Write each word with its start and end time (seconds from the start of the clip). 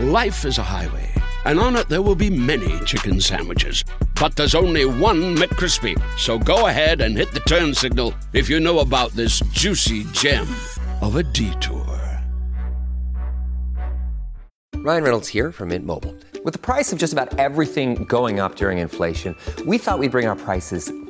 Life 0.00 0.46
is 0.46 0.56
a 0.56 0.62
highway, 0.62 1.10
and 1.44 1.60
on 1.60 1.76
it 1.76 1.90
there 1.90 2.00
will 2.00 2.14
be 2.14 2.30
many 2.30 2.82
chicken 2.86 3.20
sandwiches. 3.20 3.84
But 4.18 4.34
there's 4.34 4.54
only 4.54 4.86
one 4.86 5.36
McCrispy. 5.36 5.94
So 6.18 6.38
go 6.38 6.68
ahead 6.68 7.02
and 7.02 7.14
hit 7.14 7.32
the 7.32 7.40
turn 7.40 7.74
signal 7.74 8.14
if 8.32 8.48
you 8.48 8.60
know 8.60 8.78
about 8.78 9.12
this 9.12 9.40
juicy 9.52 10.04
gem 10.04 10.48
of 11.02 11.16
a 11.16 11.22
detour. 11.22 11.84
Ryan 14.76 15.04
Reynolds 15.04 15.28
here 15.28 15.52
from 15.52 15.68
Mint 15.68 15.84
Mobile. 15.84 16.16
With 16.44 16.54
the 16.54 16.60
price 16.60 16.94
of 16.94 16.98
just 16.98 17.12
about 17.12 17.38
everything 17.38 18.04
going 18.04 18.40
up 18.40 18.56
during 18.56 18.78
inflation, 18.78 19.36
we 19.66 19.76
thought 19.76 19.98
we'd 19.98 20.10
bring 20.10 20.26
our 20.26 20.36
prices 20.36 20.90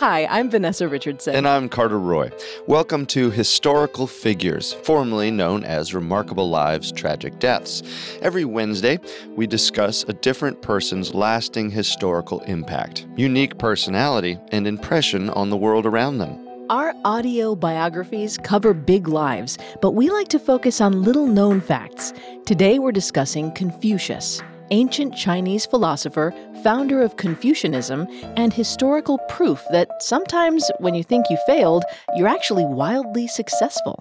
Hi, 0.00 0.24
I'm 0.30 0.48
Vanessa 0.48 0.88
Richardson. 0.88 1.34
And 1.34 1.46
I'm 1.46 1.68
Carter 1.68 1.98
Roy. 1.98 2.30
Welcome 2.66 3.04
to 3.08 3.30
Historical 3.30 4.06
Figures, 4.06 4.72
formerly 4.72 5.30
known 5.30 5.62
as 5.62 5.92
Remarkable 5.92 6.48
Lives, 6.48 6.90
Tragic 6.90 7.38
Deaths. 7.38 7.82
Every 8.22 8.46
Wednesday, 8.46 8.98
we 9.36 9.46
discuss 9.46 10.04
a 10.04 10.14
different 10.14 10.62
person's 10.62 11.12
lasting 11.12 11.70
historical 11.70 12.40
impact, 12.44 13.06
unique 13.14 13.58
personality, 13.58 14.38
and 14.52 14.66
impression 14.66 15.28
on 15.28 15.50
the 15.50 15.58
world 15.58 15.84
around 15.84 16.16
them. 16.16 16.48
Our 16.70 16.94
audio 17.04 17.54
biographies 17.54 18.38
cover 18.38 18.72
big 18.72 19.06
lives, 19.06 19.58
but 19.82 19.90
we 19.90 20.08
like 20.08 20.28
to 20.28 20.38
focus 20.38 20.80
on 20.80 21.02
little 21.02 21.26
known 21.26 21.60
facts. 21.60 22.14
Today 22.46 22.78
we're 22.78 22.90
discussing 22.90 23.52
Confucius, 23.52 24.40
ancient 24.70 25.14
Chinese 25.14 25.66
philosopher, 25.66 26.32
founder 26.62 27.02
of 27.02 27.16
Confucianism, 27.16 28.06
and 28.36 28.52
historical 28.52 29.18
proof 29.28 29.64
that 29.70 30.02
sometimes 30.02 30.70
when 30.78 30.94
you 30.94 31.02
think 31.02 31.26
you 31.30 31.38
failed, 31.46 31.84
you're 32.16 32.28
actually 32.28 32.64
wildly 32.64 33.26
successful. 33.26 33.98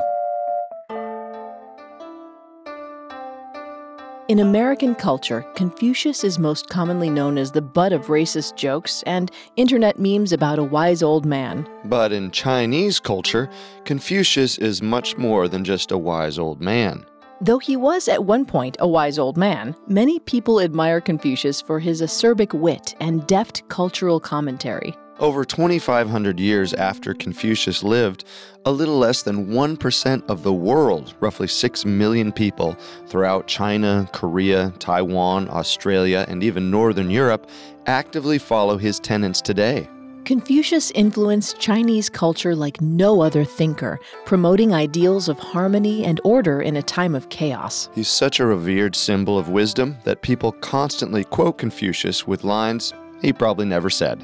In 4.29 4.37
American 4.37 4.93
culture, 4.93 5.41
Confucius 5.55 6.23
is 6.23 6.37
most 6.37 6.69
commonly 6.69 7.09
known 7.09 7.39
as 7.39 7.51
the 7.51 7.63
butt 7.63 7.91
of 7.91 8.05
racist 8.05 8.55
jokes 8.55 9.01
and 9.07 9.31
internet 9.55 9.97
memes 9.97 10.31
about 10.31 10.59
a 10.59 10.63
wise 10.63 11.01
old 11.01 11.25
man. 11.25 11.67
But 11.85 12.11
in 12.11 12.29
Chinese 12.29 12.99
culture, 12.99 13.49
Confucius 13.85 14.59
is 14.59 14.83
much 14.83 15.17
more 15.17 15.47
than 15.47 15.63
just 15.63 15.91
a 15.91 15.97
wise 15.97 16.37
old 16.37 16.61
man. 16.61 17.07
Though 17.41 17.59
he 17.59 17.77
was 17.77 18.09
at 18.09 18.25
one 18.25 18.45
point 18.45 18.75
a 18.79 18.87
wise 18.87 19.17
old 19.17 19.37
man, 19.37 19.73
many 19.87 20.19
people 20.19 20.59
admire 20.59 20.99
Confucius 20.99 21.61
for 21.61 21.79
his 21.79 22.01
acerbic 22.01 22.53
wit 22.53 22.95
and 22.99 23.25
deft 23.27 23.65
cultural 23.69 24.19
commentary. 24.19 24.93
Over 25.19 25.45
2,500 25.45 26.37
years 26.37 26.73
after 26.73 27.13
Confucius 27.13 27.81
lived, 27.81 28.25
a 28.65 28.71
little 28.71 28.97
less 28.97 29.21
than 29.21 29.47
1% 29.47 30.29
of 30.29 30.43
the 30.43 30.53
world, 30.53 31.13
roughly 31.21 31.47
6 31.47 31.85
million 31.85 32.33
people 32.33 32.77
throughout 33.07 33.47
China, 33.47 34.09
Korea, 34.11 34.73
Taiwan, 34.79 35.49
Australia, 35.49 36.25
and 36.27 36.43
even 36.43 36.69
Northern 36.69 37.09
Europe, 37.09 37.49
actively 37.85 38.37
follow 38.37 38.77
his 38.77 38.99
tenets 38.99 39.41
today. 39.41 39.87
Confucius 40.25 40.91
influenced 40.91 41.59
Chinese 41.59 42.09
culture 42.09 42.55
like 42.55 42.79
no 42.81 43.21
other 43.21 43.43
thinker, 43.43 43.99
promoting 44.25 44.73
ideals 44.73 45.27
of 45.27 45.39
harmony 45.39 46.05
and 46.05 46.21
order 46.23 46.61
in 46.61 46.75
a 46.75 46.83
time 46.83 47.15
of 47.15 47.29
chaos. 47.29 47.89
He's 47.95 48.09
such 48.09 48.39
a 48.39 48.45
revered 48.45 48.95
symbol 48.95 49.37
of 49.37 49.49
wisdom 49.49 49.97
that 50.03 50.21
people 50.21 50.51
constantly 50.51 51.23
quote 51.23 51.57
Confucius 51.57 52.27
with 52.27 52.43
lines 52.43 52.93
he 53.21 53.33
probably 53.33 53.65
never 53.65 53.89
said. 53.89 54.23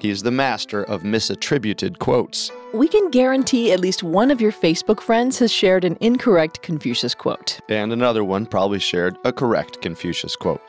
He's 0.00 0.22
the 0.22 0.30
master 0.30 0.84
of 0.84 1.02
misattributed 1.02 1.98
quotes. 1.98 2.50
We 2.74 2.86
can 2.86 3.10
guarantee 3.10 3.72
at 3.72 3.80
least 3.80 4.02
one 4.02 4.30
of 4.30 4.40
your 4.40 4.52
Facebook 4.52 5.00
friends 5.00 5.38
has 5.38 5.50
shared 5.50 5.84
an 5.84 5.96
incorrect 6.00 6.62
Confucius 6.62 7.14
quote. 7.14 7.60
And 7.68 7.92
another 7.92 8.22
one 8.22 8.46
probably 8.46 8.78
shared 8.78 9.16
a 9.24 9.32
correct 9.32 9.80
Confucius 9.80 10.36
quote. 10.36 10.60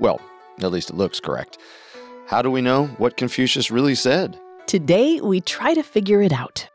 Well, 0.00 0.20
at 0.60 0.72
least 0.72 0.90
it 0.90 0.96
looks 0.96 1.20
correct. 1.20 1.58
How 2.26 2.40
do 2.40 2.50
we 2.50 2.62
know 2.62 2.86
what 2.98 3.16
Confucius 3.16 3.70
really 3.70 3.94
said? 3.94 4.38
Today, 4.66 5.20
we 5.20 5.40
try 5.40 5.74
to 5.74 5.82
figure 5.82 6.22
it 6.22 6.32
out. 6.32 6.68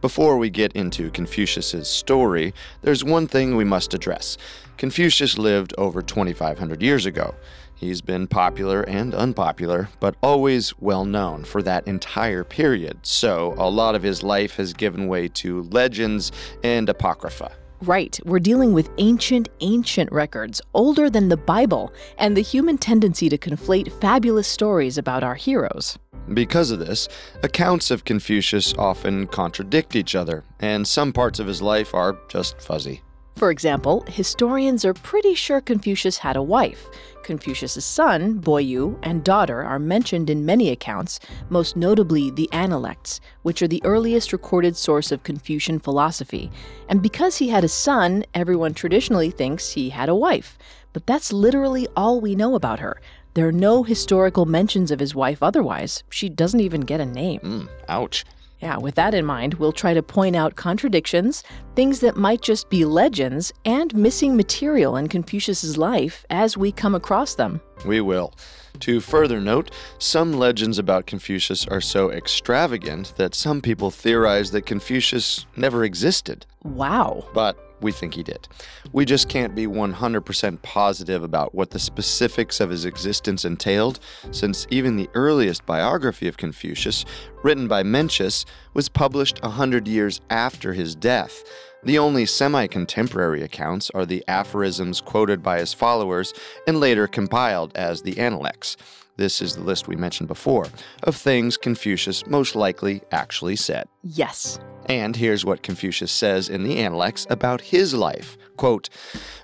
Before 0.00 0.38
we 0.38 0.48
get 0.48 0.72
into 0.72 1.10
Confucius's 1.10 1.88
story, 1.88 2.54
there's 2.82 3.02
one 3.02 3.26
thing 3.26 3.56
we 3.56 3.64
must 3.64 3.92
address. 3.92 4.36
Confucius 4.76 5.38
lived 5.38 5.74
over 5.76 6.02
2,500 6.02 6.82
years 6.82 7.04
ago. 7.04 7.34
He's 7.74 8.00
been 8.02 8.26
popular 8.26 8.82
and 8.82 9.14
unpopular, 9.14 9.88
but 9.98 10.14
always 10.22 10.78
well 10.78 11.04
known 11.04 11.44
for 11.44 11.62
that 11.62 11.86
entire 11.86 12.44
period, 12.44 12.98
so 13.02 13.54
a 13.56 13.70
lot 13.70 13.94
of 13.94 14.02
his 14.02 14.22
life 14.22 14.56
has 14.56 14.72
given 14.74 15.08
way 15.08 15.28
to 15.28 15.62
legends 15.64 16.30
and 16.62 16.88
apocrypha. 16.88 17.52
Right, 17.82 18.20
we're 18.26 18.40
dealing 18.40 18.74
with 18.74 18.90
ancient, 18.98 19.48
ancient 19.60 20.12
records, 20.12 20.60
older 20.74 21.08
than 21.08 21.30
the 21.30 21.38
Bible, 21.38 21.94
and 22.18 22.36
the 22.36 22.42
human 22.42 22.76
tendency 22.76 23.30
to 23.30 23.38
conflate 23.38 23.90
fabulous 24.02 24.46
stories 24.46 24.98
about 24.98 25.24
our 25.24 25.34
heroes. 25.34 25.98
Because 26.34 26.70
of 26.70 26.78
this, 26.78 27.08
accounts 27.42 27.90
of 27.90 28.04
Confucius 28.04 28.74
often 28.74 29.26
contradict 29.26 29.96
each 29.96 30.14
other, 30.14 30.44
and 30.60 30.86
some 30.86 31.10
parts 31.10 31.38
of 31.38 31.46
his 31.46 31.62
life 31.62 31.94
are 31.94 32.18
just 32.28 32.60
fuzzy. 32.60 33.00
For 33.36 33.50
example, 33.50 34.04
historians 34.06 34.84
are 34.84 34.92
pretty 34.92 35.34
sure 35.34 35.60
Confucius 35.60 36.18
had 36.18 36.36
a 36.36 36.42
wife. 36.42 36.88
Confucius's 37.22 37.84
son, 37.84 38.40
Boyu, 38.40 38.98
and 39.02 39.24
daughter 39.24 39.62
are 39.62 39.78
mentioned 39.78 40.28
in 40.28 40.44
many 40.44 40.68
accounts, 40.70 41.20
most 41.48 41.76
notably 41.76 42.30
the 42.30 42.52
Analects, 42.52 43.20
which 43.42 43.62
are 43.62 43.68
the 43.68 43.82
earliest 43.84 44.32
recorded 44.32 44.76
source 44.76 45.12
of 45.12 45.22
Confucian 45.22 45.78
philosophy. 45.78 46.50
And 46.88 47.02
because 47.02 47.38
he 47.38 47.48
had 47.48 47.64
a 47.64 47.68
son, 47.68 48.24
everyone 48.34 48.74
traditionally 48.74 49.30
thinks 49.30 49.70
he 49.70 49.90
had 49.90 50.08
a 50.08 50.14
wife. 50.14 50.58
But 50.92 51.06
that's 51.06 51.32
literally 51.32 51.86
all 51.96 52.20
we 52.20 52.34
know 52.34 52.54
about 52.56 52.80
her. 52.80 53.00
There 53.34 53.46
are 53.46 53.52
no 53.52 53.84
historical 53.84 54.44
mentions 54.44 54.90
of 54.90 54.98
his 54.98 55.14
wife 55.14 55.42
otherwise. 55.42 56.02
She 56.10 56.28
doesn't 56.28 56.60
even 56.60 56.80
get 56.80 57.00
a 57.00 57.06
name. 57.06 57.40
Mm, 57.40 57.68
ouch. 57.88 58.24
Yeah, 58.60 58.76
with 58.76 58.94
that 58.96 59.14
in 59.14 59.24
mind, 59.24 59.54
we'll 59.54 59.72
try 59.72 59.94
to 59.94 60.02
point 60.02 60.36
out 60.36 60.54
contradictions, 60.54 61.42
things 61.74 62.00
that 62.00 62.16
might 62.16 62.42
just 62.42 62.68
be 62.68 62.84
legends, 62.84 63.52
and 63.64 63.94
missing 63.94 64.36
material 64.36 64.96
in 64.96 65.08
Confucius's 65.08 65.78
life 65.78 66.26
as 66.28 66.56
we 66.56 66.70
come 66.70 66.94
across 66.94 67.34
them. 67.34 67.60
We 67.86 68.02
will. 68.02 68.34
To 68.80 69.00
further 69.00 69.40
note, 69.40 69.70
some 69.98 70.32
legends 70.32 70.78
about 70.78 71.06
Confucius 71.06 71.66
are 71.66 71.80
so 71.80 72.10
extravagant 72.10 73.14
that 73.16 73.34
some 73.34 73.60
people 73.60 73.90
theorize 73.90 74.50
that 74.50 74.66
Confucius 74.66 75.46
never 75.56 75.84
existed. 75.84 76.46
Wow. 76.62 77.26
But 77.34 77.58
we 77.80 77.92
think 77.92 78.14
he 78.14 78.22
did. 78.22 78.48
We 78.92 79.04
just 79.04 79.28
can't 79.28 79.54
be 79.54 79.66
100% 79.66 80.62
positive 80.62 81.22
about 81.22 81.54
what 81.54 81.70
the 81.70 81.78
specifics 81.78 82.60
of 82.60 82.70
his 82.70 82.84
existence 82.84 83.44
entailed, 83.44 84.00
since 84.30 84.66
even 84.70 84.96
the 84.96 85.08
earliest 85.14 85.66
biography 85.66 86.28
of 86.28 86.36
Confucius, 86.36 87.04
written 87.42 87.68
by 87.68 87.82
Mencius, 87.82 88.44
was 88.74 88.88
published 88.88 89.40
a 89.42 89.50
hundred 89.50 89.88
years 89.88 90.20
after 90.30 90.72
his 90.72 90.94
death. 90.94 91.42
The 91.82 91.98
only 91.98 92.26
semi 92.26 92.66
contemporary 92.66 93.42
accounts 93.42 93.90
are 93.94 94.04
the 94.04 94.22
aphorisms 94.28 95.00
quoted 95.00 95.42
by 95.42 95.60
his 95.60 95.72
followers 95.72 96.34
and 96.66 96.78
later 96.78 97.06
compiled 97.06 97.72
as 97.74 98.02
the 98.02 98.18
Analects. 98.18 98.76
This 99.20 99.42
is 99.42 99.54
the 99.54 99.62
list 99.62 99.86
we 99.86 99.96
mentioned 99.96 100.28
before 100.28 100.68
of 101.02 101.14
things 101.14 101.58
Confucius 101.58 102.26
most 102.26 102.56
likely 102.56 103.02
actually 103.12 103.54
said. 103.54 103.86
Yes. 104.02 104.58
And 104.86 105.14
here's 105.14 105.44
what 105.44 105.62
Confucius 105.62 106.10
says 106.10 106.48
in 106.48 106.64
the 106.64 106.78
Analects 106.78 107.26
about 107.28 107.60
his 107.60 107.92
life. 107.92 108.38
Quote, 108.56 108.88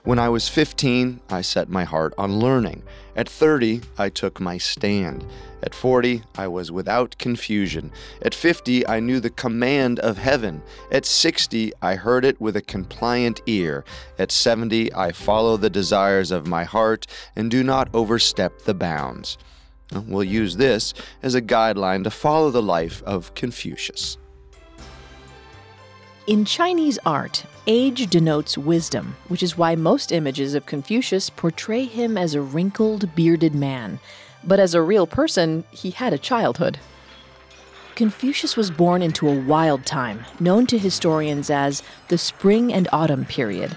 When 0.02 0.18
I 0.18 0.30
was 0.30 0.48
15, 0.48 1.20
I 1.28 1.42
set 1.42 1.68
my 1.68 1.84
heart 1.84 2.14
on 2.16 2.38
learning, 2.38 2.84
At 3.14 3.28
30, 3.28 3.82
I 3.98 4.08
took 4.08 4.40
my 4.40 4.56
stand. 4.56 5.26
At 5.62 5.74
40, 5.74 6.22
I 6.38 6.48
was 6.48 6.72
without 6.72 7.18
confusion. 7.18 7.92
At 8.22 8.34
50, 8.34 8.86
I 8.88 8.98
knew 9.00 9.20
the 9.20 9.28
command 9.28 9.98
of 10.00 10.16
heaven. 10.16 10.62
At 10.90 11.04
60, 11.04 11.72
I 11.82 11.96
heard 11.96 12.24
it 12.24 12.40
with 12.40 12.56
a 12.56 12.62
compliant 12.62 13.42
ear. 13.44 13.84
At 14.18 14.32
70, 14.32 14.94
I 14.94 15.12
follow 15.12 15.58
the 15.58 15.68
desires 15.68 16.30
of 16.30 16.46
my 16.46 16.64
heart 16.64 17.06
and 17.36 17.50
do 17.50 17.62
not 17.62 17.90
overstep 17.92 18.62
the 18.62 18.72
bounds. 18.72 19.36
We'll 19.92 20.24
use 20.24 20.56
this 20.56 20.94
as 21.22 21.34
a 21.34 21.42
guideline 21.42 22.04
to 22.04 22.10
follow 22.10 22.50
the 22.50 22.62
life 22.62 23.02
of 23.04 23.34
Confucius. 23.34 24.18
In 26.26 26.44
Chinese 26.44 26.98
art, 27.06 27.44
age 27.68 28.10
denotes 28.10 28.58
wisdom, 28.58 29.16
which 29.28 29.44
is 29.44 29.56
why 29.56 29.76
most 29.76 30.10
images 30.10 30.54
of 30.54 30.66
Confucius 30.66 31.30
portray 31.30 31.84
him 31.84 32.18
as 32.18 32.34
a 32.34 32.40
wrinkled, 32.40 33.14
bearded 33.14 33.54
man. 33.54 34.00
But 34.42 34.58
as 34.58 34.74
a 34.74 34.82
real 34.82 35.06
person, 35.06 35.62
he 35.70 35.90
had 35.90 36.12
a 36.12 36.18
childhood. 36.18 36.78
Confucius 37.94 38.56
was 38.56 38.72
born 38.72 39.02
into 39.02 39.28
a 39.28 39.40
wild 39.40 39.86
time, 39.86 40.24
known 40.40 40.66
to 40.66 40.78
historians 40.78 41.48
as 41.48 41.82
the 42.08 42.18
Spring 42.18 42.72
and 42.72 42.88
Autumn 42.92 43.24
period. 43.24 43.76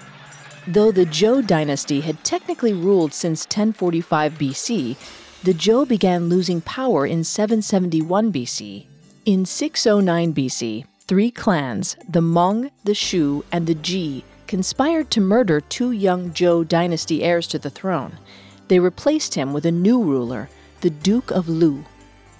Though 0.67 0.91
the 0.91 1.05
Zhou 1.05 1.45
dynasty 1.45 2.01
had 2.01 2.23
technically 2.23 2.73
ruled 2.73 3.13
since 3.13 3.45
1045 3.45 4.33
BC, 4.33 4.97
the 5.41 5.53
Zhou 5.53 5.87
began 5.87 6.27
losing 6.27 6.59
power 6.59 7.05
in 7.05 7.23
771 7.23 8.33
BC. 8.33 8.85
In 9.25 9.45
609 9.45 10.33
BC, 10.33 10.85
three 11.07 11.31
clans, 11.31 11.95
the 12.09 12.21
Meng, 12.21 12.71
the 12.83 12.93
Shu, 12.93 13.45
and 13.49 13.65
the 13.65 13.75
Ji, 13.75 14.25
conspired 14.47 15.09
to 15.11 15.21
murder 15.21 15.61
two 15.61 15.91
young 15.91 16.31
Zhou 16.31 16.67
dynasty 16.67 17.23
heirs 17.23 17.47
to 17.47 17.59
the 17.59 17.69
throne. 17.69 18.17
They 18.67 18.79
replaced 18.79 19.35
him 19.35 19.53
with 19.53 19.65
a 19.65 19.71
new 19.71 20.03
ruler, 20.03 20.49
the 20.81 20.89
Duke 20.89 21.31
of 21.31 21.47
Lu. 21.47 21.85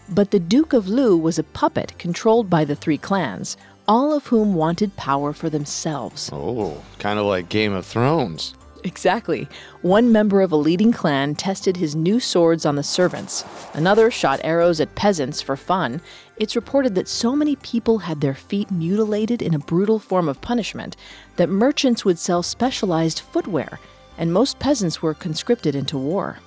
But 0.10 0.32
the 0.32 0.40
Duke 0.40 0.74
of 0.74 0.90
Lu 0.90 1.16
was 1.16 1.40
a 1.40 1.44
puppet 1.44 1.98
controlled 1.98 2.50
by 2.50 2.66
the 2.66 2.76
three 2.76 2.98
clans, 2.98 3.56
all 3.88 4.14
of 4.14 4.28
whom 4.28 4.56
wanted 4.56 4.98
power 4.98 5.32
for 5.32 5.50
themselves. 5.50 6.30
Oh, 6.34 6.84
kind 6.98 7.18
of 7.18 7.26
like 7.26 7.48
Game 7.48 7.74
of 7.74 7.86
Thrones. 7.86 8.56
Exactly. 8.84 9.48
One 9.82 10.12
member 10.12 10.42
of 10.42 10.52
a 10.52 10.56
leading 10.56 10.92
clan 10.92 11.36
tested 11.36 11.78
his 11.78 11.96
new 11.96 12.20
swords 12.20 12.66
on 12.66 12.76
the 12.76 12.84
servants. 12.84 13.44
Another 13.74 14.10
shot 14.10 14.40
arrows 14.44 14.80
at 14.80 14.96
peasants 14.96 15.42
for 15.42 15.58
fun. 15.58 16.02
It's 16.38 16.56
reported 16.56 16.96
that 16.96 17.08
so 17.08 17.36
many 17.36 17.58
people 17.58 18.00
had 18.00 18.22
their 18.22 18.36
feet 18.36 18.72
mutilated 18.72 19.42
in 19.42 19.54
a 19.54 19.60
brutal 19.60 20.00
form 20.00 20.30
of 20.30 20.42
punishment 20.42 20.96
that 21.36 21.50
merchants 21.50 22.06
would 22.06 22.20
sell 22.20 22.42
specialized 22.42 23.20
footwear, 23.20 23.80
and 24.18 24.32
most 24.32 24.60
peasants 24.60 25.02
were 25.02 25.14
conscripted 25.14 25.76
into 25.76 25.98
war. 25.98 26.40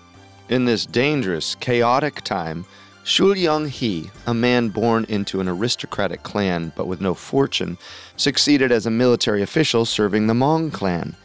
In 0.48 0.64
this 0.64 0.86
dangerous, 0.86 1.54
chaotic 1.56 2.22
time, 2.22 2.64
Shuliang 3.04 3.68
He, 3.68 4.10
a 4.26 4.34
man 4.34 4.68
born 4.68 5.06
into 5.08 5.40
an 5.40 5.48
aristocratic 5.48 6.22
clan 6.22 6.72
but 6.76 6.86
with 6.86 7.00
no 7.00 7.14
fortune, 7.14 7.76
succeeded 8.16 8.70
as 8.70 8.86
a 8.86 8.90
military 8.90 9.42
official 9.42 9.84
serving 9.84 10.28
the 10.28 10.34
Meng 10.34 10.70
clan. 10.70 11.16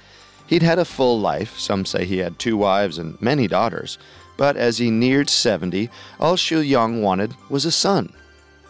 He'd 0.48 0.64
had 0.64 0.80
a 0.80 0.86
full 0.86 1.20
life, 1.20 1.60
some 1.60 1.86
say 1.86 2.06
he 2.06 2.18
had 2.18 2.40
two 2.40 2.58
wives 2.58 2.98
and 2.98 3.22
many 3.22 3.48
daughters, 3.48 3.98
but 4.38 4.56
as 4.56 4.78
he 4.78 4.90
neared 4.90 5.30
70, 5.30 5.90
all 6.20 6.36
Shu 6.36 6.62
Yang 6.62 7.02
wanted 7.02 7.36
was 7.50 7.66
a 7.66 7.72
son. 7.72 8.14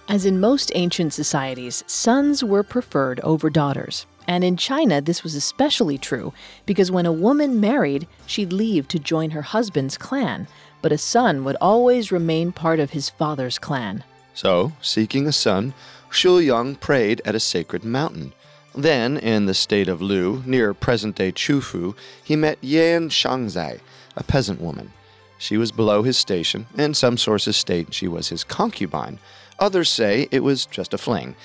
As 0.09 0.25
in 0.25 0.39
most 0.39 0.71
ancient 0.73 1.13
societies, 1.13 1.83
sons 1.85 2.43
were 2.43 2.63
preferred 2.63 3.19
over 3.19 3.49
daughters. 3.49 4.05
And 4.25 4.43
in 4.43 4.57
China, 4.57 5.01
this 5.01 5.23
was 5.23 5.35
especially 5.35 5.97
true 5.97 6.33
because 6.65 6.91
when 6.91 7.05
a 7.05 7.11
woman 7.11 7.59
married, 7.59 8.07
she'd 8.25 8.51
leave 8.51 8.87
to 8.89 8.99
join 8.99 9.31
her 9.31 9.41
husband's 9.41 9.97
clan, 9.97 10.47
but 10.81 10.91
a 10.91 10.97
son 10.97 11.43
would 11.43 11.57
always 11.61 12.11
remain 12.11 12.51
part 12.51 12.79
of 12.79 12.91
his 12.91 13.09
father's 13.09 13.59
clan. 13.59 14.03
So, 14.33 14.73
seeking 14.81 15.27
a 15.27 15.31
son, 15.31 15.73
Shu 16.09 16.39
Yang 16.39 16.75
prayed 16.75 17.21
at 17.25 17.35
a 17.35 17.39
sacred 17.39 17.83
mountain. 17.83 18.33
Then, 18.77 19.17
in 19.17 19.47
the 19.47 19.55
state 19.55 19.87
of 19.87 20.03
Lu, 20.03 20.43
near 20.45 20.71
present 20.71 21.15
day 21.15 21.31
Qufu, 21.31 21.95
he 22.23 22.35
met 22.35 22.59
Yan 22.61 23.09
Zhengzai, 23.09 23.79
a 24.15 24.23
peasant 24.23 24.61
woman. 24.61 24.93
She 25.39 25.57
was 25.57 25.71
below 25.71 26.03
his 26.03 26.15
station, 26.15 26.67
and 26.77 26.95
some 26.95 27.17
sources 27.17 27.57
state 27.57 27.91
she 27.91 28.07
was 28.07 28.29
his 28.29 28.43
concubine. 28.43 29.17
Others 29.57 29.89
say 29.89 30.27
it 30.29 30.41
was 30.41 30.67
just 30.67 30.93
a 30.93 30.99
fling. 30.99 31.35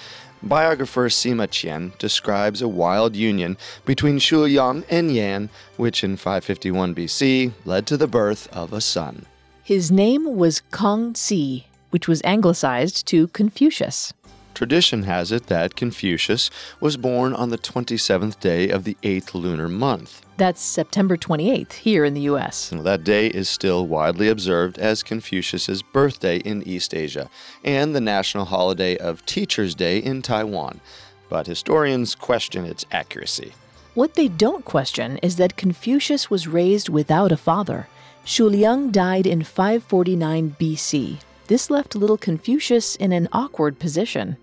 Biographer 0.43 1.08
Sima 1.08 1.49
Qian 1.49 1.96
describes 1.96 2.61
a 2.61 2.69
wild 2.69 3.17
union 3.17 3.56
between 3.87 4.19
Shu 4.19 4.44
Yang 4.44 4.84
and 4.90 5.14
Yan, 5.14 5.49
which 5.79 6.05
in 6.05 6.19
551 6.19 6.94
BC 6.94 7.52
led 7.64 7.87
to 7.87 7.96
the 7.96 8.06
birth 8.06 8.46
of 8.52 8.75
a 8.75 8.81
son. 8.82 9.25
His 9.64 9.90
name 9.90 10.37
was 10.37 10.61
Kong 10.70 11.14
Si, 11.14 11.67
which 11.88 12.06
was 12.06 12.20
anglicized 12.25 13.06
to 13.06 13.29
Confucius. 13.29 14.12
Tradition 14.54 15.04
has 15.04 15.32
it 15.32 15.46
that 15.46 15.76
Confucius 15.76 16.50
was 16.81 16.96
born 16.96 17.34
on 17.34 17.49
the 17.49 17.58
27th 17.58 18.38
day 18.38 18.69
of 18.69 18.84
the 18.84 18.96
8th 19.02 19.34
lunar 19.34 19.69
month. 19.69 20.25
That's 20.37 20.60
September 20.60 21.16
28th 21.16 21.72
here 21.72 22.04
in 22.04 22.14
the 22.14 22.22
US. 22.22 22.70
That 22.75 23.04
day 23.04 23.28
is 23.28 23.49
still 23.49 23.87
widely 23.87 24.28
observed 24.28 24.78
as 24.78 25.02
Confucius's 25.02 25.82
birthday 25.82 26.38
in 26.38 26.62
East 26.62 26.94
Asia 26.94 27.31
and 27.64 27.94
the 27.94 28.00
national 28.00 28.46
holiday 28.46 28.96
of 28.96 29.25
Teacher's 29.26 29.75
Day 29.75 29.99
in 29.99 30.22
Taiwan, 30.22 30.81
but 31.28 31.46
historians 31.46 32.14
question 32.14 32.64
its 32.64 32.84
accuracy. 32.93 33.52
What 33.94 34.14
they 34.14 34.28
don't 34.28 34.64
question 34.64 35.19
is 35.19 35.37
that 35.37 35.56
Confucius 35.56 36.31
was 36.31 36.48
raised 36.48 36.88
without 36.88 37.31
a 37.31 37.37
father. 37.37 37.88
Shuliang 38.25 38.90
died 38.90 39.26
in 39.26 39.43
549 39.43 40.56
BC. 40.58 41.19
This 41.48 41.69
left 41.69 41.94
little 41.94 42.16
Confucius 42.16 42.96
in 42.96 43.12
an 43.12 43.28
awkward 43.32 43.78
position. 43.78 44.38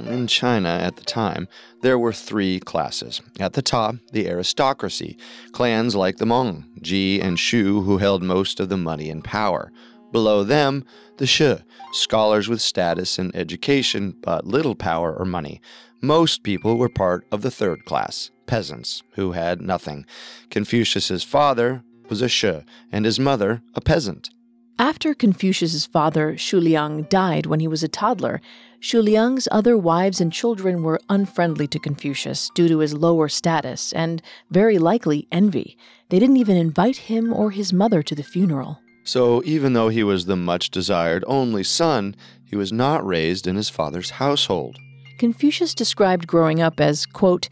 In 0.00 0.26
China 0.26 0.68
at 0.68 0.96
the 0.96 1.04
time, 1.04 1.48
there 1.82 1.98
were 1.98 2.12
three 2.12 2.60
classes. 2.60 3.20
At 3.40 3.54
the 3.54 3.62
top, 3.62 3.96
the 4.12 4.28
aristocracy, 4.28 5.18
clans 5.52 5.96
like 5.96 6.18
the 6.18 6.26
Meng, 6.26 6.64
Ji, 6.80 7.20
and 7.20 7.38
Shu, 7.38 7.82
who 7.82 7.98
held 7.98 8.22
most 8.22 8.60
of 8.60 8.68
the 8.68 8.76
money 8.76 9.10
and 9.10 9.24
power. 9.24 9.72
Below 10.12 10.44
them, 10.44 10.84
the 11.18 11.26
Shi, 11.26 11.56
scholars 11.92 12.48
with 12.48 12.60
status 12.60 13.18
and 13.18 13.34
education, 13.34 14.14
but 14.22 14.46
little 14.46 14.74
power 14.74 15.14
or 15.14 15.24
money. 15.24 15.60
Most 16.00 16.42
people 16.42 16.78
were 16.78 16.88
part 16.88 17.26
of 17.32 17.42
the 17.42 17.50
third 17.50 17.84
class, 17.84 18.30
peasants, 18.46 19.02
who 19.14 19.32
had 19.32 19.60
nothing. 19.60 20.06
Confucius's 20.48 21.24
father 21.24 21.82
was 22.08 22.22
a 22.22 22.28
Shi, 22.28 22.60
and 22.92 23.04
his 23.04 23.18
mother 23.18 23.62
a 23.74 23.80
peasant. 23.80 24.30
After 24.80 25.12
Confucius's 25.12 25.86
father, 25.86 26.34
Shuliang, 26.34 27.08
died 27.08 27.46
when 27.46 27.58
he 27.58 27.66
was 27.66 27.82
a 27.82 27.88
toddler, 27.88 28.40
Shuliang's 28.80 29.48
other 29.50 29.76
wives 29.76 30.20
and 30.20 30.32
children 30.32 30.84
were 30.84 31.00
unfriendly 31.08 31.66
to 31.68 31.80
Confucius 31.80 32.48
due 32.54 32.68
to 32.68 32.78
his 32.78 32.94
lower 32.94 33.28
status 33.28 33.92
and, 33.92 34.22
very 34.52 34.78
likely, 34.78 35.26
envy. 35.32 35.76
They 36.10 36.20
didn't 36.20 36.36
even 36.36 36.56
invite 36.56 36.96
him 36.96 37.32
or 37.32 37.50
his 37.50 37.72
mother 37.72 38.04
to 38.04 38.14
the 38.14 38.22
funeral. 38.22 38.78
So, 39.02 39.42
even 39.44 39.72
though 39.72 39.88
he 39.88 40.04
was 40.04 40.26
the 40.26 40.36
much 40.36 40.70
desired 40.70 41.24
only 41.26 41.64
son, 41.64 42.14
he 42.44 42.54
was 42.54 42.72
not 42.72 43.04
raised 43.04 43.48
in 43.48 43.56
his 43.56 43.68
father's 43.68 44.10
household. 44.10 44.78
Confucius 45.18 45.74
described 45.74 46.28
growing 46.28 46.60
up 46.62 46.78
as, 46.78 47.04
quote, 47.04 47.48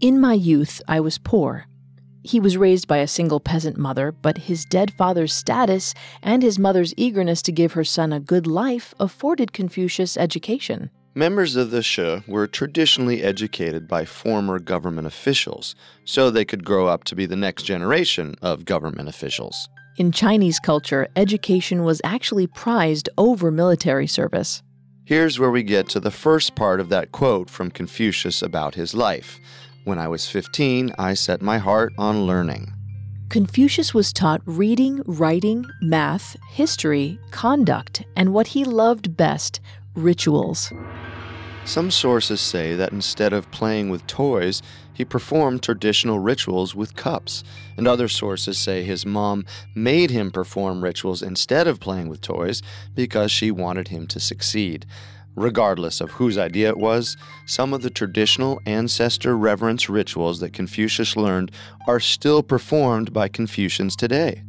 In 0.00 0.18
my 0.18 0.32
youth, 0.32 0.80
I 0.88 1.00
was 1.00 1.18
poor. 1.18 1.66
He 2.22 2.38
was 2.38 2.56
raised 2.56 2.86
by 2.86 2.98
a 2.98 3.08
single 3.08 3.40
peasant 3.40 3.78
mother, 3.78 4.12
but 4.12 4.38
his 4.38 4.64
dead 4.64 4.92
father's 4.92 5.32
status 5.32 5.94
and 6.22 6.42
his 6.42 6.58
mother's 6.58 6.92
eagerness 6.96 7.40
to 7.42 7.52
give 7.52 7.72
her 7.72 7.84
son 7.84 8.12
a 8.12 8.20
good 8.20 8.46
life 8.46 8.94
afforded 9.00 9.52
Confucius 9.52 10.16
education. 10.16 10.90
Members 11.14 11.56
of 11.56 11.70
the 11.70 11.82
Shi 11.82 12.22
were 12.28 12.46
traditionally 12.46 13.22
educated 13.22 13.88
by 13.88 14.04
former 14.04 14.58
government 14.58 15.06
officials, 15.06 15.74
so 16.04 16.30
they 16.30 16.44
could 16.44 16.64
grow 16.64 16.86
up 16.86 17.04
to 17.04 17.16
be 17.16 17.26
the 17.26 17.36
next 17.36 17.64
generation 17.64 18.36
of 18.42 18.64
government 18.64 19.08
officials. 19.08 19.68
In 19.96 20.12
Chinese 20.12 20.60
culture, 20.60 21.08
education 21.16 21.84
was 21.84 22.00
actually 22.04 22.46
prized 22.46 23.08
over 23.18 23.50
military 23.50 24.06
service. 24.06 24.62
Here's 25.04 25.40
where 25.40 25.50
we 25.50 25.64
get 25.64 25.88
to 25.88 26.00
the 26.00 26.12
first 26.12 26.54
part 26.54 26.78
of 26.78 26.90
that 26.90 27.10
quote 27.10 27.50
from 27.50 27.72
Confucius 27.72 28.40
about 28.40 28.76
his 28.76 28.94
life. 28.94 29.40
When 29.84 29.98
I 29.98 30.08
was 30.08 30.28
15, 30.28 30.92
I 30.98 31.14
set 31.14 31.40
my 31.40 31.56
heart 31.56 31.94
on 31.96 32.26
learning. 32.26 32.72
Confucius 33.30 33.94
was 33.94 34.12
taught 34.12 34.42
reading, 34.44 35.02
writing, 35.06 35.64
math, 35.80 36.36
history, 36.50 37.18
conduct, 37.30 38.04
and 38.14 38.34
what 38.34 38.48
he 38.48 38.64
loved 38.64 39.16
best 39.16 39.60
rituals. 39.94 40.70
Some 41.64 41.90
sources 41.90 42.40
say 42.40 42.74
that 42.74 42.92
instead 42.92 43.32
of 43.32 43.50
playing 43.52 43.88
with 43.88 44.06
toys, 44.06 44.62
he 44.92 45.04
performed 45.04 45.62
traditional 45.62 46.18
rituals 46.18 46.74
with 46.74 46.96
cups. 46.96 47.42
And 47.76 47.86
other 47.86 48.08
sources 48.08 48.58
say 48.58 48.82
his 48.82 49.06
mom 49.06 49.46
made 49.74 50.10
him 50.10 50.30
perform 50.30 50.84
rituals 50.84 51.22
instead 51.22 51.66
of 51.66 51.80
playing 51.80 52.08
with 52.08 52.20
toys 52.20 52.60
because 52.94 53.30
she 53.30 53.50
wanted 53.50 53.88
him 53.88 54.06
to 54.08 54.20
succeed. 54.20 54.84
Regardless 55.36 56.00
of 56.00 56.10
whose 56.12 56.36
idea 56.36 56.68
it 56.68 56.78
was, 56.78 57.16
some 57.46 57.72
of 57.72 57.82
the 57.82 57.90
traditional 57.90 58.60
ancestor 58.66 59.36
reverence 59.36 59.88
rituals 59.88 60.40
that 60.40 60.52
Confucius 60.52 61.16
learned 61.16 61.52
are 61.86 62.00
still 62.00 62.42
performed 62.42 63.12
by 63.12 63.28
Confucians 63.28 63.96
today. 63.96 64.42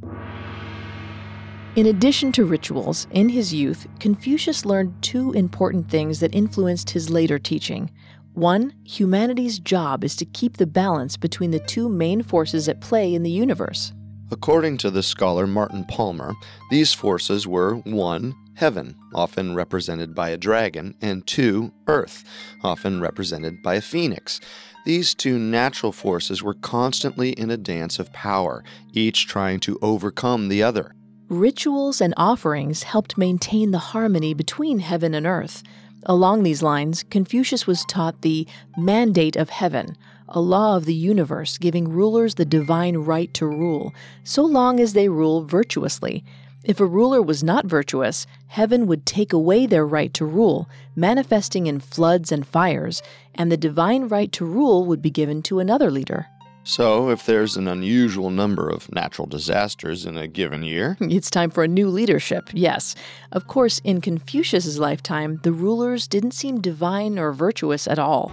In 1.76 1.86
addition 1.86 2.34
to 2.34 2.44
rituals, 2.44 3.08
in 3.12 3.30
his 3.30 3.54
youth, 3.54 3.88
Confucius 4.00 4.66
learned 4.66 4.94
two 5.02 5.32
important 5.32 5.90
things 5.90 6.20
that 6.20 6.36
influenced 6.36 6.90
his 6.90 7.10
later 7.10 7.40
teaching. 7.40 7.90
One, 8.34 8.74
humanity's 8.84 9.60
job 9.60 10.04
is 10.04 10.16
to 10.18 10.26
keep 10.26 10.58
the 10.58 10.68
balance 10.68 11.16
between 11.16 11.52
the 11.52 11.60
two 11.60 11.88
main 11.88 12.24
forces 12.24 12.68
at 12.68 12.82
play 12.82 13.14
in 13.14 13.24
the 13.24 13.32
universe. 13.32 13.94
According 14.32 14.78
to 14.80 14.92
the 14.92 15.04
scholar 15.04 15.48
Martin 15.48 15.86
Palmer, 15.86 16.34
these 16.70 16.94
forces 16.94 17.48
were 17.48 17.76
1. 17.76 18.36
Heaven, 18.62 18.96
often 19.16 19.56
represented 19.56 20.14
by 20.14 20.30
a 20.30 20.38
dragon, 20.38 20.94
and 21.02 21.26
2. 21.26 21.72
Earth, 21.88 22.24
often 22.64 23.02
represented 23.02 23.64
by 23.64 23.74
a 23.74 23.82
phoenix. 23.82 24.40
These 24.86 25.16
two 25.16 25.40
natural 25.40 25.92
forces 25.92 26.44
were 26.44 26.54
constantly 26.54 27.32
in 27.32 27.50
a 27.50 27.58
dance 27.58 27.98
of 27.98 28.14
power, 28.14 28.64
each 28.94 29.26
trying 29.26 29.62
to 29.62 29.80
overcome 29.82 30.48
the 30.48 30.62
other. 30.62 30.94
Rituals 31.28 32.02
and 32.02 32.14
offerings 32.18 32.84
helped 32.84 33.18
maintain 33.18 33.72
the 33.72 33.80
harmony 33.80 34.36
between 34.36 34.78
heaven 34.78 35.16
and 35.16 35.26
earth. 35.26 35.64
Along 36.06 36.44
these 36.44 36.62
lines, 36.62 37.02
Confucius 37.02 37.66
was 37.66 37.84
taught 37.86 38.22
the 38.22 38.46
mandate 38.78 39.36
of 39.36 39.50
heaven, 39.50 39.98
a 40.30 40.40
law 40.40 40.78
of 40.78 40.86
the 40.86 40.94
universe 40.94 41.58
giving 41.58 41.90
rulers 41.90 42.36
the 42.36 42.46
divine 42.46 42.98
right 42.98 43.34
to 43.34 43.48
rule, 43.48 43.92
so 44.24 44.46
long 44.46 44.80
as 44.80 44.94
they 44.94 45.10
rule 45.10 45.44
virtuously. 45.44 46.24
If 46.64 46.80
a 46.80 46.86
ruler 46.86 47.24
was 47.24 47.44
not 47.44 47.66
virtuous, 47.66 48.28
heaven 48.46 48.86
would 48.86 49.04
take 49.06 49.34
away 49.34 49.66
their 49.66 49.86
right 49.86 50.14
to 50.14 50.26
rule, 50.26 50.70
manifesting 50.96 51.66
in 51.66 51.80
floods 51.80 52.32
and 52.32 52.46
fires, 52.46 53.02
and 53.34 53.52
the 53.52 53.58
divine 53.58 54.08
right 54.08 54.32
to 54.34 54.46
rule 54.46 54.86
would 54.86 55.02
be 55.02 55.10
given 55.10 55.42
to 55.44 55.60
another 55.60 55.90
leader. 55.90 56.28
So, 56.64 57.10
if 57.10 57.26
there's 57.26 57.58
an 57.58 57.68
unusual 57.68 58.30
number 58.30 58.70
of 58.70 58.92
natural 58.94 59.26
disasters 59.26 60.06
in 60.06 60.16
a 60.16 60.28
given 60.28 60.62
year, 60.62 60.98
It's 61.02 61.32
time 61.32 61.50
for 61.50 61.64
a 61.64 61.68
new 61.68 61.90
leadership, 61.90 62.52
yes. 62.54 62.94
Of 63.32 63.48
course, 63.48 63.80
in 63.84 64.00
Confucius's 64.00 64.78
lifetime, 64.78 65.40
the 65.42 65.52
rulers 65.52 66.08
didn't 66.08 66.36
seem 66.36 66.62
divine 66.62 67.18
or 67.18 67.32
virtuous 67.32 67.88
at 67.88 67.98
all. 67.98 68.32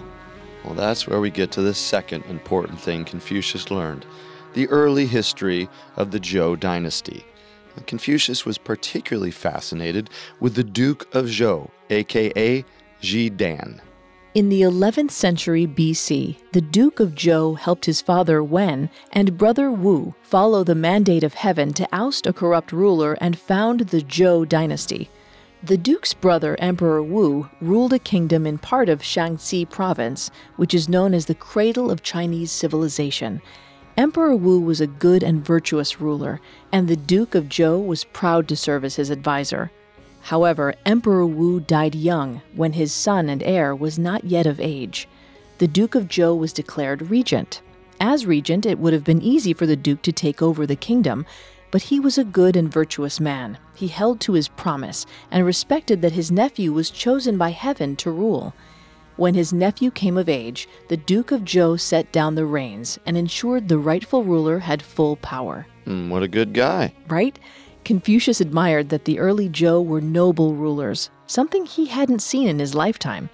well, 0.63 0.75
that's 0.75 1.07
where 1.07 1.19
we 1.19 1.31
get 1.31 1.49
to 1.53 1.63
the 1.63 1.73
second 1.73 2.23
important 2.25 2.79
thing 2.79 3.05
Confucius 3.05 3.71
learned 3.71 4.05
the 4.53 4.67
early 4.69 5.05
history 5.05 5.69
of 5.95 6.11
the 6.11 6.19
Zhou 6.19 6.59
dynasty. 6.59 7.23
Confucius 7.87 8.45
was 8.45 8.57
particularly 8.57 9.31
fascinated 9.31 10.09
with 10.39 10.55
the 10.55 10.63
Duke 10.63 11.13
of 11.13 11.25
Zhou, 11.25 11.69
aka 11.89 12.65
Ji 13.01 13.29
Dan. 13.29 13.81
In 14.35 14.49
the 14.49 14.61
11th 14.61 15.11
century 15.11 15.65
BC, 15.65 16.37
the 16.51 16.61
Duke 16.61 16.99
of 16.99 17.15
Zhou 17.15 17.57
helped 17.57 17.85
his 17.85 18.01
father 18.01 18.43
Wen 18.43 18.89
and 19.11 19.37
brother 19.37 19.71
Wu 19.71 20.13
follow 20.21 20.63
the 20.63 20.75
mandate 20.75 21.23
of 21.23 21.33
heaven 21.33 21.73
to 21.73 21.87
oust 21.91 22.27
a 22.27 22.33
corrupt 22.33 22.71
ruler 22.71 23.17
and 23.19 23.39
found 23.39 23.81
the 23.81 24.01
Zhou 24.01 24.47
dynasty. 24.47 25.09
The 25.63 25.77
Duke's 25.77 26.13
brother, 26.13 26.55
Emperor 26.59 27.03
Wu, 27.03 27.49
ruled 27.59 27.91
a 27.91 27.99
kingdom 27.99 28.45
in 28.45 28.59
part 28.59 28.87
of 28.87 29.01
Shaanxi 29.01 29.67
province, 29.69 30.31
which 30.55 30.73
is 30.73 30.87
known 30.87 31.13
as 31.13 31.25
the 31.25 31.35
cradle 31.35 31.91
of 31.91 32.03
Chinese 32.03 32.51
civilization. 32.51 33.41
Emperor 33.99 34.33
Wu 34.33 34.61
was 34.61 34.79
a 34.79 34.87
good 34.87 35.23
and 35.23 35.45
virtuous 35.45 35.99
ruler, 35.99 36.39
and 36.71 36.87
the 36.87 36.95
Duke 36.95 37.35
of 37.35 37.49
Zhou 37.49 37.85
was 37.85 38.05
proud 38.05 38.47
to 38.47 38.55
serve 38.55 38.85
as 38.85 38.95
his 38.95 39.09
advisor. 39.09 39.71
However, 40.21 40.73
Emperor 40.85 41.25
Wu 41.25 41.59
died 41.59 41.95
young 41.95 42.41
when 42.55 42.71
his 42.71 42.93
son 42.93 43.27
and 43.27 43.43
heir 43.43 43.75
was 43.75 43.99
not 43.99 44.23
yet 44.23 44.45
of 44.45 44.57
age. 44.57 45.09
The 45.57 45.67
Duke 45.67 45.95
of 45.95 46.07
Zhou 46.07 46.37
was 46.37 46.53
declared 46.53 47.09
regent. 47.09 47.61
As 47.99 48.25
regent, 48.25 48.65
it 48.65 48.79
would 48.79 48.93
have 48.93 49.03
been 49.03 49.21
easy 49.21 49.51
for 49.51 49.65
the 49.65 49.75
Duke 49.75 50.01
to 50.03 50.13
take 50.13 50.41
over 50.41 50.65
the 50.65 50.77
kingdom, 50.77 51.25
but 51.69 51.81
he 51.81 51.99
was 51.99 52.17
a 52.17 52.23
good 52.23 52.55
and 52.55 52.71
virtuous 52.71 53.19
man. 53.19 53.57
He 53.75 53.89
held 53.89 54.21
to 54.21 54.31
his 54.31 54.47
promise 54.47 55.05
and 55.29 55.45
respected 55.45 56.01
that 56.03 56.13
his 56.13 56.31
nephew 56.31 56.71
was 56.71 56.89
chosen 56.89 57.37
by 57.37 57.49
heaven 57.51 57.97
to 57.97 58.11
rule. 58.11 58.53
When 59.19 59.33
his 59.33 59.51
nephew 59.51 59.91
came 59.91 60.17
of 60.17 60.29
age, 60.29 60.69
the 60.87 60.95
Duke 60.95 61.33
of 61.33 61.41
Zhou 61.41 61.77
set 61.77 62.09
down 62.13 62.35
the 62.35 62.45
reins 62.45 62.97
and 63.05 63.17
ensured 63.17 63.67
the 63.67 63.77
rightful 63.77 64.23
ruler 64.23 64.59
had 64.59 64.81
full 64.81 65.17
power 65.17 65.67
Hmm, 65.83 66.09
what 66.09 66.23
a 66.23 66.27
good 66.29 66.53
guy. 66.53 66.93
right? 67.09 67.37
Confucius 67.83 68.39
admired 68.39 68.87
that 68.89 69.03
the 69.03 69.19
early 69.19 69.49
Zhou 69.49 69.83
were 69.85 69.99
noble 69.99 70.53
rulers, 70.53 71.09
something 71.27 71.65
he 71.65 71.87
hadn't 71.87 72.21
seen 72.21 72.47
in 72.47 72.59
his 72.59 72.73
lifetime. 72.75 73.29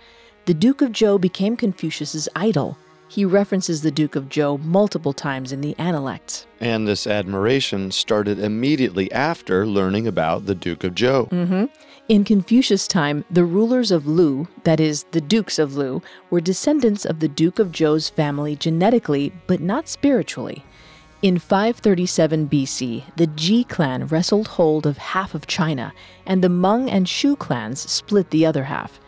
The 0.45 0.55
Duke 0.55 0.81
of 0.81 0.91
Zhou 0.91 1.21
became 1.21 1.55
Confucius's 1.55 2.27
idol. 2.35 2.77
He 3.07 3.23
references 3.23 3.81
the 3.83 3.91
Duke 3.91 4.15
of 4.15 4.29
Zhou 4.29 4.59
multiple 4.63 5.13
times 5.13 5.51
in 5.51 5.61
the 5.61 5.75
Analects. 5.77 6.47
And 6.59 6.87
this 6.87 7.05
admiration 7.05 7.91
started 7.91 8.39
immediately 8.39 9.11
after 9.11 9.67
learning 9.67 10.07
about 10.07 10.47
the 10.47 10.55
Duke 10.55 10.83
of 10.83 10.95
Zhou. 10.95 11.69
In 12.07 12.23
Confucius' 12.23 12.87
time, 12.87 13.25
the 13.31 13.45
rulers 13.45 13.89
of 13.89 14.05
Lu, 14.05 14.47
that 14.63 14.79
is, 14.79 15.05
the 15.09 15.21
dukes 15.21 15.57
of 15.57 15.75
Lu, 15.75 16.03
were 16.29 16.39
descendants 16.39 17.03
of 17.03 17.19
the 17.19 17.27
Duke 17.27 17.57
of 17.57 17.71
Zhou's 17.71 18.09
family 18.09 18.55
genetically, 18.55 19.33
but 19.47 19.59
not 19.59 19.87
spiritually. 19.87 20.63
In 21.23 21.39
537 21.39 22.47
BC, 22.47 23.03
the 23.15 23.25
Ji 23.25 23.63
clan 23.63 24.05
wrestled 24.05 24.49
hold 24.49 24.85
of 24.85 24.99
half 24.99 25.33
of 25.33 25.47
China, 25.47 25.93
and 26.27 26.43
the 26.43 26.49
Meng 26.49 26.91
and 26.91 27.09
Shu 27.09 27.35
clans 27.35 27.79
split 27.89 28.29
the 28.29 28.45
other 28.45 28.65
half. 28.65 28.99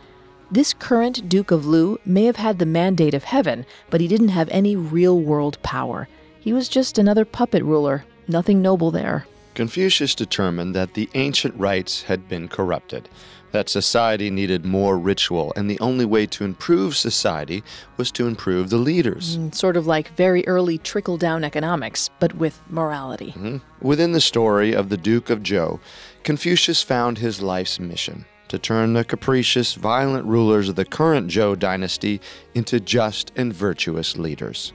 This 0.50 0.74
current 0.74 1.28
Duke 1.28 1.52
of 1.52 1.64
Lu 1.64 2.00
may 2.04 2.24
have 2.24 2.34
had 2.34 2.58
the 2.58 2.66
mandate 2.66 3.14
of 3.14 3.22
heaven, 3.22 3.64
but 3.90 4.00
he 4.00 4.08
didn't 4.08 4.30
have 4.30 4.48
any 4.48 4.74
real 4.74 5.20
world 5.20 5.62
power. 5.62 6.08
He 6.40 6.52
was 6.52 6.68
just 6.68 6.98
another 6.98 7.24
puppet 7.24 7.62
ruler, 7.62 8.04
nothing 8.26 8.60
noble 8.60 8.90
there. 8.90 9.24
Confucius 9.58 10.14
determined 10.14 10.72
that 10.76 10.94
the 10.94 11.10
ancient 11.14 11.52
rites 11.58 12.02
had 12.02 12.28
been 12.28 12.46
corrupted, 12.46 13.08
that 13.50 13.68
society 13.68 14.30
needed 14.30 14.64
more 14.64 14.96
ritual, 14.96 15.52
and 15.56 15.68
the 15.68 15.80
only 15.80 16.04
way 16.04 16.26
to 16.26 16.44
improve 16.44 16.96
society 16.96 17.64
was 17.96 18.12
to 18.12 18.28
improve 18.28 18.70
the 18.70 18.76
leaders. 18.76 19.36
Mm, 19.36 19.52
sort 19.52 19.76
of 19.76 19.84
like 19.84 20.10
very 20.10 20.46
early 20.46 20.78
trickle 20.78 21.16
down 21.16 21.42
economics, 21.42 22.08
but 22.20 22.34
with 22.34 22.60
morality. 22.70 23.32
Mm-hmm. 23.32 23.56
Within 23.80 24.12
the 24.12 24.20
story 24.20 24.74
of 24.76 24.90
the 24.90 24.96
Duke 24.96 25.28
of 25.28 25.40
Zhou, 25.40 25.80
Confucius 26.22 26.84
found 26.84 27.18
his 27.18 27.42
life's 27.42 27.80
mission 27.80 28.26
to 28.46 28.60
turn 28.60 28.92
the 28.92 29.02
capricious, 29.02 29.74
violent 29.74 30.24
rulers 30.24 30.68
of 30.68 30.76
the 30.76 30.84
current 30.84 31.32
Zhou 31.32 31.58
dynasty 31.58 32.20
into 32.54 32.78
just 32.78 33.32
and 33.34 33.52
virtuous 33.52 34.16
leaders. 34.16 34.72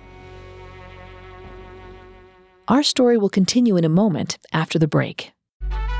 Our 2.69 2.81
story 2.81 3.17
will 3.17 3.29
continue 3.29 3.75
in 3.75 3.83
a 3.83 3.89
moment 3.89 4.37
after 4.53 4.79
the 4.79 4.87
break. 4.87 5.33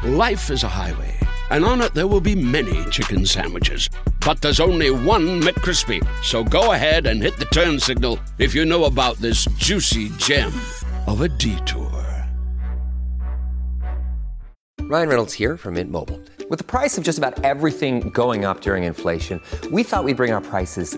Life 0.06 0.50
is 0.50 0.64
a 0.64 0.70
highway, 0.70 1.20
and 1.50 1.66
on 1.66 1.82
it 1.82 1.94
there 1.94 2.08
will 2.08 2.22
be 2.22 2.36
many 2.36 2.86
chicken 2.90 3.26
sandwiches. 3.26 3.90
But 4.26 4.42
there's 4.42 4.62
only 4.62 4.90
one 4.90 5.42
McCrispy. 5.42 6.00
So 6.24 6.42
go 6.42 6.72
ahead 6.72 7.06
and 7.06 7.22
hit 7.22 7.36
the 7.36 7.48
turn 7.48 7.82
signal 7.82 8.18
if 8.40 8.56
you 8.56 8.64
know 8.64 8.86
about 8.86 9.18
this 9.18 9.44
juicy 9.58 10.08
gem 10.12 10.54
of 11.06 11.20
a 11.20 11.28
detour. 11.28 11.90
Ryan 14.84 15.10
Reynolds 15.10 15.34
here 15.34 15.58
from 15.58 15.74
Mint 15.74 15.92
Mobile. 15.92 16.22
With 16.50 16.60
the 16.60 16.66
price 16.66 16.98
of 16.98 17.04
just 17.04 17.18
about 17.18 17.44
everything 17.44 18.10
going 18.12 18.46
up 18.46 18.62
during 18.62 18.86
inflation, 18.86 19.42
we 19.70 19.84
thought 19.84 20.06
we'd 20.06 20.18
bring 20.18 20.32
our 20.32 20.42
prices 20.42 20.98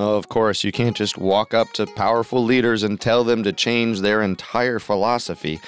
Oh, 0.00 0.14
of 0.14 0.28
course, 0.28 0.62
you 0.62 0.70
can't 0.70 0.96
just 0.96 1.18
walk 1.18 1.52
up 1.52 1.72
to 1.72 1.84
powerful 1.84 2.44
leaders 2.44 2.84
and 2.84 3.00
tell 3.00 3.24
them 3.24 3.42
to 3.42 3.52
change 3.52 3.98
their 3.98 4.22
entire 4.22 4.78
philosophy. 4.78 5.60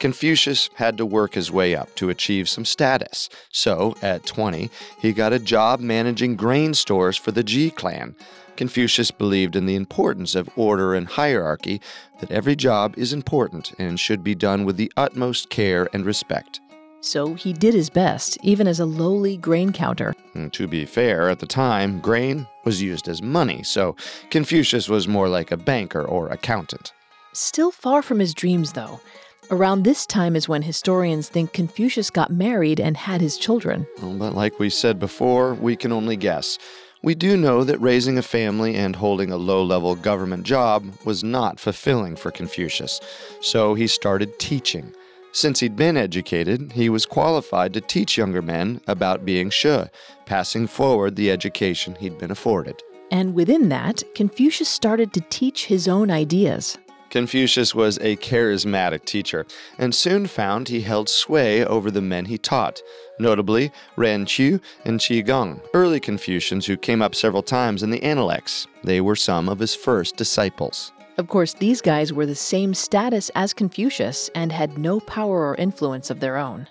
Confucius 0.00 0.68
had 0.74 0.98
to 0.98 1.06
work 1.06 1.34
his 1.34 1.52
way 1.52 1.76
up 1.76 1.94
to 1.94 2.10
achieve 2.10 2.48
some 2.48 2.64
status. 2.64 3.28
So, 3.52 3.94
at 4.02 4.26
20, 4.26 4.70
he 4.98 5.12
got 5.12 5.32
a 5.32 5.38
job 5.38 5.78
managing 5.78 6.34
grain 6.34 6.74
stores 6.74 7.16
for 7.16 7.30
the 7.30 7.44
Ji 7.44 7.70
clan. 7.70 8.16
Confucius 8.56 9.12
believed 9.12 9.54
in 9.54 9.66
the 9.66 9.76
importance 9.76 10.34
of 10.34 10.50
order 10.56 10.92
and 10.92 11.06
hierarchy, 11.06 11.80
that 12.18 12.32
every 12.32 12.56
job 12.56 12.94
is 12.98 13.12
important 13.12 13.72
and 13.78 14.00
should 14.00 14.24
be 14.24 14.34
done 14.34 14.64
with 14.64 14.76
the 14.76 14.92
utmost 14.96 15.48
care 15.48 15.88
and 15.92 16.04
respect. 16.04 16.60
So 17.00 17.34
he 17.34 17.52
did 17.52 17.74
his 17.74 17.90
best, 17.90 18.38
even 18.42 18.66
as 18.66 18.80
a 18.80 18.86
lowly 18.86 19.36
grain 19.36 19.72
counter. 19.72 20.14
And 20.34 20.52
to 20.54 20.66
be 20.66 20.84
fair, 20.84 21.28
at 21.28 21.38
the 21.38 21.46
time, 21.46 22.00
grain 22.00 22.46
was 22.64 22.82
used 22.82 23.08
as 23.08 23.22
money, 23.22 23.62
so 23.62 23.94
Confucius 24.30 24.88
was 24.88 25.06
more 25.06 25.28
like 25.28 25.52
a 25.52 25.56
banker 25.56 26.02
or 26.02 26.28
accountant. 26.28 26.92
Still 27.32 27.70
far 27.70 28.02
from 28.02 28.18
his 28.18 28.34
dreams, 28.34 28.72
though. 28.72 29.00
Around 29.48 29.84
this 29.84 30.06
time 30.06 30.34
is 30.34 30.48
when 30.48 30.62
historians 30.62 31.28
think 31.28 31.52
Confucius 31.52 32.10
got 32.10 32.32
married 32.32 32.80
and 32.80 32.96
had 32.96 33.20
his 33.20 33.38
children. 33.38 33.86
But 34.00 34.34
like 34.34 34.58
we 34.58 34.70
said 34.70 34.98
before, 34.98 35.54
we 35.54 35.76
can 35.76 35.92
only 35.92 36.16
guess. 36.16 36.58
We 37.04 37.14
do 37.14 37.36
know 37.36 37.62
that 37.62 37.80
raising 37.80 38.18
a 38.18 38.22
family 38.22 38.74
and 38.74 38.96
holding 38.96 39.30
a 39.30 39.36
low 39.36 39.62
level 39.62 39.94
government 39.94 40.42
job 40.42 40.84
was 41.04 41.22
not 41.22 41.60
fulfilling 41.60 42.16
for 42.16 42.32
Confucius, 42.32 43.00
so 43.40 43.74
he 43.74 43.86
started 43.86 44.36
teaching. 44.40 44.92
Since 45.36 45.60
he'd 45.60 45.76
been 45.76 45.98
educated, 45.98 46.72
he 46.72 46.88
was 46.88 47.04
qualified 47.04 47.74
to 47.74 47.82
teach 47.82 48.16
younger 48.16 48.40
men 48.40 48.80
about 48.86 49.26
being 49.26 49.50
Shu, 49.50 49.84
passing 50.24 50.66
forward 50.66 51.14
the 51.14 51.30
education 51.30 51.94
he'd 51.96 52.16
been 52.16 52.30
afforded. 52.30 52.82
And 53.10 53.34
within 53.34 53.68
that, 53.68 54.02
Confucius 54.14 54.70
started 54.70 55.12
to 55.12 55.20
teach 55.20 55.66
his 55.66 55.88
own 55.88 56.10
ideas. 56.10 56.78
Confucius 57.10 57.74
was 57.74 57.98
a 57.98 58.16
charismatic 58.16 59.04
teacher 59.04 59.44
and 59.76 59.94
soon 59.94 60.26
found 60.26 60.68
he 60.68 60.80
held 60.80 61.10
sway 61.10 61.62
over 61.66 61.90
the 61.90 62.00
men 62.00 62.24
he 62.24 62.38
taught, 62.38 62.80
notably 63.18 63.70
Ren 63.94 64.24
Qiu 64.24 64.58
and 64.86 64.98
Qi 64.98 65.24
Gong, 65.26 65.60
early 65.74 66.00
Confucians 66.00 66.64
who 66.64 66.78
came 66.78 67.02
up 67.02 67.14
several 67.14 67.42
times 67.42 67.82
in 67.82 67.90
the 67.90 68.02
Analects. 68.02 68.66
They 68.84 69.02
were 69.02 69.16
some 69.16 69.50
of 69.50 69.58
his 69.58 69.74
first 69.74 70.16
disciples. 70.16 70.92
Of 71.18 71.28
course, 71.28 71.54
these 71.54 71.80
guys 71.80 72.12
were 72.12 72.26
the 72.26 72.34
same 72.34 72.74
status 72.74 73.30
as 73.34 73.54
Confucius 73.54 74.28
and 74.34 74.52
had 74.52 74.76
no 74.76 75.00
power 75.00 75.48
or 75.48 75.54
influence 75.54 76.10
of 76.10 76.20
their 76.20 76.36
own. 76.36 76.68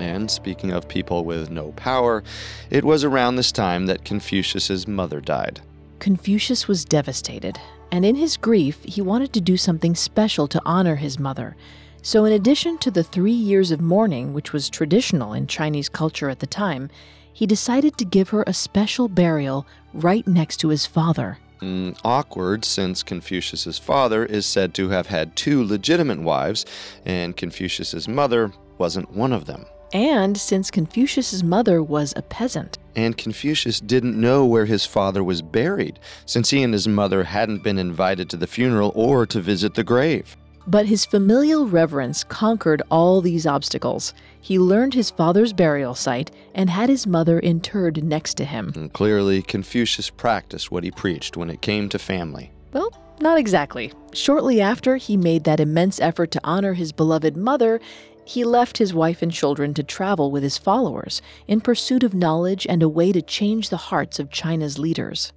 And 0.00 0.28
speaking 0.30 0.72
of 0.72 0.88
people 0.88 1.24
with 1.24 1.50
no 1.50 1.72
power, 1.72 2.24
it 2.70 2.84
was 2.84 3.04
around 3.04 3.36
this 3.36 3.52
time 3.52 3.86
that 3.86 4.04
Confucius's 4.04 4.88
mother 4.88 5.20
died. 5.20 5.60
Confucius 6.00 6.66
was 6.66 6.84
devastated, 6.84 7.58
and 7.92 8.04
in 8.04 8.16
his 8.16 8.36
grief, 8.36 8.82
he 8.84 9.00
wanted 9.00 9.32
to 9.32 9.40
do 9.40 9.56
something 9.56 9.94
special 9.94 10.48
to 10.48 10.62
honor 10.64 10.96
his 10.96 11.18
mother. 11.18 11.56
So, 12.02 12.24
in 12.24 12.32
addition 12.32 12.78
to 12.78 12.90
the 12.90 13.02
three 13.02 13.32
years 13.32 13.72
of 13.72 13.80
mourning, 13.80 14.32
which 14.32 14.52
was 14.52 14.70
traditional 14.70 15.32
in 15.32 15.48
Chinese 15.48 15.88
culture 15.88 16.30
at 16.30 16.38
the 16.38 16.46
time, 16.46 16.90
he 17.32 17.46
decided 17.46 17.96
to 17.98 18.04
give 18.04 18.28
her 18.30 18.44
a 18.46 18.54
special 18.54 19.08
burial 19.08 19.66
right 19.92 20.26
next 20.26 20.58
to 20.58 20.68
his 20.68 20.86
father. 20.86 21.38
Mm, 21.60 21.98
awkward 22.04 22.64
since 22.64 23.02
Confucius's 23.02 23.78
father 23.78 24.24
is 24.24 24.46
said 24.46 24.74
to 24.74 24.90
have 24.90 25.08
had 25.08 25.34
two 25.34 25.64
legitimate 25.64 26.20
wives, 26.20 26.64
and 27.04 27.36
Confucius's 27.36 28.08
mother 28.08 28.52
wasn't 28.78 29.10
one 29.10 29.32
of 29.32 29.46
them. 29.46 29.66
And 29.92 30.36
since 30.36 30.70
Confucius's 30.70 31.42
mother 31.42 31.82
was 31.82 32.12
a 32.14 32.22
peasant. 32.22 32.78
And 32.94 33.16
Confucius 33.16 33.80
didn't 33.80 34.20
know 34.20 34.44
where 34.44 34.66
his 34.66 34.84
father 34.84 35.24
was 35.24 35.40
buried, 35.40 35.98
since 36.26 36.50
he 36.50 36.62
and 36.62 36.72
his 36.72 36.86
mother 36.86 37.24
hadn't 37.24 37.62
been 37.62 37.78
invited 37.78 38.28
to 38.30 38.36
the 38.36 38.46
funeral 38.46 38.92
or 38.94 39.24
to 39.26 39.40
visit 39.40 39.74
the 39.74 39.84
grave. 39.84 40.36
But 40.68 40.84
his 40.84 41.06
familial 41.06 41.66
reverence 41.66 42.24
conquered 42.24 42.82
all 42.90 43.22
these 43.22 43.46
obstacles. 43.46 44.12
He 44.38 44.58
learned 44.58 44.92
his 44.92 45.10
father's 45.10 45.54
burial 45.54 45.94
site 45.94 46.30
and 46.54 46.68
had 46.68 46.90
his 46.90 47.06
mother 47.06 47.40
interred 47.40 48.04
next 48.04 48.34
to 48.34 48.44
him. 48.44 48.72
And 48.76 48.92
clearly, 48.92 49.40
Confucius 49.40 50.10
practiced 50.10 50.70
what 50.70 50.84
he 50.84 50.90
preached 50.90 51.38
when 51.38 51.48
it 51.48 51.62
came 51.62 51.88
to 51.88 51.98
family. 51.98 52.52
Well, 52.74 52.92
not 53.18 53.38
exactly. 53.38 53.94
Shortly 54.12 54.60
after 54.60 54.96
he 54.96 55.16
made 55.16 55.44
that 55.44 55.58
immense 55.58 56.00
effort 56.00 56.30
to 56.32 56.40
honor 56.44 56.74
his 56.74 56.92
beloved 56.92 57.34
mother, 57.34 57.80
he 58.26 58.44
left 58.44 58.76
his 58.76 58.92
wife 58.92 59.22
and 59.22 59.32
children 59.32 59.72
to 59.72 59.82
travel 59.82 60.30
with 60.30 60.42
his 60.42 60.58
followers 60.58 61.22
in 61.46 61.62
pursuit 61.62 62.02
of 62.02 62.12
knowledge 62.12 62.66
and 62.68 62.82
a 62.82 62.90
way 62.90 63.10
to 63.10 63.22
change 63.22 63.70
the 63.70 63.78
hearts 63.78 64.18
of 64.18 64.30
China's 64.30 64.78
leaders. 64.78 65.32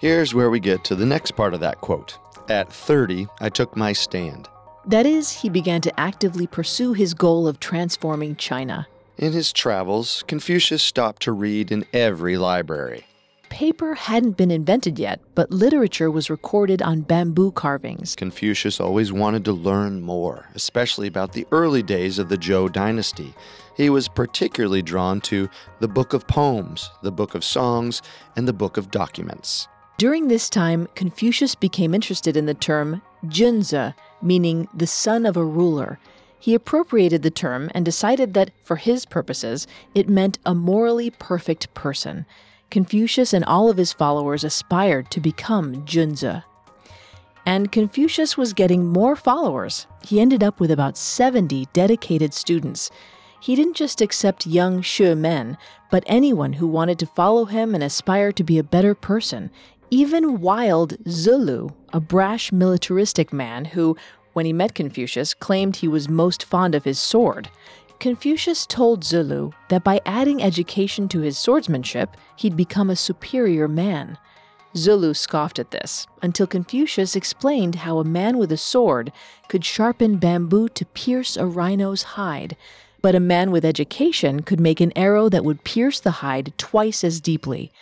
Here's 0.00 0.32
where 0.32 0.48
we 0.48 0.60
get 0.60 0.84
to 0.84 0.94
the 0.94 1.06
next 1.06 1.32
part 1.32 1.54
of 1.54 1.60
that 1.60 1.80
quote. 1.80 2.16
At 2.48 2.72
30, 2.72 3.26
I 3.40 3.50
took 3.50 3.76
my 3.76 3.92
stand. 3.92 4.48
That 4.86 5.04
is, 5.04 5.30
he 5.30 5.50
began 5.50 5.82
to 5.82 6.00
actively 6.00 6.46
pursue 6.46 6.94
his 6.94 7.12
goal 7.12 7.46
of 7.46 7.60
transforming 7.60 8.36
China. 8.36 8.86
In 9.18 9.32
his 9.32 9.52
travels, 9.52 10.24
Confucius 10.26 10.82
stopped 10.82 11.22
to 11.22 11.32
read 11.32 11.70
in 11.70 11.84
every 11.92 12.38
library. 12.38 13.04
Paper 13.50 13.94
hadn't 13.94 14.36
been 14.36 14.50
invented 14.50 14.98
yet, 14.98 15.20
but 15.34 15.50
literature 15.50 16.10
was 16.10 16.30
recorded 16.30 16.80
on 16.80 17.02
bamboo 17.02 17.52
carvings. 17.52 18.14
Confucius 18.14 18.80
always 18.80 19.12
wanted 19.12 19.44
to 19.44 19.52
learn 19.52 20.00
more, 20.00 20.46
especially 20.54 21.06
about 21.06 21.32
the 21.32 21.46
early 21.50 21.82
days 21.82 22.18
of 22.18 22.28
the 22.28 22.38
Zhou 22.38 22.72
dynasty. 22.72 23.34
He 23.76 23.90
was 23.90 24.08
particularly 24.08 24.82
drawn 24.82 25.20
to 25.22 25.50
the 25.80 25.88
Book 25.88 26.12
of 26.14 26.26
Poems, 26.26 26.90
the 27.02 27.12
Book 27.12 27.34
of 27.34 27.44
Songs, 27.44 28.00
and 28.36 28.48
the 28.48 28.52
Book 28.52 28.76
of 28.76 28.90
Documents. 28.90 29.68
During 29.98 30.28
this 30.28 30.48
time, 30.48 30.86
Confucius 30.94 31.56
became 31.56 31.92
interested 31.92 32.36
in 32.36 32.46
the 32.46 32.54
term 32.54 33.02
Junzi, 33.26 33.94
meaning 34.22 34.68
the 34.72 34.86
son 34.86 35.26
of 35.26 35.36
a 35.36 35.44
ruler. 35.44 35.98
He 36.38 36.54
appropriated 36.54 37.22
the 37.22 37.32
term 37.32 37.68
and 37.74 37.84
decided 37.84 38.32
that, 38.34 38.52
for 38.62 38.76
his 38.76 39.04
purposes, 39.04 39.66
it 39.96 40.08
meant 40.08 40.38
a 40.46 40.54
morally 40.54 41.10
perfect 41.10 41.74
person. 41.74 42.26
Confucius 42.70 43.32
and 43.32 43.44
all 43.44 43.68
of 43.68 43.76
his 43.76 43.92
followers 43.92 44.44
aspired 44.44 45.10
to 45.10 45.20
become 45.20 45.84
Junzi. 45.84 46.44
And 47.44 47.72
Confucius 47.72 48.36
was 48.36 48.52
getting 48.52 48.86
more 48.86 49.16
followers. 49.16 49.88
He 50.06 50.20
ended 50.20 50.44
up 50.44 50.60
with 50.60 50.70
about 50.70 50.96
70 50.96 51.66
dedicated 51.72 52.34
students. 52.34 52.88
He 53.40 53.56
didn't 53.56 53.74
just 53.74 54.00
accept 54.00 54.46
young 54.46 54.80
Shu 54.80 55.16
men, 55.16 55.58
but 55.90 56.04
anyone 56.06 56.54
who 56.54 56.68
wanted 56.68 57.00
to 57.00 57.06
follow 57.06 57.46
him 57.46 57.74
and 57.74 57.82
aspire 57.82 58.30
to 58.32 58.44
be 58.44 58.58
a 58.58 58.64
better 58.64 58.94
person. 58.94 59.50
Even 59.90 60.42
wild 60.42 60.96
Zulu, 61.08 61.70
a 61.94 62.00
brash 62.00 62.52
militaristic 62.52 63.32
man 63.32 63.64
who, 63.64 63.96
when 64.34 64.44
he 64.44 64.52
met 64.52 64.74
Confucius, 64.74 65.32
claimed 65.32 65.76
he 65.76 65.88
was 65.88 66.10
most 66.10 66.44
fond 66.44 66.74
of 66.74 66.84
his 66.84 66.98
sword. 66.98 67.48
Confucius 67.98 68.66
told 68.66 69.02
Zulu 69.02 69.50
that 69.70 69.82
by 69.82 70.02
adding 70.04 70.42
education 70.42 71.08
to 71.08 71.20
his 71.20 71.38
swordsmanship, 71.38 72.18
he'd 72.36 72.54
become 72.54 72.90
a 72.90 72.96
superior 72.96 73.66
man. 73.66 74.18
Zulu 74.76 75.14
scoffed 75.14 75.58
at 75.58 75.70
this 75.70 76.06
until 76.20 76.46
Confucius 76.46 77.16
explained 77.16 77.76
how 77.76 77.98
a 77.98 78.04
man 78.04 78.36
with 78.36 78.52
a 78.52 78.58
sword 78.58 79.10
could 79.48 79.64
sharpen 79.64 80.18
bamboo 80.18 80.68
to 80.68 80.84
pierce 80.84 81.34
a 81.34 81.46
rhino's 81.46 82.02
hide, 82.02 82.58
but 83.00 83.14
a 83.14 83.20
man 83.20 83.50
with 83.50 83.64
education 83.64 84.42
could 84.42 84.60
make 84.60 84.80
an 84.80 84.92
arrow 84.94 85.30
that 85.30 85.46
would 85.46 85.64
pierce 85.64 85.98
the 85.98 86.10
hide 86.10 86.52
twice 86.58 87.02
as 87.02 87.22
deeply. 87.22 87.72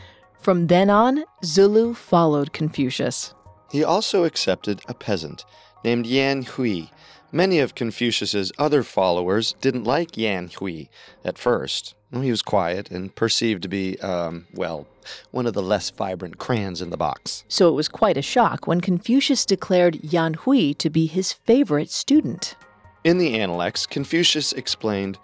From 0.47 0.69
then 0.69 0.91
on, 0.91 1.25
Zulu 1.45 1.93
followed 1.93 2.53
Confucius. 2.53 3.35
He 3.73 3.83
also 3.83 4.23
accepted 4.23 4.81
a 4.87 4.95
peasant 4.95 5.45
named 5.83 6.07
Yan 6.07 6.43
Hui. 6.43 6.83
Many 7.33 7.59
of 7.59 7.75
Confucius's 7.75 8.53
other 8.57 8.85
followers 8.85 9.57
didn't 9.61 9.83
like 9.83 10.17
Yan 10.17 10.49
Hui 10.57 10.85
at 11.25 11.37
first. 11.37 11.97
He 12.13 12.31
was 12.31 12.43
quiet 12.43 12.93
and 12.93 13.13
perceived 13.13 13.61
to 13.65 13.69
be, 13.69 13.99
um, 13.99 14.47
well, 14.55 14.87
one 15.33 15.49
of 15.49 15.55
the 15.55 15.65
less 15.65 15.91
vibrant 15.91 16.39
crayons 16.39 16.81
in 16.81 16.91
the 16.91 16.97
box. 16.97 17.43
So 17.49 17.69
it 17.69 17.75
was 17.75 17.89
quite 17.89 18.17
a 18.17 18.23
shock 18.23 18.69
when 18.69 18.81
Confucius 18.81 19.47
declared 19.47 19.99
Yan 20.05 20.35
Hui 20.35 20.75
to 20.75 20.89
be 20.89 21.07
his 21.07 21.33
favorite 21.33 21.91
student. 21.91 22.55
In 23.03 23.19
the 23.19 23.41
Analects, 23.41 23.85
Confucius 23.85 24.53
explained 24.53 25.19